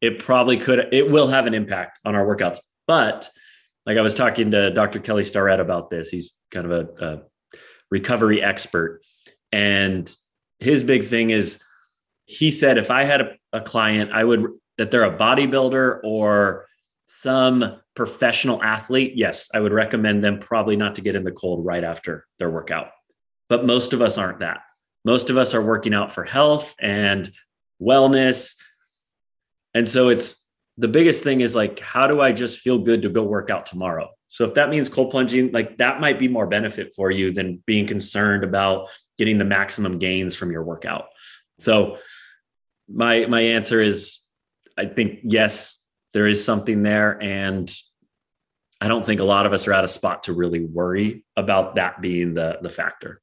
it 0.00 0.18
probably 0.18 0.56
could 0.56 0.88
it 0.92 1.10
will 1.10 1.26
have 1.26 1.46
an 1.46 1.54
impact 1.54 1.98
on 2.04 2.14
our 2.14 2.24
workouts 2.24 2.58
but 2.86 3.30
like 3.86 3.96
i 3.96 4.00
was 4.00 4.14
talking 4.14 4.50
to 4.50 4.70
dr 4.70 4.98
kelly 5.00 5.24
starrett 5.24 5.60
about 5.60 5.90
this 5.90 6.10
he's 6.10 6.34
kind 6.50 6.70
of 6.70 6.72
a, 6.72 7.04
a 7.04 7.22
recovery 7.90 8.42
expert 8.42 9.00
and 9.52 10.14
his 10.58 10.82
big 10.82 11.06
thing 11.06 11.30
is 11.30 11.58
he 12.26 12.50
said 12.50 12.78
if 12.78 12.90
i 12.90 13.04
had 13.04 13.20
a, 13.20 13.34
a 13.52 13.60
client 13.60 14.10
i 14.12 14.24
would 14.24 14.46
that 14.78 14.90
they're 14.90 15.04
a 15.04 15.16
bodybuilder 15.16 16.00
or 16.02 16.66
some 17.06 17.80
professional 17.94 18.62
athlete 18.62 19.12
yes 19.14 19.48
i 19.54 19.60
would 19.60 19.72
recommend 19.72 20.24
them 20.24 20.38
probably 20.38 20.76
not 20.76 20.94
to 20.94 21.00
get 21.00 21.14
in 21.14 21.24
the 21.24 21.32
cold 21.32 21.64
right 21.64 21.84
after 21.84 22.26
their 22.38 22.50
workout 22.50 22.88
but 23.48 23.66
most 23.66 23.92
of 23.92 24.02
us 24.02 24.18
aren't 24.18 24.40
that. 24.40 24.62
Most 25.04 25.30
of 25.30 25.36
us 25.36 25.54
are 25.54 25.62
working 25.62 25.94
out 25.94 26.12
for 26.12 26.24
health 26.24 26.74
and 26.80 27.30
wellness. 27.80 28.56
And 29.74 29.88
so 29.88 30.08
it's 30.08 30.40
the 30.76 30.88
biggest 30.88 31.22
thing 31.22 31.40
is 31.40 31.54
like, 31.54 31.78
how 31.78 32.06
do 32.06 32.20
I 32.20 32.32
just 32.32 32.60
feel 32.60 32.78
good 32.78 33.02
to 33.02 33.08
go 33.08 33.22
work 33.22 33.50
out 33.50 33.66
tomorrow? 33.66 34.10
So 34.28 34.44
if 34.44 34.54
that 34.54 34.70
means 34.70 34.88
cold 34.88 35.12
plunging, 35.12 35.52
like 35.52 35.78
that 35.78 36.00
might 36.00 36.18
be 36.18 36.26
more 36.26 36.46
benefit 36.46 36.92
for 36.96 37.10
you 37.10 37.32
than 37.32 37.62
being 37.66 37.86
concerned 37.86 38.42
about 38.42 38.88
getting 39.16 39.38
the 39.38 39.44
maximum 39.44 39.98
gains 39.98 40.34
from 40.34 40.50
your 40.50 40.64
workout. 40.64 41.06
So 41.60 41.98
my 42.92 43.26
my 43.26 43.40
answer 43.40 43.80
is 43.80 44.20
I 44.76 44.86
think 44.86 45.20
yes, 45.22 45.78
there 46.12 46.26
is 46.26 46.44
something 46.44 46.82
there 46.82 47.22
and 47.22 47.72
I 48.80 48.88
don't 48.88 49.06
think 49.06 49.20
a 49.20 49.24
lot 49.24 49.46
of 49.46 49.52
us 49.52 49.68
are 49.68 49.72
at 49.72 49.84
a 49.84 49.88
spot 49.88 50.24
to 50.24 50.32
really 50.32 50.64
worry 50.64 51.24
about 51.36 51.76
that 51.76 52.00
being 52.00 52.34
the 52.34 52.58
the 52.60 52.70
factor. 52.70 53.20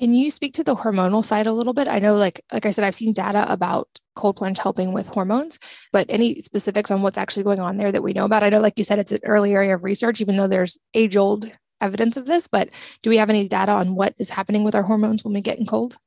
Can 0.00 0.14
you 0.14 0.30
speak 0.30 0.54
to 0.54 0.64
the 0.64 0.74
hormonal 0.74 1.22
side 1.22 1.46
a 1.46 1.52
little 1.52 1.74
bit? 1.74 1.86
I 1.86 1.98
know, 1.98 2.14
like 2.14 2.40
like 2.50 2.64
I 2.64 2.70
said, 2.70 2.84
I've 2.84 2.94
seen 2.94 3.12
data 3.12 3.44
about 3.52 3.86
cold 4.16 4.36
plunge 4.36 4.58
helping 4.58 4.94
with 4.94 5.06
hormones, 5.06 5.58
but 5.92 6.06
any 6.08 6.40
specifics 6.40 6.90
on 6.90 7.02
what's 7.02 7.18
actually 7.18 7.42
going 7.42 7.60
on 7.60 7.76
there 7.76 7.92
that 7.92 8.02
we 8.02 8.14
know 8.14 8.24
about? 8.24 8.42
I 8.42 8.48
know, 8.48 8.60
like 8.60 8.78
you 8.78 8.84
said, 8.84 8.98
it's 8.98 9.12
an 9.12 9.18
early 9.24 9.52
area 9.52 9.74
of 9.74 9.84
research, 9.84 10.22
even 10.22 10.38
though 10.38 10.48
there's 10.48 10.78
age 10.94 11.16
old 11.16 11.50
evidence 11.82 12.16
of 12.16 12.24
this. 12.24 12.46
But 12.46 12.70
do 13.02 13.10
we 13.10 13.18
have 13.18 13.28
any 13.28 13.46
data 13.46 13.72
on 13.72 13.94
what 13.94 14.14
is 14.18 14.30
happening 14.30 14.64
with 14.64 14.74
our 14.74 14.82
hormones 14.82 15.22
when 15.22 15.34
we 15.34 15.42
get 15.42 15.58
in 15.58 15.66
cold? 15.66 15.98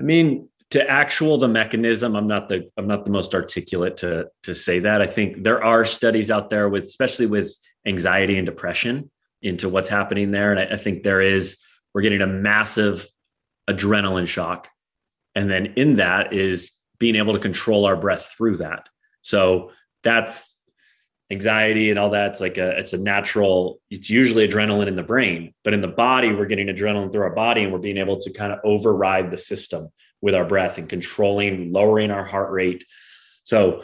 I 0.00 0.02
mean, 0.02 0.48
to 0.70 0.90
actual 0.90 1.36
the 1.36 1.46
mechanism, 1.46 2.16
I'm 2.16 2.26
not 2.26 2.48
the 2.48 2.70
I'm 2.78 2.86
not 2.86 3.04
the 3.04 3.10
most 3.10 3.34
articulate 3.34 3.98
to 3.98 4.30
to 4.44 4.54
say 4.54 4.78
that. 4.78 5.02
I 5.02 5.06
think 5.06 5.42
there 5.42 5.62
are 5.62 5.84
studies 5.84 6.30
out 6.30 6.48
there 6.48 6.70
with, 6.70 6.84
especially 6.84 7.26
with 7.26 7.54
anxiety 7.86 8.38
and 8.38 8.46
depression, 8.46 9.10
into 9.42 9.68
what's 9.68 9.90
happening 9.90 10.30
there, 10.30 10.52
and 10.52 10.60
I, 10.60 10.74
I 10.74 10.76
think 10.78 11.02
there 11.02 11.20
is 11.20 11.58
we're 11.92 12.00
getting 12.00 12.22
a 12.22 12.26
massive 12.26 13.06
adrenaline 13.68 14.26
shock. 14.26 14.68
And 15.34 15.50
then 15.50 15.66
in 15.76 15.96
that 15.96 16.32
is 16.32 16.72
being 16.98 17.16
able 17.16 17.32
to 17.32 17.38
control 17.38 17.84
our 17.84 17.96
breath 17.96 18.34
through 18.36 18.56
that. 18.56 18.88
So 19.20 19.70
that's 20.02 20.56
anxiety 21.30 21.90
and 21.90 21.98
all 21.98 22.10
that. 22.10 22.30
It's 22.30 22.40
like 22.40 22.56
a, 22.56 22.78
it's 22.78 22.92
a 22.92 22.98
natural, 22.98 23.80
it's 23.90 24.08
usually 24.08 24.48
adrenaline 24.48 24.86
in 24.86 24.96
the 24.96 25.02
brain, 25.02 25.52
but 25.64 25.74
in 25.74 25.80
the 25.80 25.88
body, 25.88 26.32
we're 26.32 26.46
getting 26.46 26.68
adrenaline 26.68 27.12
through 27.12 27.22
our 27.22 27.34
body 27.34 27.64
and 27.64 27.72
we're 27.72 27.80
being 27.80 27.98
able 27.98 28.18
to 28.20 28.32
kind 28.32 28.52
of 28.52 28.60
override 28.64 29.30
the 29.30 29.38
system 29.38 29.88
with 30.22 30.34
our 30.34 30.44
breath 30.44 30.78
and 30.78 30.88
controlling, 30.88 31.72
lowering 31.72 32.10
our 32.10 32.24
heart 32.24 32.50
rate. 32.52 32.84
So 33.44 33.82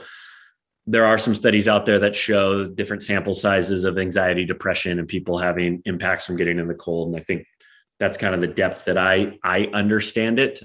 there 0.87 1.05
are 1.05 1.19
some 1.19 1.35
studies 1.35 1.69
out 1.69 1.87
there 1.87 1.99
that 2.01 2.17
show 2.17 2.65
different 2.65 3.03
sample 3.03 3.35
sizes 3.35 3.85
of 3.85 3.99
anxiety, 3.99 4.45
depression, 4.45 4.99
and 4.99 5.07
people 5.07 5.39
having 5.39 5.83
impacts 5.85 6.27
from 6.27 6.37
getting 6.37 6.59
in 6.59 6.67
the 6.67 6.75
cold. 6.75 7.09
And 7.09 7.21
I 7.21 7.25
think 7.25 7.47
that's 8.03 8.19
kind 8.19 8.35
of 8.35 8.41
the 8.41 8.49
depth 8.49 8.87
that 8.87 8.99
I 8.99 9.39
I 9.45 9.71
understand 9.73 10.41
it. 10.41 10.61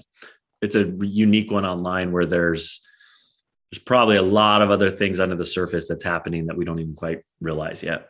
It's 0.60 0.76
a 0.76 0.86
unique 1.02 1.52
one 1.52 1.68
online 1.68 2.12
where 2.12 2.26
there's 2.26 2.82
there's 3.70 3.84
probably 3.84 4.16
a 4.16 4.24
lot 4.24 4.64
of 4.64 4.72
other 4.72 4.90
things 4.90 5.20
under 5.20 5.36
the 5.36 5.46
surface 5.46 5.88
that's 5.88 6.04
happening 6.04 6.48
that 6.48 6.58
we 6.58 6.66
don't 6.66 6.80
even 6.80 6.96
quite 6.96 7.20
realize 7.40 7.84
yet. 7.84 8.10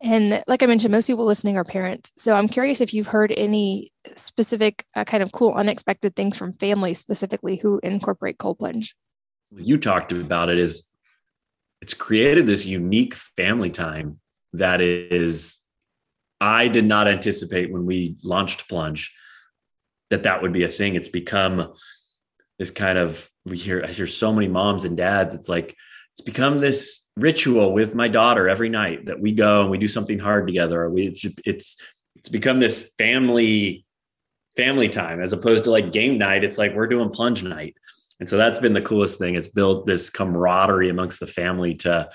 And 0.00 0.44
like 0.46 0.62
I 0.62 0.66
mentioned, 0.66 0.92
most 0.92 1.08
people 1.08 1.24
listening 1.24 1.56
are 1.56 1.64
parents. 1.64 2.12
So 2.16 2.36
I'm 2.36 2.46
curious 2.46 2.80
if 2.80 2.94
you've 2.94 3.08
heard 3.08 3.32
any 3.36 3.90
specific 4.14 4.84
uh, 4.94 5.02
kind 5.02 5.22
of 5.22 5.32
cool, 5.32 5.54
unexpected 5.54 6.14
things 6.14 6.36
from 6.36 6.52
families 6.52 7.00
specifically 7.00 7.56
who 7.56 7.80
incorporate 7.82 8.38
cold 8.38 8.60
plunge. 8.60 8.94
You 9.56 9.78
talked 9.78 10.12
about 10.12 10.48
it 10.48 10.58
is 10.58 10.88
it's 11.80 11.94
created 11.94 12.46
this 12.46 12.66
unique 12.66 13.14
family 13.14 13.70
time 13.70 14.20
that 14.52 14.80
is 14.80 15.58
I 16.44 16.68
did 16.68 16.84
not 16.84 17.08
anticipate 17.08 17.72
when 17.72 17.86
we 17.86 18.16
launched 18.22 18.68
Plunge 18.68 19.14
that 20.10 20.24
that 20.24 20.42
would 20.42 20.52
be 20.52 20.64
a 20.64 20.68
thing. 20.68 20.94
It's 20.94 21.08
become 21.08 21.72
this 22.58 22.70
kind 22.70 22.98
of 22.98 23.30
we 23.46 23.56
hear 23.56 23.82
I 23.82 23.90
hear 23.90 24.06
so 24.06 24.30
many 24.30 24.46
moms 24.46 24.84
and 24.84 24.94
dads. 24.94 25.34
It's 25.34 25.48
like 25.48 25.74
it's 26.12 26.20
become 26.20 26.58
this 26.58 27.00
ritual 27.16 27.72
with 27.72 27.94
my 27.94 28.08
daughter 28.08 28.46
every 28.46 28.68
night 28.68 29.06
that 29.06 29.18
we 29.18 29.32
go 29.32 29.62
and 29.62 29.70
we 29.70 29.78
do 29.78 29.88
something 29.88 30.18
hard 30.18 30.46
together. 30.46 30.90
We 30.90 31.06
it's 31.06 31.24
it's 31.46 31.80
it's 32.16 32.28
become 32.28 32.60
this 32.60 32.92
family 32.98 33.86
family 34.54 34.90
time 34.90 35.22
as 35.22 35.32
opposed 35.32 35.64
to 35.64 35.70
like 35.70 35.92
game 35.92 36.18
night. 36.18 36.44
It's 36.44 36.58
like 36.58 36.74
we're 36.74 36.88
doing 36.88 37.08
plunge 37.08 37.42
night. 37.42 37.74
And 38.20 38.28
so 38.28 38.36
that's 38.36 38.58
been 38.58 38.74
the 38.74 38.82
coolest 38.82 39.18
thing. 39.18 39.34
It's 39.34 39.48
built 39.48 39.86
this 39.86 40.10
camaraderie 40.10 40.90
amongst 40.90 41.20
the 41.20 41.26
family 41.26 41.76
to 41.76 42.10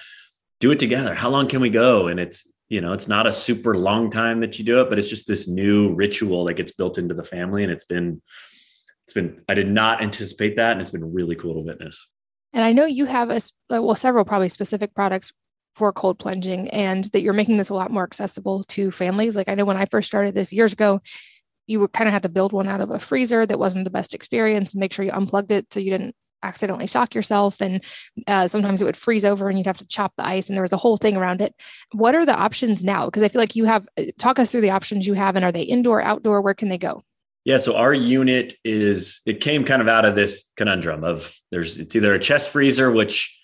do 0.59 0.69
it 0.69 0.77
together. 0.77 1.15
How 1.15 1.29
long 1.29 1.47
can 1.47 1.61
we 1.61 1.71
go? 1.71 2.07
And 2.07 2.19
it's 2.19 2.47
you 2.69 2.81
know, 2.81 2.93
it's 2.93 3.07
not 3.07 3.25
a 3.25 3.31
super 3.31 3.75
long 3.75 4.11
time 4.11 4.39
that 4.41 4.59
you 4.59 4.65
do 4.65 4.79
it, 4.79 4.89
but 4.89 4.99
it's 4.99 5.07
just 5.07 5.27
this 5.27 5.47
new 5.47 5.93
ritual 5.95 6.45
that 6.45 6.53
gets 6.53 6.71
built 6.71 6.99
into 6.99 7.15
the 7.15 7.23
family. 7.23 7.63
And 7.63 7.71
it's 7.71 7.83
been, 7.83 8.21
it's 9.05 9.13
been, 9.13 9.41
I 9.49 9.55
did 9.55 9.67
not 9.67 10.03
anticipate 10.03 10.55
that. 10.57 10.73
And 10.73 10.81
it's 10.81 10.91
been 10.91 11.11
really 11.11 11.35
cool 11.35 11.55
to 11.55 11.61
witness. 11.61 12.07
And 12.53 12.63
I 12.63 12.71
know 12.71 12.85
you 12.85 13.05
have 13.05 13.31
a, 13.31 13.37
uh, 13.37 13.81
well, 13.81 13.95
several 13.95 14.23
probably 14.23 14.49
specific 14.49 14.93
products 14.93 15.33
for 15.73 15.91
cold 15.91 16.19
plunging 16.19 16.69
and 16.69 17.05
that 17.05 17.21
you're 17.21 17.33
making 17.33 17.57
this 17.57 17.69
a 17.69 17.75
lot 17.75 17.91
more 17.91 18.03
accessible 18.03 18.63
to 18.65 18.91
families. 18.91 19.35
Like 19.35 19.49
I 19.49 19.55
know 19.55 19.65
when 19.65 19.77
I 19.77 19.85
first 19.85 20.07
started 20.07 20.35
this 20.35 20.53
years 20.53 20.73
ago, 20.73 21.01
you 21.65 21.79
would 21.79 21.93
kind 21.93 22.07
of 22.07 22.13
had 22.13 22.23
to 22.23 22.29
build 22.29 22.51
one 22.51 22.67
out 22.67 22.81
of 22.81 22.91
a 22.91 22.99
freezer 22.99 23.45
that 23.45 23.59
wasn't 23.59 23.85
the 23.85 23.91
best 23.91 24.13
experience. 24.13 24.75
Make 24.75 24.93
sure 24.93 25.05
you 25.05 25.11
unplugged 25.11 25.51
it 25.51 25.71
so 25.71 25.79
you 25.79 25.91
didn't 25.91 26.15
accidentally 26.43 26.87
shock 26.87 27.15
yourself. 27.15 27.61
And 27.61 27.83
uh, 28.27 28.47
sometimes 28.47 28.81
it 28.81 28.85
would 28.85 28.97
freeze 28.97 29.25
over 29.25 29.49
and 29.49 29.57
you'd 29.57 29.67
have 29.67 29.77
to 29.79 29.87
chop 29.87 30.13
the 30.17 30.25
ice, 30.25 30.49
and 30.49 30.55
there 30.55 30.63
was 30.63 30.73
a 30.73 30.77
whole 30.77 30.97
thing 30.97 31.17
around 31.17 31.41
it. 31.41 31.53
What 31.93 32.15
are 32.15 32.25
the 32.25 32.37
options 32.37 32.83
now? 32.83 33.05
Because 33.05 33.23
I 33.23 33.27
feel 33.27 33.41
like 33.41 33.55
you 33.55 33.65
have, 33.65 33.87
uh, 33.97 34.03
talk 34.17 34.39
us 34.39 34.51
through 34.51 34.61
the 34.61 34.71
options 34.71 35.07
you 35.07 35.13
have, 35.13 35.35
and 35.35 35.45
are 35.45 35.51
they 35.51 35.63
indoor, 35.63 36.01
outdoor? 36.01 36.41
Where 36.41 36.53
can 36.53 36.69
they 36.69 36.77
go? 36.77 37.01
Yeah, 37.45 37.57
so 37.57 37.75
our 37.75 37.93
unit 37.93 38.55
is 38.63 39.21
it 39.25 39.41
came 39.41 39.63
kind 39.63 39.81
of 39.81 39.87
out 39.87 40.05
of 40.05 40.13
this 40.15 40.51
conundrum 40.57 41.03
of 41.03 41.35
there's 41.51 41.79
it's 41.79 41.95
either 41.95 42.13
a 42.13 42.19
chest 42.19 42.51
freezer, 42.51 42.91
which 42.91 43.35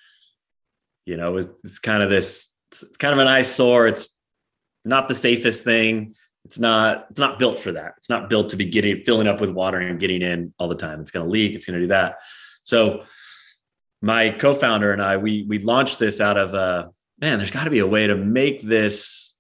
you 1.06 1.18
know 1.18 1.38
it's 1.38 1.80
kind 1.80 2.04
of 2.04 2.10
this 2.10 2.54
it's 2.72 2.98
kind 2.98 3.14
of 3.14 3.20
an 3.20 3.28
eyesore. 3.28 3.88
It's 3.88 4.10
not 4.84 5.08
the 5.08 5.16
safest 5.16 5.64
thing. 5.64 6.14
It's 6.44 6.60
not 6.60 7.08
it's 7.10 7.20
not 7.20 7.40
built 7.40 7.60
for 7.60 7.72
that. 7.72 7.94
It's 7.98 8.10
not 8.10 8.30
built 8.30 8.50
to 8.50 8.58
be 8.58 8.66
getting 8.66 9.04
filling 9.04 9.28
up 9.28 9.42
with 9.42 9.50
water 9.50 9.80
and 9.80 10.00
getting 10.00 10.22
in 10.22 10.54
all 10.60 10.68
the 10.68 10.76
time. 10.76 11.02
It's 11.02 11.12
going 11.12 11.26
to 11.26 11.32
leak. 11.32 11.56
It's 11.56 11.66
going 11.66 11.80
to 11.80 11.84
do 11.84 11.88
that. 11.88 12.18
So 12.66 13.04
my 14.02 14.32
co-founder 14.32 14.92
and 14.92 15.02
I 15.02 15.18
we 15.18 15.46
we 15.48 15.60
launched 15.60 16.00
this 16.00 16.20
out 16.20 16.38
of 16.38 16.54
uh 16.54 16.90
man. 17.22 17.40
There's 17.40 17.52
got 17.52 17.64
to 17.64 17.70
be 17.70 17.80
a 17.80 17.88
way 17.88 18.08
to 18.08 18.16
make 18.16 18.62
this 18.62 19.38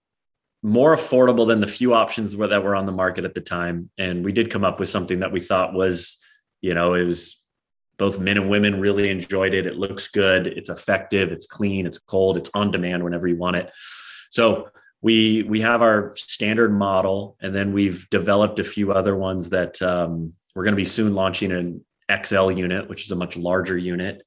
more 0.64 0.96
affordable 0.96 1.46
than 1.46 1.60
the 1.60 1.68
few 1.68 1.94
options 1.94 2.36
that 2.36 2.64
were 2.64 2.76
on 2.76 2.86
the 2.86 2.92
market 2.92 3.26
at 3.26 3.36
the 3.36 3.42
time. 3.42 3.90
And 4.00 4.26
we 4.26 4.32
did 4.32 4.50
come 4.50 4.64
up 4.64 4.80
with 4.80 4.90
something 4.90 5.20
that 5.20 5.32
we 5.32 5.40
thought 5.40 5.74
was, 5.74 6.18
you 6.62 6.74
know, 6.74 6.96
it 6.96 7.04
was 7.04 7.40
both 7.98 8.20
men 8.20 8.38
and 8.38 8.50
women 8.50 8.80
really 8.80 9.10
enjoyed 9.10 9.54
it. 9.54 9.68
It 9.68 9.78
looks 9.78 10.08
good. 10.08 10.48
It's 10.48 10.70
effective. 10.70 11.32
It's 11.32 11.46
clean. 11.46 11.86
It's 11.86 12.00
cold. 12.00 12.38
It's 12.38 12.50
on 12.54 12.72
demand 12.72 13.04
whenever 13.04 13.28
you 13.28 13.38
want 13.38 13.58
it. 13.58 13.72
So 14.32 14.70
we 15.02 15.44
we 15.44 15.62
have 15.62 15.84
our 15.84 16.16
standard 16.16 16.74
model, 16.74 17.38
and 17.40 17.56
then 17.56 17.74
we've 17.74 18.10
developed 18.10 18.60
a 18.60 18.64
few 18.64 18.92
other 18.92 19.16
ones 19.16 19.52
that 19.52 19.80
um, 19.82 20.34
we're 20.56 20.64
going 20.64 20.74
to 20.74 20.78
be 20.78 20.84
soon 20.84 21.14
launching 21.14 21.52
an 21.52 21.85
XL 22.12 22.52
unit, 22.52 22.89
which 22.89 23.06
is 23.06 23.12
a 23.12 23.15
much 23.15 23.38
larger 23.38 23.78
unit, 23.78 24.22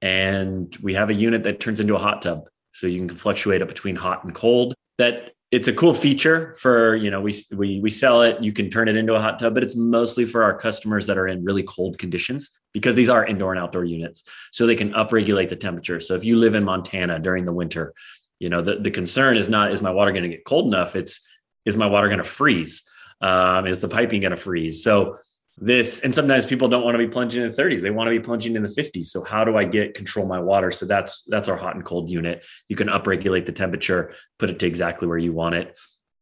and 0.00 0.76
we 0.82 0.94
have 0.94 1.10
a 1.10 1.14
unit 1.14 1.42
that 1.44 1.60
turns 1.60 1.80
into 1.80 1.94
a 1.94 1.98
hot 1.98 2.22
tub, 2.22 2.48
so 2.72 2.86
you 2.86 3.06
can 3.06 3.16
fluctuate 3.16 3.62
it 3.62 3.68
between 3.68 3.96
hot 3.96 4.24
and 4.24 4.34
cold. 4.34 4.74
That 4.98 5.32
it's 5.50 5.68
a 5.68 5.72
cool 5.72 5.94
feature 5.94 6.54
for 6.58 6.94
you 6.96 7.10
know 7.10 7.20
we 7.20 7.34
we 7.52 7.80
we 7.80 7.90
sell 7.90 8.22
it. 8.22 8.42
You 8.42 8.52
can 8.52 8.70
turn 8.70 8.88
it 8.88 8.96
into 8.96 9.14
a 9.14 9.20
hot 9.20 9.38
tub 9.38 9.54
but 9.54 9.62
it's 9.62 9.76
mostly 9.76 10.24
for 10.24 10.42
our 10.42 10.58
customers 10.58 11.06
that 11.06 11.16
are 11.18 11.28
in 11.28 11.44
really 11.44 11.62
cold 11.62 11.98
conditions 11.98 12.50
because 12.74 12.94
these 12.94 13.08
are 13.08 13.24
indoor 13.26 13.52
and 13.52 13.60
outdoor 13.60 13.84
units. 13.84 14.24
So 14.50 14.66
they 14.66 14.76
can 14.76 14.92
upregulate 14.92 15.48
the 15.48 15.56
temperature. 15.56 16.00
So 16.00 16.14
if 16.14 16.24
you 16.24 16.36
live 16.36 16.54
in 16.54 16.64
montana 16.64 17.18
during 17.18 17.44
the 17.44 17.52
winter 17.52 17.94
you 18.38 18.48
know 18.48 18.62
the, 18.62 18.76
the 18.76 18.90
concern 18.90 19.36
is 19.36 19.48
not 19.48 19.72
is 19.72 19.82
my 19.82 19.90
water 19.90 20.12
going 20.12 20.22
to 20.22 20.28
get 20.28 20.44
cold 20.44 20.66
enough? 20.66 20.96
It's 20.96 21.26
is 21.64 21.76
my 21.76 21.86
water 21.86 22.08
going 22.08 22.18
to 22.18 22.24
freeze? 22.24 22.82
Um, 23.20 23.66
is 23.66 23.80
the 23.80 23.88
piping 23.88 24.20
going 24.20 24.30
to 24.30 24.36
freeze? 24.36 24.82
So 24.82 25.18
this 25.60 26.00
and 26.00 26.14
sometimes 26.14 26.46
people 26.46 26.68
don't 26.68 26.84
want 26.84 26.94
to 26.94 26.98
be 26.98 27.08
plunging 27.08 27.42
in 27.42 27.50
the 27.50 27.62
30s 27.62 27.80
they 27.80 27.90
want 27.90 28.06
to 28.06 28.12
be 28.12 28.20
plunging 28.20 28.54
in 28.54 28.62
the 28.62 28.68
50s 28.68 29.06
so 29.06 29.24
how 29.24 29.44
do 29.44 29.56
i 29.56 29.64
get 29.64 29.94
control 29.94 30.26
my 30.26 30.38
water? 30.38 30.70
So 30.70 30.86
that's 30.86 31.24
that's 31.26 31.48
our 31.48 31.56
hot 31.56 31.74
and 31.74 31.84
cold 31.84 32.08
unit. 32.08 32.44
You 32.68 32.76
can 32.76 32.88
upregulate 32.88 33.46
the 33.46 33.52
temperature 33.52 34.12
put 34.38 34.50
it 34.50 34.58
to 34.60 34.66
exactly 34.66 35.08
where 35.08 35.18
you 35.18 35.32
want 35.32 35.54
it. 35.54 35.78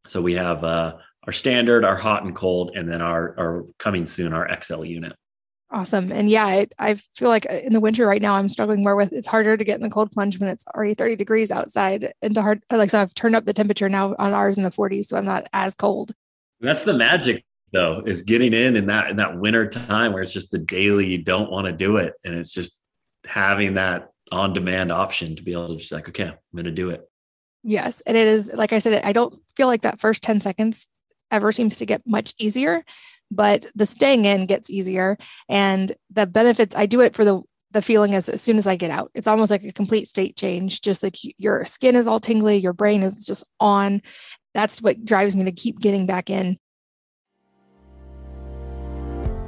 So 0.07 0.21
we 0.21 0.35
have 0.35 0.65
uh, 0.65 0.97
our 1.25 1.33
standard 1.33 1.85
our 1.85 1.97
hot 1.97 2.25
and 2.25 2.35
cold 2.35 2.73
and 2.75 2.91
then 2.91 3.03
our 3.03 3.35
our 3.39 3.65
coming 3.79 4.07
soon 4.07 4.33
our 4.33 4.49
xl 4.63 4.85
unit. 4.85 5.15
Awesome. 5.71 6.13
And 6.13 6.31
yeah 6.31 6.47
I, 6.47 6.67
I 6.79 6.95
feel 6.95 7.29
like 7.29 7.45
in 7.47 7.73
the 7.73 7.81
winter 7.81 8.07
right 8.07 8.23
now 8.23 8.35
i'm 8.35 8.49
struggling 8.49 8.83
more 8.83 8.97
with 8.97 9.13
it's 9.13 9.27
harder 9.27 9.57
to 9.57 9.65
get 9.65 9.77
in 9.77 9.83
the 9.83 9.91
cold 9.91 10.13
plunge 10.13 10.39
when 10.39 10.49
it's 10.49 10.67
already 10.69 10.95
30 10.95 11.17
degrees 11.17 11.51
outside 11.51 12.13
and 12.23 12.35
to 12.35 12.43
hard 12.43 12.63
like 12.71 12.91
so 12.91 13.01
i've 13.01 13.15
turned 13.15 13.35
up 13.35 13.45
the 13.45 13.53
temperature 13.53 13.89
now 13.89 14.15
on 14.19 14.33
ours 14.33 14.59
in 14.59 14.65
the 14.65 14.71
40s 14.71 15.07
so 15.07 15.17
i'm 15.17 15.25
not 15.25 15.49
as 15.53 15.75
cold. 15.75 16.13
That's 16.61 16.85
the 16.85 16.95
magic 16.95 17.45
though 17.73 18.03
is 18.07 18.23
getting 18.23 18.53
in 18.53 18.77
in 18.77 18.87
that 18.87 19.11
in 19.11 19.17
that 19.17 19.39
winter 19.39 19.69
time 19.69 20.13
where 20.13 20.23
it's 20.23 20.33
just 20.33 20.51
the 20.51 20.59
daily 20.59 21.07
you 21.07 21.19
don't 21.19 21.51
want 21.51 21.67
to 21.67 21.73
do 21.73 21.97
it 21.97 22.15
and 22.25 22.35
it's 22.35 22.53
just 22.53 22.79
having 23.25 23.75
that 23.75 24.11
on 24.33 24.53
demand 24.53 24.93
option 24.93 25.37
to 25.37 25.43
be 25.43 25.53
able 25.53 25.69
to 25.69 25.77
just 25.77 25.93
like 25.93 26.09
okay 26.09 26.25
i'm 26.25 26.37
going 26.55 26.65
to 26.65 26.71
do 26.71 26.91
it. 26.91 27.09
Yes 27.63 28.03
and 28.07 28.17
it 28.17 28.29
is 28.29 28.51
like 28.53 28.73
i 28.73 28.79
said 28.79 29.03
i 29.05 29.13
don't 29.13 29.37
feel 29.57 29.67
like 29.67 29.83
that 29.83 30.01
first 30.01 30.23
10 30.23 30.41
seconds 30.41 30.89
ever 31.31 31.51
seems 31.51 31.79
to 31.79 31.87
get 31.87 32.03
much 32.07 32.35
easier 32.39 32.85
but 33.31 33.67
the 33.75 33.87
staying 33.87 34.25
in 34.25 34.47
gets 34.47 34.71
easier 34.71 35.19
and 35.49 35.93
the 36.11 36.27
benefits 36.27 36.77
i 36.77 36.87
do 36.87 37.01
it 37.01 37.17
for 37.17 37.25
the 37.25 37.43
the 37.73 37.83
feeling 37.83 38.13
is 38.15 38.29
as 38.29 38.41
soon 38.41 38.57
as 38.57 38.67
i 38.67 38.75
get 38.75 38.91
out. 38.91 39.11
It's 39.15 39.27
almost 39.27 39.51
like 39.51 39.63
a 39.63 39.73
complete 39.73 40.09
state 40.09 40.35
change 40.35 40.81
just 40.81 41.03
like 41.03 41.17
your 41.37 41.65
skin 41.67 41.95
is 41.95 42.09
all 42.09 42.21
tingly 42.21 42.57
your 42.57 42.73
brain 42.73 43.03
is 43.03 43.27
just 43.27 43.45
on. 43.61 44.01
That's 44.55 44.81
what 44.81 45.05
drives 45.05 45.37
me 45.37 45.45
to 45.45 45.53
keep 45.53 45.79
getting 45.79 46.07
back 46.07 46.31
in 46.31 46.57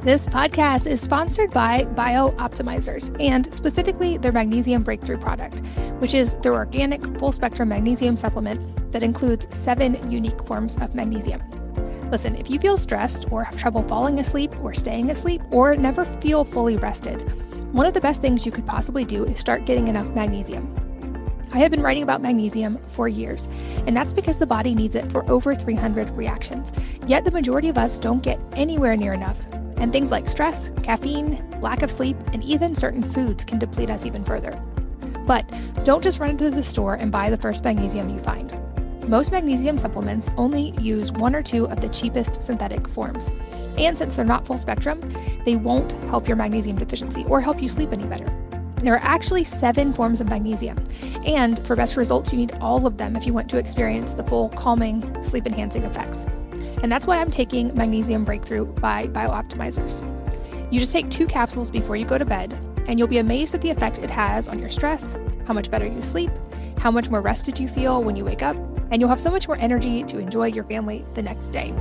this 0.09 0.27
podcast 0.27 0.87
is 0.87 1.03
sponsored 1.03 1.51
by 1.51 1.85
BiOptimizers 1.95 3.15
and 3.21 3.55
specifically 3.55 4.17
their 4.17 4.33
magnesium 4.33 4.83
breakthrough 4.83 5.19
product, 5.19 5.61
which 5.99 6.15
is 6.15 6.33
their 6.37 6.55
organic 6.55 7.05
full 7.19 7.31
spectrum 7.31 7.69
magnesium 7.69 8.17
supplement 8.17 8.91
that 8.91 9.03
includes 9.03 9.47
seven 9.55 10.11
unique 10.11 10.43
forms 10.45 10.79
of 10.79 10.95
magnesium. 10.95 11.43
Listen, 12.11 12.35
if 12.37 12.49
you 12.49 12.59
feel 12.59 12.79
stressed 12.79 13.31
or 13.31 13.45
have 13.45 13.59
trouble 13.59 13.83
falling 13.83 14.19
asleep 14.19 14.59
or 14.65 14.73
staying 14.73 15.11
asleep 15.11 15.43
or 15.51 15.77
never 15.77 16.07
feel 16.07 16.43
fully 16.43 16.79
rested, 16.79 17.21
one 17.75 17.85
of 17.85 17.93
the 17.93 18.01
best 18.01 18.23
things 18.23 18.47
you 18.47 18.51
could 18.51 18.67
possibly 18.67 19.05
do 19.05 19.27
is 19.27 19.39
start 19.39 19.67
getting 19.67 19.89
enough 19.89 20.09
magnesium. 20.15 20.75
I 21.53 21.59
have 21.59 21.71
been 21.71 21.83
writing 21.83 22.03
about 22.03 22.23
magnesium 22.23 22.79
for 22.89 23.09
years, 23.09 23.47
and 23.87 23.95
that's 23.95 24.15
because 24.15 24.39
the 24.39 24.47
body 24.47 24.75
needs 24.75 24.95
it 24.95 25.13
for 25.13 25.31
over 25.31 25.55
300 25.55 26.09
reactions. 26.13 26.73
Yet 27.07 27.27
the 27.27 27.31
majority 27.31 27.69
of 27.69 27.77
us 27.77 27.99
don't 27.99 28.23
get 28.23 28.41
anywhere 28.57 28.97
near 28.97 29.13
enough 29.13 29.39
and 29.81 29.93
things 29.93 30.11
like 30.11 30.29
stress, 30.29 30.71
caffeine, 30.83 31.43
lack 31.61 31.83
of 31.83 31.91
sleep, 31.91 32.17
and 32.33 32.43
even 32.45 32.75
certain 32.75 33.03
foods 33.03 33.45
can 33.45 33.59
deplete 33.59 33.91
us 33.91 34.05
even 34.05 34.25
further. 34.25 34.61
But 35.27 35.47
don't 35.85 36.03
just 36.03 36.21
run 36.21 36.31
into 36.31 36.51
the 36.51 36.65
store 36.65 36.95
and 36.95 37.13
buy 37.13 37.31
the 37.31 37.37
first 37.37 37.65
magnesium 37.65 38.09
you 38.09 38.19
find. 38.19 38.59
Most 39.09 39.33
magnesium 39.33 39.79
supplements 39.79 40.31
only 40.37 40.73
use 40.81 41.13
one 41.13 41.35
or 41.35 41.43
two 41.43 41.67
of 41.69 41.81
the 41.81 41.89
cheapest 41.89 42.43
synthetic 42.43 42.87
forms. 42.87 43.33
And 43.79 43.97
since 43.97 44.17
they're 44.17 44.25
not 44.25 44.47
full 44.47 44.59
spectrum, 44.59 45.01
they 45.45 45.57
won't 45.57 45.93
help 46.05 46.29
your 46.29 46.37
magnesium 46.37 46.77
deficiency 46.77 47.25
or 47.25 47.41
help 47.41 47.63
you 47.63 47.69
sleep 47.69 47.93
any 47.93 48.05
better. 48.05 48.27
There 48.83 48.95
are 48.95 49.03
actually 49.03 49.45
seven 49.45 49.93
forms 49.93 50.21
of 50.21 50.29
magnesium, 50.29 50.79
and 51.25 51.65
for 51.67 51.75
best 51.75 51.97
results, 51.97 52.33
you 52.33 52.39
need 52.39 52.53
all 52.61 52.87
of 52.87 52.97
them 52.97 53.17
if 53.17 53.27
you 53.27 53.33
want 53.33 53.49
to 53.51 53.59
experience 53.59 54.15
the 54.15 54.23
full 54.25 54.51
calming, 54.51 55.23
sleep 55.23 55.47
enhancing 55.47 55.83
effects. 55.83 56.27
And 56.83 56.93
that's 56.93 57.07
why 57.07 57.19
I'm 57.19 57.31
taking 57.31 57.75
Magnesium 57.75 58.25
Breakthrough 58.25 58.67
by 58.67 59.07
BiOptimizers. 59.07 60.03
You 60.73 60.79
just 60.79 60.93
take 60.93 61.11
two 61.11 61.27
capsules 61.27 61.71
before 61.71 61.97
you 61.97 62.05
go 62.05 62.19
to 62.19 62.25
bed, 62.25 62.57
and 62.87 62.99
you'll 62.99 63.09
be 63.09 63.19
amazed 63.19 63.55
at 63.55 63.63
the 63.63 63.71
effect 63.71 63.99
it 63.99 64.11
has 64.11 64.49
on 64.49 64.59
your 64.59 64.69
stress, 64.69 65.19
how 65.47 65.55
much 65.55 65.71
better 65.71 65.87
you 65.87 66.03
sleep, 66.03 66.31
how 66.79 66.91
much 66.91 67.11
more 67.11 67.21
rested 67.21 67.59
you 67.59 67.69
feel 67.69 68.03
when 68.03 68.17
you 68.17 68.25
wake 68.25 68.43
up, 68.43 68.57
and 68.91 69.01
you'll 69.01 69.09
have 69.09 69.21
so 69.21 69.31
much 69.31 69.49
more 69.49 69.57
energy 69.59 70.05
to 70.05 70.19
enjoy 70.19 70.47
your 70.47 70.65
family 70.65 71.05
the 71.15 71.23
next 71.23 71.49
day. 71.49 71.75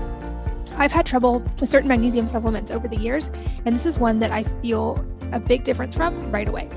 I've 0.78 0.92
had 0.92 1.06
trouble 1.06 1.40
with 1.60 1.70
certain 1.70 1.88
magnesium 1.88 2.28
supplements 2.28 2.72
over 2.72 2.88
the 2.88 2.98
years, 2.98 3.30
and 3.66 3.76
this 3.76 3.86
is 3.86 4.00
one 4.00 4.20
that 4.20 4.32
I 4.32 4.44
feel 4.44 5.04
a 5.32 5.40
big 5.40 5.64
difference 5.64 5.96
from 5.96 6.32
right 6.32 6.48
away. 6.48 6.70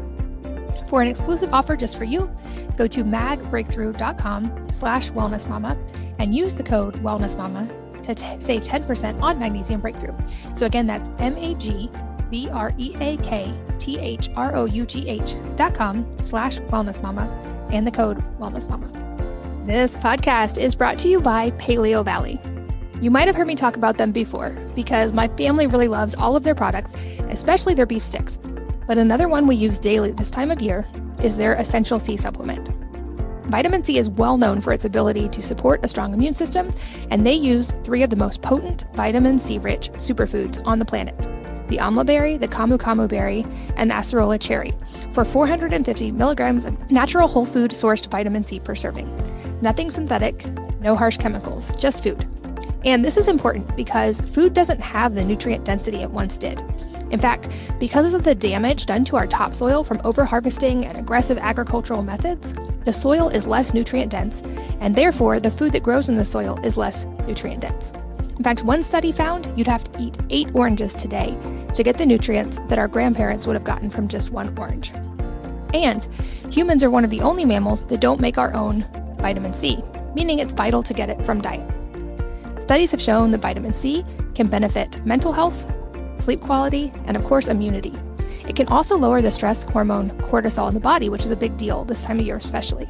For 0.88 1.00
an 1.00 1.08
exclusive 1.08 1.52
offer 1.52 1.76
just 1.76 1.96
for 1.96 2.04
you, 2.04 2.30
go 2.76 2.86
to 2.88 3.04
magbreakthrough.com 3.04 4.68
slash 4.72 5.10
wellnessmama 5.12 5.78
and 6.18 6.34
use 6.34 6.54
the 6.54 6.64
code 6.64 6.94
wellnessmama 6.96 7.70
to 8.02 8.14
t- 8.14 8.36
save 8.40 8.62
10% 8.64 9.20
on 9.20 9.38
Magnesium 9.38 9.80
Breakthrough. 9.80 10.14
So 10.54 10.66
again, 10.66 10.86
that's 10.86 11.10
M 11.18 11.36
A 11.36 11.54
G 11.54 11.90
B 12.30 12.48
R 12.50 12.72
E 12.78 12.94
A 13.00 13.16
K 13.18 13.52
T 13.78 13.98
H 13.98 14.30
R 14.36 14.54
O 14.54 14.64
U 14.64 14.86
G 14.86 15.08
H 15.08 15.34
dot 15.56 15.74
com 15.74 16.10
slash 16.24 16.60
wellness 16.60 17.02
mama 17.02 17.28
and 17.70 17.86
the 17.86 17.90
code 17.90 18.18
wellness 18.38 18.68
mama. 18.68 18.88
This 19.66 19.96
podcast 19.96 20.60
is 20.60 20.74
brought 20.74 20.98
to 21.00 21.08
you 21.08 21.20
by 21.20 21.50
Paleo 21.52 22.04
Valley. 22.04 22.40
You 23.00 23.10
might 23.10 23.28
have 23.28 23.36
heard 23.36 23.46
me 23.46 23.54
talk 23.54 23.76
about 23.76 23.96
them 23.98 24.12
before 24.12 24.50
because 24.74 25.12
my 25.12 25.28
family 25.28 25.66
really 25.66 25.88
loves 25.88 26.14
all 26.14 26.36
of 26.36 26.42
their 26.42 26.54
products, 26.54 26.94
especially 27.28 27.74
their 27.74 27.86
beef 27.86 28.02
sticks. 28.04 28.38
But 28.86 28.98
another 28.98 29.28
one 29.28 29.46
we 29.46 29.54
use 29.54 29.78
daily 29.78 30.12
this 30.12 30.30
time 30.30 30.50
of 30.50 30.60
year 30.60 30.84
is 31.22 31.36
their 31.36 31.54
Essential 31.54 32.00
C 32.00 32.16
supplement. 32.16 32.79
Vitamin 33.50 33.82
C 33.82 33.98
is 33.98 34.08
well 34.08 34.36
known 34.36 34.60
for 34.60 34.72
its 34.72 34.84
ability 34.84 35.28
to 35.28 35.42
support 35.42 35.84
a 35.84 35.88
strong 35.88 36.14
immune 36.14 36.34
system, 36.34 36.70
and 37.10 37.26
they 37.26 37.34
use 37.34 37.72
three 37.82 38.04
of 38.04 38.10
the 38.10 38.16
most 38.16 38.42
potent 38.42 38.84
vitamin 38.94 39.40
C 39.40 39.58
rich 39.58 39.90
superfoods 39.94 40.64
on 40.64 40.78
the 40.78 40.84
planet 40.84 41.16
the 41.66 41.76
amla 41.76 42.04
berry, 42.04 42.36
the 42.36 42.48
camu 42.48 42.76
camu 42.76 43.08
berry, 43.08 43.46
and 43.76 43.90
the 43.90 43.94
acerola 43.94 44.40
cherry 44.40 44.72
for 45.12 45.24
450 45.24 46.10
milligrams 46.10 46.64
of 46.64 46.90
natural 46.90 47.28
whole 47.28 47.46
food 47.46 47.70
sourced 47.70 48.10
vitamin 48.10 48.44
C 48.44 48.58
per 48.58 48.74
serving. 48.74 49.08
Nothing 49.62 49.90
synthetic, 49.90 50.44
no 50.80 50.96
harsh 50.96 51.16
chemicals, 51.16 51.74
just 51.76 52.02
food. 52.02 52.26
And 52.84 53.04
this 53.04 53.16
is 53.16 53.28
important 53.28 53.76
because 53.76 54.20
food 54.20 54.52
doesn't 54.52 54.80
have 54.80 55.14
the 55.14 55.24
nutrient 55.24 55.64
density 55.64 55.98
it 55.98 56.10
once 56.10 56.38
did. 56.38 56.60
In 57.10 57.18
fact, 57.18 57.48
because 57.80 58.14
of 58.14 58.22
the 58.22 58.34
damage 58.34 58.86
done 58.86 59.04
to 59.06 59.16
our 59.16 59.26
topsoil 59.26 59.82
from 59.82 59.98
overharvesting 59.98 60.86
and 60.86 60.96
aggressive 60.96 61.38
agricultural 61.38 62.02
methods, 62.02 62.54
the 62.84 62.92
soil 62.92 63.28
is 63.28 63.46
less 63.46 63.74
nutrient 63.74 64.12
dense, 64.12 64.42
and 64.80 64.94
therefore 64.94 65.40
the 65.40 65.50
food 65.50 65.72
that 65.72 65.82
grows 65.82 66.08
in 66.08 66.16
the 66.16 66.24
soil 66.24 66.58
is 66.64 66.76
less 66.76 67.06
nutrient 67.26 67.62
dense. 67.62 67.92
In 68.36 68.44
fact, 68.44 68.64
one 68.64 68.82
study 68.82 69.12
found 69.12 69.52
you'd 69.56 69.66
have 69.66 69.84
to 69.84 70.00
eat 70.00 70.16
eight 70.30 70.48
oranges 70.54 70.94
today 70.94 71.36
to 71.74 71.82
get 71.82 71.98
the 71.98 72.06
nutrients 72.06 72.58
that 72.68 72.78
our 72.78 72.88
grandparents 72.88 73.46
would 73.46 73.54
have 73.54 73.64
gotten 73.64 73.90
from 73.90 74.08
just 74.08 74.30
one 74.30 74.56
orange. 74.56 74.92
And 75.74 76.08
humans 76.50 76.82
are 76.82 76.90
one 76.90 77.04
of 77.04 77.10
the 77.10 77.20
only 77.20 77.44
mammals 77.44 77.86
that 77.88 78.00
don't 78.00 78.20
make 78.20 78.38
our 78.38 78.54
own 78.54 78.86
vitamin 79.18 79.52
C, 79.52 79.82
meaning 80.14 80.38
it's 80.38 80.54
vital 80.54 80.82
to 80.84 80.94
get 80.94 81.10
it 81.10 81.22
from 81.24 81.42
diet. 81.42 81.68
Studies 82.60 82.90
have 82.92 83.02
shown 83.02 83.30
that 83.32 83.42
vitamin 83.42 83.74
C 83.74 84.04
can 84.34 84.46
benefit 84.46 85.04
mental 85.04 85.32
health, 85.32 85.66
sleep 86.20 86.40
quality, 86.40 86.92
and 87.06 87.16
of 87.16 87.24
course, 87.24 87.48
immunity. 87.48 87.94
It 88.48 88.56
can 88.56 88.68
also 88.68 88.96
lower 88.96 89.22
the 89.22 89.30
stress 89.30 89.62
hormone 89.62 90.10
cortisol 90.10 90.68
in 90.68 90.74
the 90.74 90.80
body, 90.80 91.08
which 91.08 91.24
is 91.24 91.30
a 91.30 91.36
big 91.36 91.56
deal 91.56 91.84
this 91.84 92.04
time 92.04 92.18
of 92.18 92.26
year, 92.26 92.36
especially. 92.36 92.88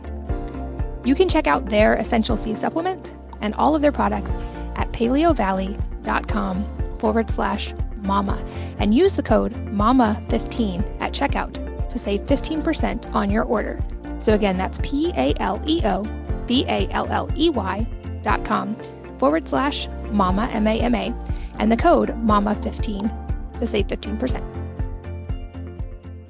You 1.05 1.15
can 1.15 1.29
check 1.29 1.47
out 1.47 1.67
their 1.67 1.95
Essential 1.95 2.37
C 2.37 2.55
supplement 2.55 3.17
and 3.41 3.55
all 3.55 3.75
of 3.75 3.83
their 3.83 3.93
products 3.93 4.37
at 4.77 4.91
paleovalley.com 4.93 6.97
forward 6.99 7.31
slash 7.31 7.73
mama 8.03 8.45
and 8.79 8.95
use 8.95 9.17
the 9.17 9.23
code 9.23 9.53
MAMA15 9.53 11.01
at 11.01 11.13
checkout 11.13 11.91
to 11.91 11.99
save 11.99 12.21
15% 12.23 13.15
on 13.15 13.31
your 13.31 13.45
order. 13.45 13.83
So 14.21 14.35
again, 14.35 14.57
that's 14.57 14.79
P 14.83 15.13
A 15.17 15.35
L 15.41 15.63
E 15.67 15.81
O 15.85 16.03
V 16.47 16.65
A 16.69 16.89
L 16.91 17.07
L 17.11 17.31
E 17.37 17.51
Y 17.51 17.87
dot 18.23 18.45
com 18.45 18.77
forward 19.19 19.47
slash 19.47 19.89
mama, 20.13 20.49
M 20.53 20.67
A 20.67 20.81
M 20.81 20.95
A, 20.95 21.15
and 21.59 21.73
the 21.73 21.77
code 21.77 22.11
MAMA15 22.25 23.20
to 23.61 23.67
save 23.67 23.87
15%. 23.87 24.71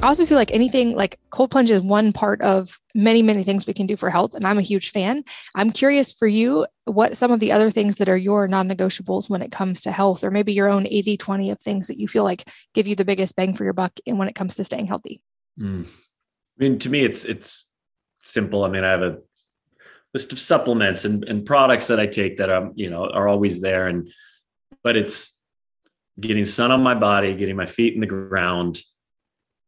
I 0.02 0.06
also 0.06 0.24
feel 0.24 0.38
like 0.38 0.50
anything 0.50 0.94
like 0.94 1.18
cold 1.30 1.50
plunge 1.50 1.70
is 1.70 1.82
one 1.82 2.14
part 2.14 2.40
of 2.40 2.78
many, 2.94 3.20
many 3.20 3.42
things 3.42 3.66
we 3.66 3.74
can 3.74 3.86
do 3.86 3.96
for 3.98 4.08
health. 4.08 4.34
And 4.34 4.46
I'm 4.46 4.56
a 4.56 4.62
huge 4.62 4.92
fan. 4.92 5.24
I'm 5.54 5.70
curious 5.70 6.10
for 6.12 6.26
you, 6.26 6.66
what 6.86 7.18
some 7.18 7.30
of 7.30 7.38
the 7.38 7.52
other 7.52 7.70
things 7.70 7.96
that 7.96 8.08
are 8.08 8.16
your 8.16 8.48
non 8.48 8.66
negotiables 8.66 9.28
when 9.28 9.42
it 9.42 9.52
comes 9.52 9.82
to 9.82 9.92
health, 9.92 10.24
or 10.24 10.30
maybe 10.30 10.54
your 10.54 10.68
own 10.68 10.86
80 10.86 11.18
20 11.18 11.50
of 11.50 11.60
things 11.60 11.88
that 11.88 11.98
you 11.98 12.08
feel 12.08 12.24
like 12.24 12.48
give 12.72 12.86
you 12.86 12.96
the 12.96 13.04
biggest 13.04 13.36
bang 13.36 13.52
for 13.52 13.64
your 13.64 13.74
buck 13.74 13.92
and 14.06 14.18
when 14.18 14.28
it 14.28 14.34
comes 14.34 14.54
to 14.54 14.64
staying 14.64 14.86
healthy? 14.86 15.20
Mm. 15.58 15.84
I 15.84 16.62
mean, 16.62 16.78
to 16.78 16.88
me, 16.88 17.04
it's, 17.04 17.26
it's 17.26 17.70
simple. 18.22 18.64
I 18.64 18.70
mean, 18.70 18.84
I 18.84 18.92
have 18.92 19.02
a 19.02 19.18
list 20.14 20.32
of 20.32 20.38
supplements 20.38 21.04
and, 21.04 21.24
and 21.24 21.44
products 21.44 21.88
that 21.88 22.00
I 22.00 22.06
take 22.06 22.38
that 22.38 22.50
I'm, 22.50 22.72
you 22.74 22.88
know, 22.88 23.04
are 23.10 23.28
always 23.28 23.60
there. 23.60 23.86
And, 23.86 24.10
but 24.82 24.96
it's 24.96 25.39
getting 26.20 26.44
sun 26.44 26.70
on 26.70 26.82
my 26.82 26.94
body, 26.94 27.34
getting 27.34 27.56
my 27.56 27.66
feet 27.66 27.94
in 27.94 28.00
the 28.00 28.06
ground. 28.06 28.80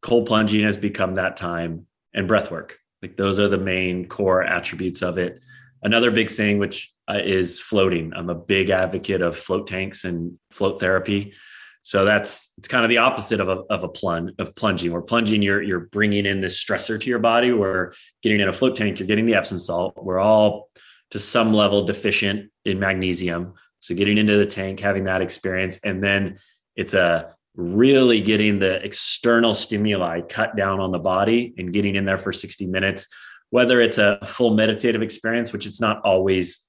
Cold 0.02 0.26
plunging 0.26 0.64
has 0.64 0.76
become 0.76 1.14
that 1.14 1.36
time 1.36 1.86
and 2.14 2.28
breath 2.28 2.50
work. 2.50 2.78
Like 3.02 3.16
those 3.16 3.38
are 3.38 3.48
the 3.48 3.58
main 3.58 4.06
core 4.06 4.42
attributes 4.42 5.02
of 5.02 5.18
it. 5.18 5.40
Another 5.82 6.10
big 6.10 6.30
thing, 6.30 6.58
which 6.58 6.92
uh, 7.08 7.20
is 7.22 7.60
floating. 7.60 8.12
I'm 8.14 8.30
a 8.30 8.34
big 8.34 8.70
advocate 8.70 9.22
of 9.22 9.36
float 9.36 9.66
tanks 9.66 10.04
and 10.04 10.38
float 10.50 10.78
therapy. 10.78 11.34
So 11.82 12.04
that's 12.04 12.52
it's 12.58 12.68
kind 12.68 12.84
of 12.84 12.88
the 12.88 12.98
opposite 12.98 13.40
of 13.40 13.48
a 13.48 13.62
of 13.68 13.82
a 13.82 13.88
plunge 13.88 14.32
of 14.38 14.54
plunging. 14.54 14.92
Where 14.92 15.02
plunging, 15.02 15.42
you're 15.42 15.60
you're 15.60 15.80
bringing 15.80 16.26
in 16.26 16.40
this 16.40 16.62
stressor 16.62 17.00
to 17.00 17.10
your 17.10 17.18
body. 17.18 17.52
Where 17.52 17.92
getting 18.22 18.40
in 18.40 18.48
a 18.48 18.52
float 18.52 18.76
tank, 18.76 19.00
you're 19.00 19.08
getting 19.08 19.26
the 19.26 19.34
Epsom 19.34 19.58
salt. 19.58 19.94
We're 19.96 20.20
all 20.20 20.68
to 21.10 21.18
some 21.18 21.52
level 21.52 21.84
deficient 21.84 22.50
in 22.64 22.78
magnesium. 22.78 23.54
So 23.82 23.96
getting 23.96 24.16
into 24.16 24.36
the 24.36 24.46
tank, 24.46 24.78
having 24.78 25.04
that 25.04 25.22
experience, 25.22 25.80
and 25.82 26.02
then 26.02 26.38
it's 26.76 26.94
a 26.94 27.34
really 27.56 28.20
getting 28.20 28.60
the 28.60 28.82
external 28.82 29.54
stimuli 29.54 30.20
cut 30.22 30.56
down 30.56 30.80
on 30.80 30.92
the 30.92 31.00
body 31.00 31.52
and 31.58 31.72
getting 31.72 31.96
in 31.96 32.04
there 32.04 32.16
for 32.16 32.32
60 32.32 32.66
minutes. 32.68 33.08
Whether 33.50 33.80
it's 33.80 33.98
a 33.98 34.18
full 34.24 34.54
meditative 34.54 35.02
experience, 35.02 35.52
which 35.52 35.66
it's 35.66 35.80
not 35.80 36.00
always 36.04 36.60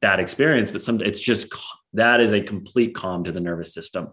that 0.00 0.18
experience, 0.18 0.70
but 0.70 0.82
some 0.82 1.00
it's 1.02 1.20
just 1.20 1.54
that 1.92 2.20
is 2.20 2.32
a 2.32 2.40
complete 2.40 2.94
calm 2.94 3.24
to 3.24 3.30
the 3.30 3.40
nervous 3.40 3.72
system. 3.72 4.08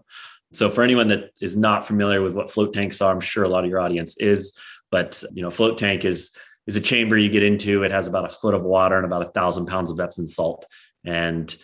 So 0.52 0.68
for 0.68 0.82
anyone 0.82 1.08
that 1.08 1.30
is 1.40 1.56
not 1.56 1.86
familiar 1.86 2.20
with 2.20 2.34
what 2.34 2.50
float 2.50 2.74
tanks 2.74 3.00
are, 3.00 3.12
I'm 3.12 3.20
sure 3.20 3.44
a 3.44 3.48
lot 3.48 3.64
of 3.64 3.70
your 3.70 3.80
audience 3.80 4.16
is, 4.18 4.56
but 4.90 5.24
you 5.32 5.42
know, 5.42 5.50
float 5.50 5.78
tank 5.78 6.04
is 6.04 6.30
is 6.66 6.76
a 6.76 6.80
chamber 6.80 7.16
you 7.16 7.30
get 7.30 7.42
into. 7.42 7.82
It 7.82 7.90
has 7.90 8.06
about 8.06 8.26
a 8.26 8.28
foot 8.28 8.54
of 8.54 8.62
water 8.62 8.96
and 8.96 9.06
about 9.06 9.26
a 9.26 9.30
thousand 9.30 9.66
pounds 9.66 9.90
of 9.90 9.98
Epsom 9.98 10.26
salt. 10.26 10.66
And 11.04 11.54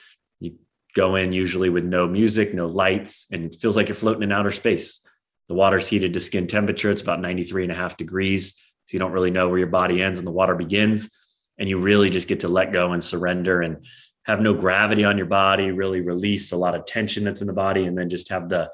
go 0.95 1.16
in 1.16 1.32
usually 1.32 1.68
with 1.68 1.84
no 1.84 2.07
music, 2.07 2.55
no 2.55 2.66
lights, 2.66 3.26
and 3.30 3.45
it 3.45 3.57
feels 3.61 3.76
like 3.76 3.89
you're 3.89 3.95
floating 3.95 4.22
in 4.22 4.32
outer 4.32 4.51
space. 4.51 5.01
The 5.49 5.55
water's 5.55 5.89
heated 5.89 6.12
to 6.14 6.20
skin 6.20 6.47
temperature. 6.47 6.91
It's 6.91 7.03
about 7.03 7.20
93 7.20 7.64
and 7.64 7.72
a 7.72 7.74
half 7.74 7.97
degrees. 7.97 8.53
So 8.86 8.95
you 8.95 8.99
don't 8.99 9.12
really 9.12 9.30
know 9.30 9.49
where 9.49 9.59
your 9.59 9.68
body 9.68 10.03
ends 10.03 10.18
and 10.18 10.26
the 10.26 10.32
water 10.32 10.55
begins. 10.55 11.11
And 11.59 11.68
you 11.68 11.78
really 11.78 12.11
just 12.11 12.28
get 12.28 12.41
to 12.41 12.49
let 12.49 12.72
go 12.72 12.93
and 12.93 13.03
surrender 13.03 13.62
and 13.62 13.84
have 14.24 14.41
no 14.41 14.53
gravity 14.55 15.05
on 15.05 15.16
your 15.16 15.26
body, 15.26 15.72
really 15.72 16.03
release 16.03 16.53
a 16.53 16.57
lot 16.57 16.74
of 16.74 16.84
tension 16.84 17.24
that's 17.24 17.41
in 17.41 17.47
the 17.47 17.53
body, 17.53 17.84
and 17.86 17.97
then 17.97 18.11
just 18.11 18.28
have 18.28 18.49
the 18.49 18.70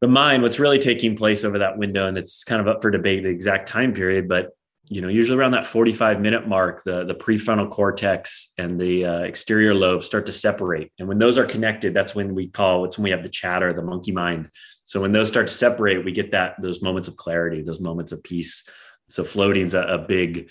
the 0.00 0.08
mind, 0.08 0.42
what's 0.42 0.58
really 0.58 0.78
taking 0.78 1.14
place 1.14 1.44
over 1.44 1.58
that 1.58 1.76
window, 1.76 2.06
and 2.06 2.16
it's 2.16 2.42
kind 2.42 2.60
of 2.60 2.68
up 2.68 2.80
for 2.80 2.90
debate 2.90 3.22
the 3.22 3.28
exact 3.28 3.68
time 3.68 3.92
period, 3.92 4.28
but 4.28 4.56
you 4.90 5.00
know, 5.00 5.08
usually 5.08 5.38
around 5.38 5.52
that 5.52 5.64
45 5.64 6.20
minute 6.20 6.46
mark, 6.46 6.84
the, 6.84 7.04
the 7.04 7.14
prefrontal 7.14 7.70
cortex 7.70 8.52
and 8.58 8.78
the 8.78 9.06
uh, 9.06 9.20
exterior 9.20 9.72
lobe 9.72 10.04
start 10.04 10.26
to 10.26 10.32
separate. 10.32 10.92
And 10.98 11.08
when 11.08 11.16
those 11.18 11.38
are 11.38 11.46
connected, 11.46 11.94
that's 11.94 12.14
when 12.14 12.34
we 12.34 12.48
call, 12.48 12.84
it's 12.84 12.98
when 12.98 13.04
we 13.04 13.10
have 13.10 13.22
the 13.22 13.28
chatter, 13.28 13.72
the 13.72 13.82
monkey 13.82 14.12
mind. 14.12 14.50
So 14.84 15.00
when 15.00 15.12
those 15.12 15.28
start 15.28 15.46
to 15.46 15.54
separate, 15.54 16.04
we 16.04 16.12
get 16.12 16.32
that, 16.32 16.56
those 16.60 16.82
moments 16.82 17.08
of 17.08 17.16
clarity, 17.16 17.62
those 17.62 17.80
moments 17.80 18.12
of 18.12 18.22
peace. 18.22 18.68
So 19.08 19.24
floating's 19.24 19.74
a, 19.74 19.82
a 19.82 19.98
big, 19.98 20.50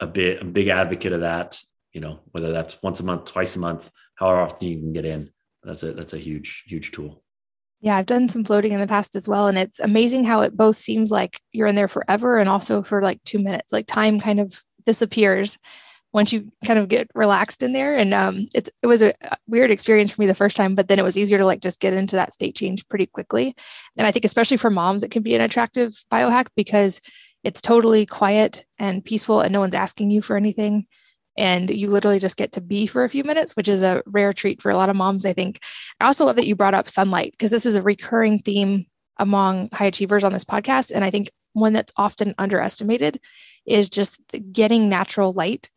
a 0.00 0.06
bit, 0.06 0.42
a 0.42 0.44
big 0.44 0.68
advocate 0.68 1.12
of 1.12 1.22
that 1.22 1.58
you 1.92 2.00
know, 2.00 2.20
whether 2.30 2.52
that's 2.52 2.82
once 2.82 3.00
a 3.00 3.04
month, 3.04 3.26
twice 3.26 3.56
a 3.56 3.58
month, 3.58 3.90
however 4.14 4.40
often 4.40 4.68
you 4.68 4.78
can 4.78 4.92
get 4.92 5.04
in. 5.04 5.30
That's 5.62 5.82
a 5.82 5.92
that's 5.92 6.14
a 6.14 6.18
huge, 6.18 6.64
huge 6.66 6.90
tool. 6.90 7.21
Yeah, 7.82 7.96
I've 7.96 8.06
done 8.06 8.28
some 8.28 8.44
floating 8.44 8.70
in 8.72 8.78
the 8.80 8.86
past 8.86 9.16
as 9.16 9.28
well. 9.28 9.48
And 9.48 9.58
it's 9.58 9.80
amazing 9.80 10.24
how 10.24 10.42
it 10.42 10.56
both 10.56 10.76
seems 10.76 11.10
like 11.10 11.40
you're 11.50 11.66
in 11.66 11.74
there 11.74 11.88
forever 11.88 12.38
and 12.38 12.48
also 12.48 12.80
for 12.80 13.02
like 13.02 13.22
two 13.24 13.40
minutes. 13.40 13.72
Like 13.72 13.86
time 13.88 14.20
kind 14.20 14.38
of 14.38 14.62
disappears 14.86 15.58
once 16.12 16.32
you 16.32 16.52
kind 16.64 16.78
of 16.78 16.88
get 16.88 17.08
relaxed 17.12 17.60
in 17.60 17.72
there. 17.72 17.96
And 17.96 18.14
um, 18.14 18.46
it's 18.54 18.70
it 18.82 18.86
was 18.86 19.02
a 19.02 19.12
weird 19.48 19.72
experience 19.72 20.12
for 20.12 20.20
me 20.20 20.28
the 20.28 20.34
first 20.34 20.56
time, 20.56 20.76
but 20.76 20.86
then 20.86 21.00
it 21.00 21.04
was 21.04 21.18
easier 21.18 21.38
to 21.38 21.44
like 21.44 21.60
just 21.60 21.80
get 21.80 21.92
into 21.92 22.14
that 22.14 22.32
state 22.32 22.54
change 22.54 22.86
pretty 22.88 23.06
quickly. 23.06 23.56
And 23.98 24.06
I 24.06 24.12
think 24.12 24.24
especially 24.24 24.58
for 24.58 24.70
moms, 24.70 25.02
it 25.02 25.10
can 25.10 25.24
be 25.24 25.34
an 25.34 25.40
attractive 25.40 25.92
biohack 26.10 26.46
because 26.54 27.00
it's 27.42 27.60
totally 27.60 28.06
quiet 28.06 28.64
and 28.78 29.04
peaceful 29.04 29.40
and 29.40 29.52
no 29.52 29.58
one's 29.58 29.74
asking 29.74 30.10
you 30.10 30.22
for 30.22 30.36
anything 30.36 30.86
and 31.36 31.70
you 31.70 31.88
literally 31.88 32.18
just 32.18 32.36
get 32.36 32.52
to 32.52 32.60
be 32.60 32.86
for 32.86 33.04
a 33.04 33.08
few 33.08 33.24
minutes, 33.24 33.56
which 33.56 33.68
is 33.68 33.82
a 33.82 34.02
rare 34.06 34.32
treat 34.32 34.60
for 34.60 34.70
a 34.70 34.76
lot 34.76 34.88
of 34.88 34.96
moms, 34.96 35.24
I 35.24 35.32
think. 35.32 35.60
I 36.00 36.06
also 36.06 36.24
love 36.24 36.36
that 36.36 36.46
you 36.46 36.56
brought 36.56 36.74
up 36.74 36.88
sunlight 36.88 37.32
because 37.32 37.50
this 37.50 37.66
is 37.66 37.76
a 37.76 37.82
recurring 37.82 38.38
theme 38.38 38.86
among 39.18 39.68
high 39.72 39.86
achievers 39.86 40.24
on 40.24 40.32
this 40.32 40.44
podcast. 40.44 40.90
And 40.94 41.04
I 41.04 41.10
think 41.10 41.30
one 41.52 41.72
that's 41.72 41.92
often 41.96 42.34
underestimated 42.38 43.20
is 43.66 43.88
just 43.88 44.20
getting 44.52 44.88
natural 44.88 45.32
light 45.32 45.68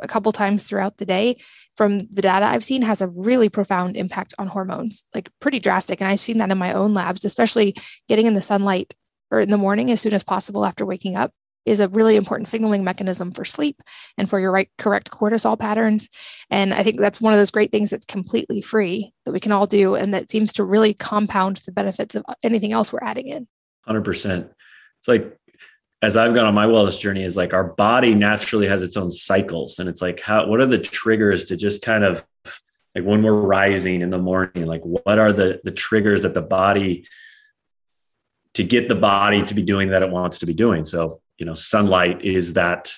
a 0.00 0.08
couple 0.08 0.32
times 0.32 0.68
throughout 0.68 0.98
the 0.98 1.06
day 1.06 1.36
from 1.76 1.98
the 1.98 2.22
data 2.22 2.46
I've 2.46 2.64
seen 2.64 2.82
has 2.82 3.00
a 3.00 3.08
really 3.08 3.48
profound 3.48 3.96
impact 3.96 4.34
on 4.36 4.48
hormones, 4.48 5.04
like 5.14 5.30
pretty 5.40 5.60
drastic. 5.60 6.00
And 6.00 6.10
I've 6.10 6.20
seen 6.20 6.38
that 6.38 6.50
in 6.50 6.58
my 6.58 6.72
own 6.72 6.92
labs, 6.92 7.24
especially 7.24 7.76
getting 8.08 8.26
in 8.26 8.34
the 8.34 8.42
sunlight 8.42 8.94
or 9.30 9.40
in 9.40 9.50
the 9.50 9.56
morning 9.56 9.90
as 9.90 10.00
soon 10.00 10.12
as 10.12 10.24
possible 10.24 10.64
after 10.64 10.84
waking 10.84 11.16
up 11.16 11.32
is 11.66 11.80
a 11.80 11.88
really 11.88 12.16
important 12.16 12.48
signaling 12.48 12.84
mechanism 12.84 13.32
for 13.32 13.44
sleep 13.44 13.82
and 14.16 14.28
for 14.28 14.40
your 14.40 14.50
right 14.50 14.70
correct 14.78 15.10
cortisol 15.10 15.58
patterns. 15.58 16.08
And 16.50 16.72
i 16.74 16.82
think 16.82 16.98
that's 16.98 17.20
one 17.20 17.32
of 17.32 17.38
those 17.38 17.50
great 17.50 17.72
things 17.72 17.90
that's 17.90 18.06
completely 18.06 18.60
free 18.60 19.12
that 19.24 19.32
we 19.32 19.40
can 19.40 19.52
all 19.52 19.66
do 19.66 19.94
and 19.94 20.14
that 20.14 20.30
seems 20.30 20.52
to 20.54 20.64
really 20.64 20.94
compound 20.94 21.58
the 21.66 21.72
benefits 21.72 22.14
of 22.14 22.24
anything 22.42 22.72
else 22.72 22.92
we're 22.92 23.00
adding 23.02 23.28
in. 23.28 23.48
100% 23.88 24.48
it's 24.98 25.08
like 25.08 25.36
as 26.02 26.16
i've 26.16 26.34
gone 26.34 26.46
on 26.46 26.54
my 26.54 26.66
wellness 26.66 26.98
journey 27.00 27.22
is 27.22 27.36
like 27.36 27.54
our 27.54 27.64
body 27.64 28.14
naturally 28.14 28.66
has 28.66 28.82
its 28.82 28.96
own 28.96 29.10
cycles 29.10 29.78
and 29.78 29.88
it's 29.88 30.02
like 30.02 30.20
how 30.20 30.46
what 30.46 30.60
are 30.60 30.66
the 30.66 30.78
triggers 30.78 31.46
to 31.46 31.56
just 31.56 31.82
kind 31.82 32.04
of 32.04 32.24
like 32.94 33.04
when 33.04 33.22
we're 33.22 33.40
rising 33.40 34.02
in 34.02 34.10
the 34.10 34.18
morning 34.18 34.66
like 34.66 34.82
what 34.82 35.18
are 35.18 35.32
the 35.32 35.60
the 35.64 35.70
triggers 35.70 36.22
that 36.22 36.34
the 36.34 36.42
body 36.42 37.04
to 38.54 38.64
get 38.64 38.88
the 38.88 38.94
body 38.94 39.42
to 39.42 39.54
be 39.54 39.62
doing 39.62 39.90
that 39.90 40.02
it 40.02 40.10
wants 40.10 40.38
to 40.38 40.46
be 40.46 40.54
doing? 40.54 40.84
So 40.84 41.20
you 41.40 41.46
know 41.46 41.54
sunlight 41.54 42.22
is 42.22 42.52
that 42.52 42.92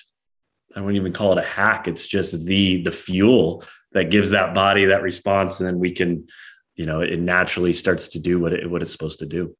i 0.75 0.79
wouldn't 0.79 0.97
even 0.97 1.13
call 1.13 1.31
it 1.31 1.43
a 1.43 1.47
hack 1.47 1.87
it's 1.87 2.05
just 2.05 2.45
the 2.45 2.83
the 2.83 2.91
fuel 2.91 3.63
that 3.93 4.11
gives 4.11 4.29
that 4.29 4.53
body 4.53 4.85
that 4.85 5.01
response 5.01 5.59
and 5.59 5.67
then 5.67 5.79
we 5.79 5.91
can 5.91 6.27
you 6.75 6.85
know 6.85 7.01
it 7.01 7.19
naturally 7.19 7.73
starts 7.73 8.09
to 8.09 8.19
do 8.19 8.39
what 8.39 8.53
it 8.53 8.69
what 8.69 8.83
it's 8.83 8.91
supposed 8.91 9.19
to 9.19 9.25
do 9.25 9.55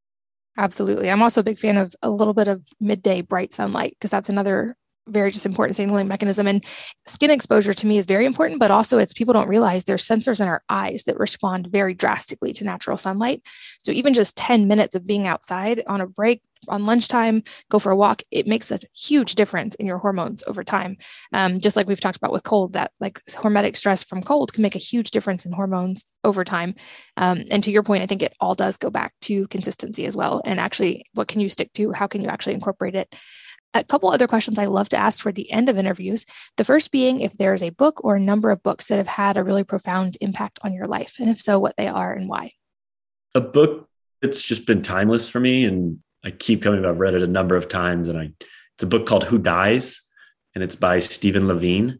absolutely 0.58 1.10
i'm 1.10 1.24
also 1.24 1.42
a 1.42 1.46
big 1.46 1.58
fan 1.58 1.78
of 1.78 1.96
a 2.04 2.10
little 2.10 2.34
bit 2.34 2.48
of 2.48 2.68
midday 2.80 3.22
bright 3.22 3.54
sunlight 3.54 3.96
because 3.98 4.12
that's 4.12 4.30
another 4.30 4.78
very 5.08 5.32
just 5.32 5.46
important 5.46 5.76
signaling 5.76 6.08
mechanism. 6.08 6.48
And 6.48 6.64
skin 7.06 7.30
exposure 7.30 7.74
to 7.74 7.88
me 7.88 7.98
is 7.98 8.06
very 8.06 8.26
important, 8.26 8.60
but 8.60 8.72
also 8.72 8.98
it's 8.98 9.14
people 9.14 9.34
don't 9.34 9.48
realize 9.50 9.84
there's 9.84 10.08
sensors 10.08 10.40
in 10.40 10.48
our 10.48 10.64
eyes 10.70 11.04
that 11.06 11.20
respond 11.20 11.68
very 11.68 11.94
drastically 11.94 12.54
to 12.54 12.64
natural 12.64 12.98
sunlight. 12.98 13.42
So 13.80 13.92
even 13.92 14.14
just 14.14 14.38
10 14.38 14.68
minutes 14.68 14.96
of 14.96 15.06
being 15.06 15.28
outside 15.28 15.84
on 15.88 16.02
a 16.02 16.08
break 16.08 16.42
on 16.70 16.86
lunchtime, 16.86 17.44
go 17.70 17.80
for 17.80 17.92
a 17.92 17.96
walk, 17.96 18.22
it 18.32 18.48
makes 18.48 18.72
a 18.72 18.80
huge 18.96 19.36
difference 19.36 19.76
in 19.76 19.86
your 19.86 19.98
hormones 19.98 20.44
over 20.48 20.64
time. 20.64 20.98
Um, 21.32 21.60
just 21.60 21.76
like 21.76 21.88
we've 21.88 22.00
talked 22.00 22.18
about 22.18 22.32
with 22.32 22.44
cold, 22.44 22.74
that 22.74 22.92
like 23.00 23.24
hormetic 23.26 23.76
stress 23.76 24.04
from 24.04 24.22
cold 24.22 24.54
can 24.54 24.62
make 24.62 24.76
a 24.76 24.80
huge 24.80 25.12
difference 25.12 25.46
in 25.46 25.52
hormones 25.52 26.06
over 26.24 26.44
time. 26.44 26.76
Um, 27.18 27.44
and 27.52 27.64
to 27.64 27.72
your 27.72 27.84
point, 27.84 28.04
I 28.04 28.08
think 28.08 28.24
it 28.24 28.34
all 28.40 28.56
does 28.56 28.78
go 28.78 28.90
back 28.90 29.14
to 29.22 29.48
consistency 29.48 30.06
as 30.06 30.16
well. 30.16 30.42
And 30.46 30.60
actually, 30.60 31.06
what 31.14 31.28
can 31.28 31.42
you 31.42 31.50
stick 31.50 31.74
to? 31.74 31.92
How 31.92 32.08
can 32.08 32.22
you 32.22 32.30
actually 32.30 32.54
incorporate 32.54 32.96
it? 32.96 33.14
A 33.76 33.84
couple 33.84 34.10
other 34.12 34.28
questions 34.28 34.60
I 34.60 34.66
love 34.66 34.90
to 34.90 34.98
ask 34.98 35.24
for 35.24 35.32
the 35.32 35.52
end 35.52 35.68
of 35.68 35.80
interviews. 35.80 36.26
The 36.58 36.64
first 36.64 36.92
being 36.92 37.22
if 37.22 37.34
there 37.34 37.56
is 37.56 37.64
a 37.64 37.72
book 37.72 38.04
or 38.04 38.16
a 38.16 38.20
number 38.20 38.52
of 38.52 38.62
books 38.62 38.88
that 38.88 38.98
have 38.98 39.08
had 39.08 39.36
a 39.36 39.44
really 39.44 39.64
profound 39.64 40.16
impact 40.22 40.60
on 40.64 40.74
your 40.74 40.86
life, 40.86 41.16
and 41.20 41.28
if 41.28 41.42
so, 41.42 41.60
what 41.60 41.76
they 41.76 41.88
are 41.88 42.14
and 42.14 42.30
why. 42.30 42.52
A 43.34 43.42
book 43.42 43.90
that's 44.22 44.44
just 44.44 44.68
been 44.68 44.84
timeless 44.84 45.28
for 45.28 45.40
me 45.40 45.66
and 45.66 46.03
I 46.24 46.32
keep 46.32 46.62
coming. 46.62 46.86
I've 46.86 47.00
read 47.00 47.14
it 47.14 47.22
a 47.22 47.28
number 47.28 47.56
of 47.56 47.68
times, 47.68 48.08
and 48.08 48.18
I 48.18 48.32
it's 48.76 48.84
a 48.84 48.88
book 48.88 49.06
called 49.06 49.26
Who 49.26 49.38
Dies, 49.38 50.02
and 50.56 50.64
it's 50.64 50.76
by 50.76 51.00
Stephen 51.00 51.48
Levine. 51.48 52.00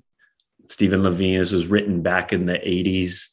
Stephen 0.68 1.04
Levine. 1.04 1.40
This 1.40 1.52
was 1.52 1.68
written 1.68 2.02
back 2.02 2.34
in 2.34 2.46
the 2.46 2.54
'80s. 2.54 3.28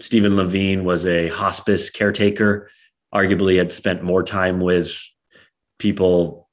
Stephen 0.00 0.36
Levine 0.36 0.84
was 0.84 1.06
a 1.06 1.28
hospice 1.28 1.90
caretaker. 1.90 2.70
Arguably, 3.14 3.56
had 3.56 3.72
spent 3.72 4.02
more 4.02 4.22
time 4.22 4.60
with 4.60 5.00
people 5.78 6.48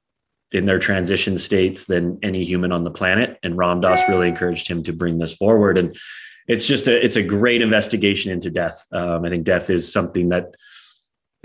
in 0.51 0.65
their 0.65 0.79
transition 0.79 1.37
states 1.37 1.85
than 1.85 2.17
any 2.23 2.43
human 2.43 2.71
on 2.71 2.83
the 2.83 2.91
planet. 2.91 3.37
And 3.43 3.57
Ram 3.57 3.81
Dass 3.81 4.07
really 4.07 4.29
encouraged 4.29 4.67
him 4.67 4.83
to 4.83 4.93
bring 4.93 5.17
this 5.17 5.33
forward. 5.33 5.77
And 5.77 5.97
it's 6.47 6.65
just 6.65 6.87
a 6.87 7.03
it's 7.03 7.15
a 7.15 7.23
great 7.23 7.61
investigation 7.61 8.31
into 8.31 8.49
death. 8.49 8.85
Um, 8.91 9.25
I 9.25 9.29
think 9.29 9.43
death 9.43 9.69
is 9.69 9.91
something 9.91 10.29
that 10.29 10.55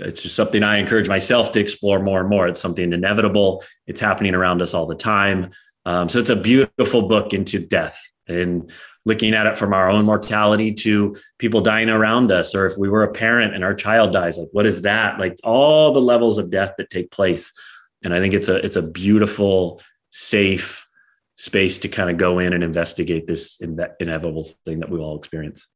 it's 0.01 0.21
just 0.21 0.35
something 0.35 0.63
I 0.63 0.77
encourage 0.77 1.07
myself 1.07 1.51
to 1.53 1.59
explore 1.59 1.99
more 1.99 2.21
and 2.21 2.29
more. 2.29 2.47
It's 2.47 2.61
something 2.61 2.93
inevitable. 2.93 3.63
It's 3.87 4.01
happening 4.01 4.35
around 4.35 4.61
us 4.61 4.73
all 4.73 4.85
the 4.85 4.95
time. 4.95 5.51
Um, 5.85 6.09
so 6.09 6.19
it's 6.19 6.29
a 6.29 6.35
beautiful 6.35 7.03
book 7.03 7.33
into 7.33 7.59
death 7.59 7.99
and 8.27 8.71
looking 9.05 9.33
at 9.33 9.47
it 9.47 9.57
from 9.57 9.73
our 9.73 9.89
own 9.89 10.05
mortality 10.05 10.71
to 10.71 11.15
people 11.39 11.61
dying 11.61 11.89
around 11.89 12.31
us, 12.31 12.53
or 12.53 12.67
if 12.67 12.77
we 12.77 12.89
were 12.89 13.03
a 13.03 13.11
parent 13.11 13.55
and 13.55 13.63
our 13.63 13.73
child 13.73 14.13
dies, 14.13 14.37
like 14.37 14.49
what 14.51 14.65
is 14.65 14.83
that? 14.83 15.19
Like 15.19 15.37
all 15.43 15.91
the 15.91 16.01
levels 16.01 16.37
of 16.37 16.51
death 16.51 16.73
that 16.77 16.89
take 16.89 17.09
place. 17.11 17.51
And 18.03 18.13
I 18.13 18.19
think 18.19 18.33
it's 18.33 18.49
a 18.49 18.55
it's 18.57 18.75
a 18.75 18.81
beautiful, 18.81 19.81
safe 20.11 20.87
space 21.37 21.79
to 21.79 21.89
kind 21.89 22.09
of 22.09 22.17
go 22.17 22.37
in 22.39 22.53
and 22.53 22.63
investigate 22.63 23.25
this 23.25 23.59
inevitable 23.99 24.47
thing 24.65 24.79
that 24.79 24.89
we 24.89 24.99
all 24.99 25.17
experience. 25.17 25.67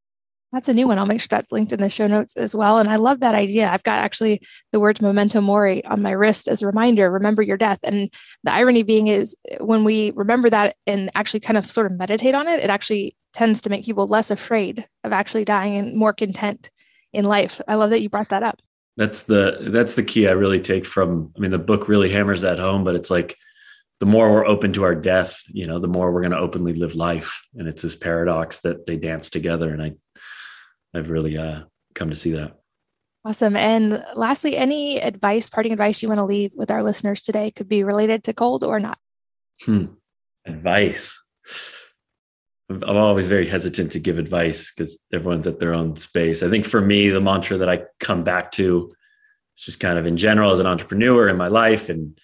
That's 0.55 0.69
a 0.69 0.73
new 0.73 0.87
one. 0.87 0.97
I'll 0.97 1.05
make 1.05 1.19
sure 1.19 1.27
that's 1.29 1.51
linked 1.51 1.73
in 1.73 1.81
the 1.81 1.89
show 1.89 2.07
notes 2.07 2.37
as 2.37 2.55
well. 2.55 2.79
And 2.79 2.87
I 2.87 2.95
love 2.95 3.19
that 3.19 3.35
idea. 3.35 3.69
I've 3.69 3.83
got 3.83 3.99
actually 3.99 4.39
the 4.71 4.79
words 4.79 5.01
memento 5.01 5.41
mori 5.41 5.83
on 5.83 6.01
my 6.01 6.11
wrist 6.11 6.47
as 6.47 6.61
a 6.61 6.65
reminder 6.65 7.11
remember 7.11 7.41
your 7.41 7.57
death. 7.57 7.81
And 7.83 8.09
the 8.45 8.53
irony 8.53 8.81
being 8.81 9.07
is 9.07 9.35
when 9.59 9.83
we 9.83 10.11
remember 10.11 10.49
that 10.49 10.77
and 10.87 11.11
actually 11.13 11.41
kind 11.41 11.57
of 11.57 11.69
sort 11.69 11.91
of 11.91 11.97
meditate 11.97 12.35
on 12.35 12.47
it, 12.47 12.61
it 12.61 12.69
actually 12.69 13.17
tends 13.33 13.61
to 13.63 13.69
make 13.69 13.83
people 13.83 14.07
less 14.07 14.31
afraid 14.31 14.87
of 15.03 15.11
actually 15.11 15.43
dying 15.43 15.75
and 15.75 15.97
more 15.97 16.13
content 16.13 16.69
in 17.11 17.25
life. 17.25 17.59
I 17.67 17.75
love 17.75 17.89
that 17.89 18.01
you 18.01 18.07
brought 18.07 18.29
that 18.29 18.43
up. 18.43 18.61
That's 18.95 19.23
the 19.23 19.57
that's 19.73 19.95
the 19.95 20.03
key 20.03 20.29
I 20.29 20.31
really 20.31 20.61
take 20.61 20.85
from 20.85 21.33
I 21.35 21.41
mean 21.41 21.51
the 21.51 21.59
book 21.59 21.89
really 21.89 22.09
hammers 22.09 22.39
that 22.41 22.59
home, 22.59 22.85
but 22.85 22.95
it's 22.95 23.09
like 23.09 23.35
the 23.99 24.05
more 24.05 24.31
we're 24.31 24.47
open 24.47 24.71
to 24.73 24.83
our 24.83 24.95
death, 24.95 25.41
you 25.47 25.67
know, 25.67 25.79
the 25.79 25.89
more 25.89 26.13
we're 26.13 26.21
going 26.21 26.31
to 26.31 26.39
openly 26.39 26.73
live 26.73 26.95
life. 26.95 27.45
And 27.55 27.67
it's 27.67 27.81
this 27.81 27.95
paradox 27.95 28.59
that 28.61 28.85
they 28.85 28.95
dance 28.95 29.29
together. 29.29 29.73
And 29.73 29.83
I 29.83 29.95
I've 30.95 31.09
really 31.09 31.37
uh, 31.37 31.63
come 31.93 32.09
to 32.09 32.15
see 32.15 32.31
that. 32.31 32.57
Awesome. 33.25 33.55
And 33.55 34.05
lastly, 34.15 34.55
any 34.55 34.99
advice, 34.99 35.49
parting 35.49 35.71
advice 35.71 36.03
you 36.03 36.07
want 36.07 36.19
to 36.19 36.25
leave 36.25 36.53
with 36.55 36.69
our 36.69 36.83
listeners 36.83 37.21
today 37.23 37.49
could 37.49 37.67
be 37.67 37.83
related 37.83 38.23
to 38.25 38.33
cold 38.33 38.63
or 38.63 38.79
not. 38.79 38.99
Hmm. 39.63 39.85
Advice. 40.45 41.19
I'm 42.69 42.83
always 42.83 43.27
very 43.27 43.47
hesitant 43.47 43.91
to 43.93 43.99
give 43.99 44.19
advice 44.19 44.71
because 44.71 44.99
everyone's 45.11 45.47
at 45.47 45.59
their 45.59 45.73
own 45.73 45.95
space. 45.95 46.43
I 46.43 46.49
think 46.49 46.65
for 46.65 46.81
me, 46.81 47.09
the 47.09 47.21
mantra 47.21 47.57
that 47.57 47.69
I 47.69 47.83
come 47.99 48.23
back 48.23 48.51
to 48.53 48.93
is 49.57 49.63
just 49.63 49.79
kind 49.79 49.97
of 49.97 50.05
in 50.05 50.17
general 50.17 50.51
as 50.51 50.59
an 50.59 50.67
entrepreneur 50.67 51.27
in 51.27 51.37
my 51.37 51.47
life 51.47 51.89
and, 51.89 52.19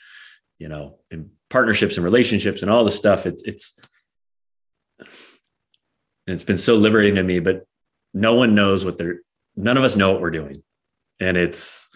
you 0.60 0.68
know, 0.68 1.00
in 1.10 1.32
partnerships 1.50 1.98
and 1.98 2.04
relationships 2.04 2.62
and 2.62 2.70
all 2.70 2.84
the 2.84 2.92
stuff. 2.92 3.26
It's, 3.26 3.44
it's, 3.44 3.80
it's 6.28 6.44
been 6.44 6.58
so 6.58 6.76
liberating 6.76 7.16
to 7.16 7.24
me, 7.24 7.40
but 7.40 7.66
no 8.14 8.36
one 8.36 8.56
knows 8.56 8.86
what 8.86 8.98
they're 8.98 9.20
none 9.56 9.78
of 9.78 9.84
us 9.84 9.96
know 9.96 10.12
what 10.12 10.22
we're 10.22 10.32
doing. 10.32 10.64
And 11.20 11.38
it's 11.38 11.88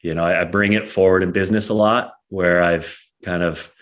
you 0.00 0.14
know 0.14 0.24
I, 0.24 0.42
I, 0.42 0.44
bring 0.44 0.72
it 0.74 0.88
forward 0.88 1.22
in 1.22 1.32
business 1.32 1.68
a 1.68 1.74
lot 1.74 2.12
where 2.28 2.62
i've 2.62 3.00
kind 3.24 3.42
of 3.42 3.72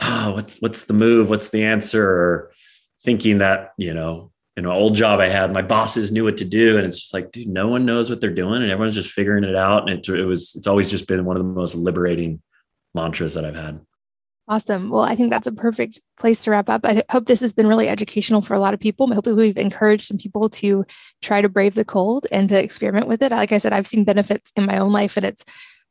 oh 0.00 0.32
what's 0.34 0.58
what's 0.58 0.84
the 0.84 0.94
move? 0.94 1.28
What's 1.28 1.50
the 1.50 1.64
answer? 1.64 2.04
Or 2.04 2.52
thinking 3.02 3.38
that 3.38 3.72
you 3.76 3.94
know 3.94 4.32
in 4.56 4.66
an 4.66 4.70
old 4.70 4.94
job 4.94 5.18
i 5.18 5.28
had 5.28 5.52
my 5.52 5.62
bosses 5.62 6.12
knew 6.12 6.24
what 6.24 6.38
to 6.38 6.44
do. 6.44 6.76
And 6.78 6.86
it's 6.86 7.00
just 7.00 7.14
like 7.14 7.32
dude 7.32 7.48
no 7.48 7.68
one 7.68 7.86
knows 7.86 8.10
what 8.10 8.20
they're 8.20 8.30
doing. 8.30 8.62
And 8.62 8.70
everyone's 8.70 8.94
just 8.94 9.12
figuring 9.12 9.44
it 9.44 9.56
out. 9.56 9.88
And 9.88 9.98
it, 9.98 10.08
it 10.08 10.24
was 10.24 10.54
it's 10.56 10.66
always 10.66 10.90
just 10.90 11.06
been 11.06 11.24
one 11.24 11.36
of 11.36 11.42
the 11.42 11.48
most 11.48 11.74
liberating 11.74 12.42
mantras 12.94 13.34
that 13.34 13.44
i've 13.44 13.54
had 13.54 13.80
Awesome. 14.52 14.90
Well, 14.90 15.00
I 15.00 15.14
think 15.14 15.30
that's 15.30 15.46
a 15.46 15.52
perfect 15.52 15.98
place 16.20 16.44
to 16.44 16.50
wrap 16.50 16.68
up. 16.68 16.84
I 16.84 17.02
hope 17.10 17.24
this 17.24 17.40
has 17.40 17.54
been 17.54 17.68
really 17.68 17.88
educational 17.88 18.42
for 18.42 18.52
a 18.52 18.60
lot 18.60 18.74
of 18.74 18.80
people. 18.80 19.10
Hopefully, 19.10 19.34
we've 19.34 19.56
encouraged 19.56 20.02
some 20.02 20.18
people 20.18 20.50
to 20.50 20.84
try 21.22 21.40
to 21.40 21.48
brave 21.48 21.74
the 21.74 21.86
cold 21.86 22.26
and 22.30 22.50
to 22.50 22.62
experiment 22.62 23.08
with 23.08 23.22
it. 23.22 23.32
Like 23.32 23.52
I 23.52 23.56
said, 23.56 23.72
I've 23.72 23.86
seen 23.86 24.04
benefits 24.04 24.52
in 24.54 24.66
my 24.66 24.76
own 24.76 24.92
life, 24.92 25.16
and 25.16 25.24
it's 25.24 25.42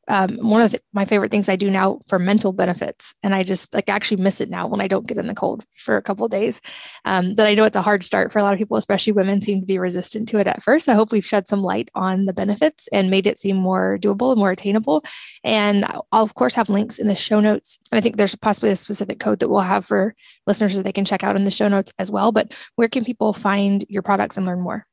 um, 0.07 0.37
one 0.37 0.61
of 0.61 0.71
the, 0.71 0.81
my 0.93 1.05
favorite 1.05 1.31
things 1.31 1.47
I 1.47 1.55
do 1.55 1.69
now 1.69 1.99
for 2.07 2.19
mental 2.19 2.51
benefits. 2.51 3.15
And 3.23 3.35
I 3.35 3.43
just 3.43 3.73
like 3.73 3.87
actually 3.87 4.21
miss 4.21 4.41
it 4.41 4.49
now 4.49 4.67
when 4.67 4.81
I 4.81 4.87
don't 4.87 5.07
get 5.07 5.17
in 5.17 5.27
the 5.27 5.35
cold 5.35 5.63
for 5.71 5.95
a 5.95 6.01
couple 6.01 6.27
days. 6.27 6.61
Um, 7.05 7.35
but 7.35 7.47
I 7.47 7.53
know 7.53 7.63
it's 7.63 7.75
a 7.75 7.81
hard 7.81 8.03
start 8.03 8.31
for 8.31 8.39
a 8.39 8.43
lot 8.43 8.53
of 8.53 8.59
people, 8.59 8.77
especially 8.77 9.13
women 9.13 9.41
seem 9.41 9.59
to 9.61 9.65
be 9.65 9.79
resistant 9.79 10.27
to 10.29 10.39
it 10.39 10.47
at 10.47 10.63
first. 10.63 10.89
I 10.89 10.95
hope 10.95 11.11
we've 11.11 11.25
shed 11.25 11.47
some 11.47 11.61
light 11.61 11.91
on 11.95 12.25
the 12.25 12.33
benefits 12.33 12.87
and 12.91 13.09
made 13.09 13.27
it 13.27 13.37
seem 13.37 13.55
more 13.55 13.97
doable 13.99 14.31
and 14.31 14.39
more 14.39 14.51
attainable. 14.51 15.03
And 15.43 15.85
I'll, 15.85 16.23
of 16.23 16.33
course, 16.33 16.55
have 16.55 16.69
links 16.69 16.99
in 16.99 17.07
the 17.07 17.15
show 17.15 17.39
notes. 17.39 17.79
And 17.91 17.97
I 17.97 18.01
think 18.01 18.17
there's 18.17 18.35
possibly 18.35 18.71
a 18.71 18.75
specific 18.75 19.19
code 19.19 19.39
that 19.39 19.49
we'll 19.49 19.61
have 19.61 19.85
for 19.85 20.15
listeners 20.47 20.75
that 20.75 20.83
they 20.83 20.91
can 20.91 21.05
check 21.05 21.23
out 21.23 21.35
in 21.35 21.43
the 21.43 21.51
show 21.51 21.67
notes 21.67 21.93
as 21.99 22.09
well. 22.11 22.31
But 22.31 22.57
where 22.75 22.89
can 22.89 23.05
people 23.05 23.33
find 23.33 23.85
your 23.87 24.01
products 24.01 24.37
and 24.37 24.45
learn 24.45 24.61
more? 24.61 24.85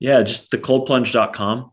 Yeah, 0.00 0.22
just 0.22 0.50
thecoldplunge.com. 0.50 1.70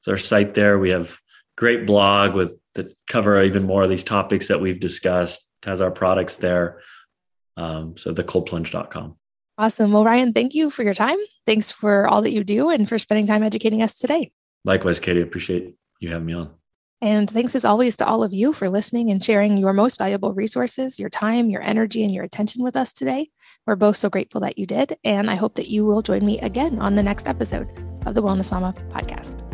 It's 0.00 0.08
our 0.08 0.16
site 0.16 0.54
there. 0.54 0.78
We 0.78 0.90
have 0.90 1.18
great 1.56 1.86
blog 1.86 2.34
with 2.34 2.58
that 2.74 2.92
cover 3.08 3.40
even 3.42 3.64
more 3.64 3.82
of 3.82 3.90
these 3.90 4.04
topics 4.04 4.48
that 4.48 4.60
we've 4.60 4.80
discussed 4.80 5.48
has 5.62 5.80
our 5.80 5.90
products 5.90 6.36
there 6.36 6.80
um, 7.56 7.96
so 7.96 8.12
thecoldplunge.com 8.12 9.16
awesome 9.58 9.92
well 9.92 10.04
ryan 10.04 10.32
thank 10.32 10.54
you 10.54 10.70
for 10.70 10.82
your 10.82 10.94
time 10.94 11.18
thanks 11.46 11.70
for 11.70 12.06
all 12.08 12.22
that 12.22 12.32
you 12.32 12.42
do 12.42 12.70
and 12.70 12.88
for 12.88 12.98
spending 12.98 13.26
time 13.26 13.42
educating 13.42 13.82
us 13.82 13.94
today 13.94 14.30
likewise 14.64 14.98
katie 14.98 15.20
appreciate 15.20 15.74
you 16.00 16.10
having 16.10 16.26
me 16.26 16.34
on 16.34 16.50
and 17.04 17.28
thanks 17.28 17.54
as 17.54 17.66
always 17.66 17.98
to 17.98 18.06
all 18.06 18.22
of 18.22 18.32
you 18.32 18.54
for 18.54 18.70
listening 18.70 19.10
and 19.10 19.22
sharing 19.22 19.58
your 19.58 19.74
most 19.74 19.98
valuable 19.98 20.32
resources, 20.32 20.98
your 20.98 21.10
time, 21.10 21.50
your 21.50 21.60
energy, 21.60 22.02
and 22.02 22.10
your 22.10 22.24
attention 22.24 22.64
with 22.64 22.76
us 22.76 22.94
today. 22.94 23.28
We're 23.66 23.76
both 23.76 23.98
so 23.98 24.08
grateful 24.08 24.40
that 24.40 24.56
you 24.56 24.64
did. 24.64 24.96
And 25.04 25.30
I 25.30 25.34
hope 25.34 25.56
that 25.56 25.68
you 25.68 25.84
will 25.84 26.00
join 26.00 26.24
me 26.24 26.38
again 26.40 26.78
on 26.78 26.94
the 26.94 27.02
next 27.02 27.28
episode 27.28 27.68
of 28.06 28.14
the 28.14 28.22
Wellness 28.22 28.50
Mama 28.50 28.74
podcast. 28.88 29.53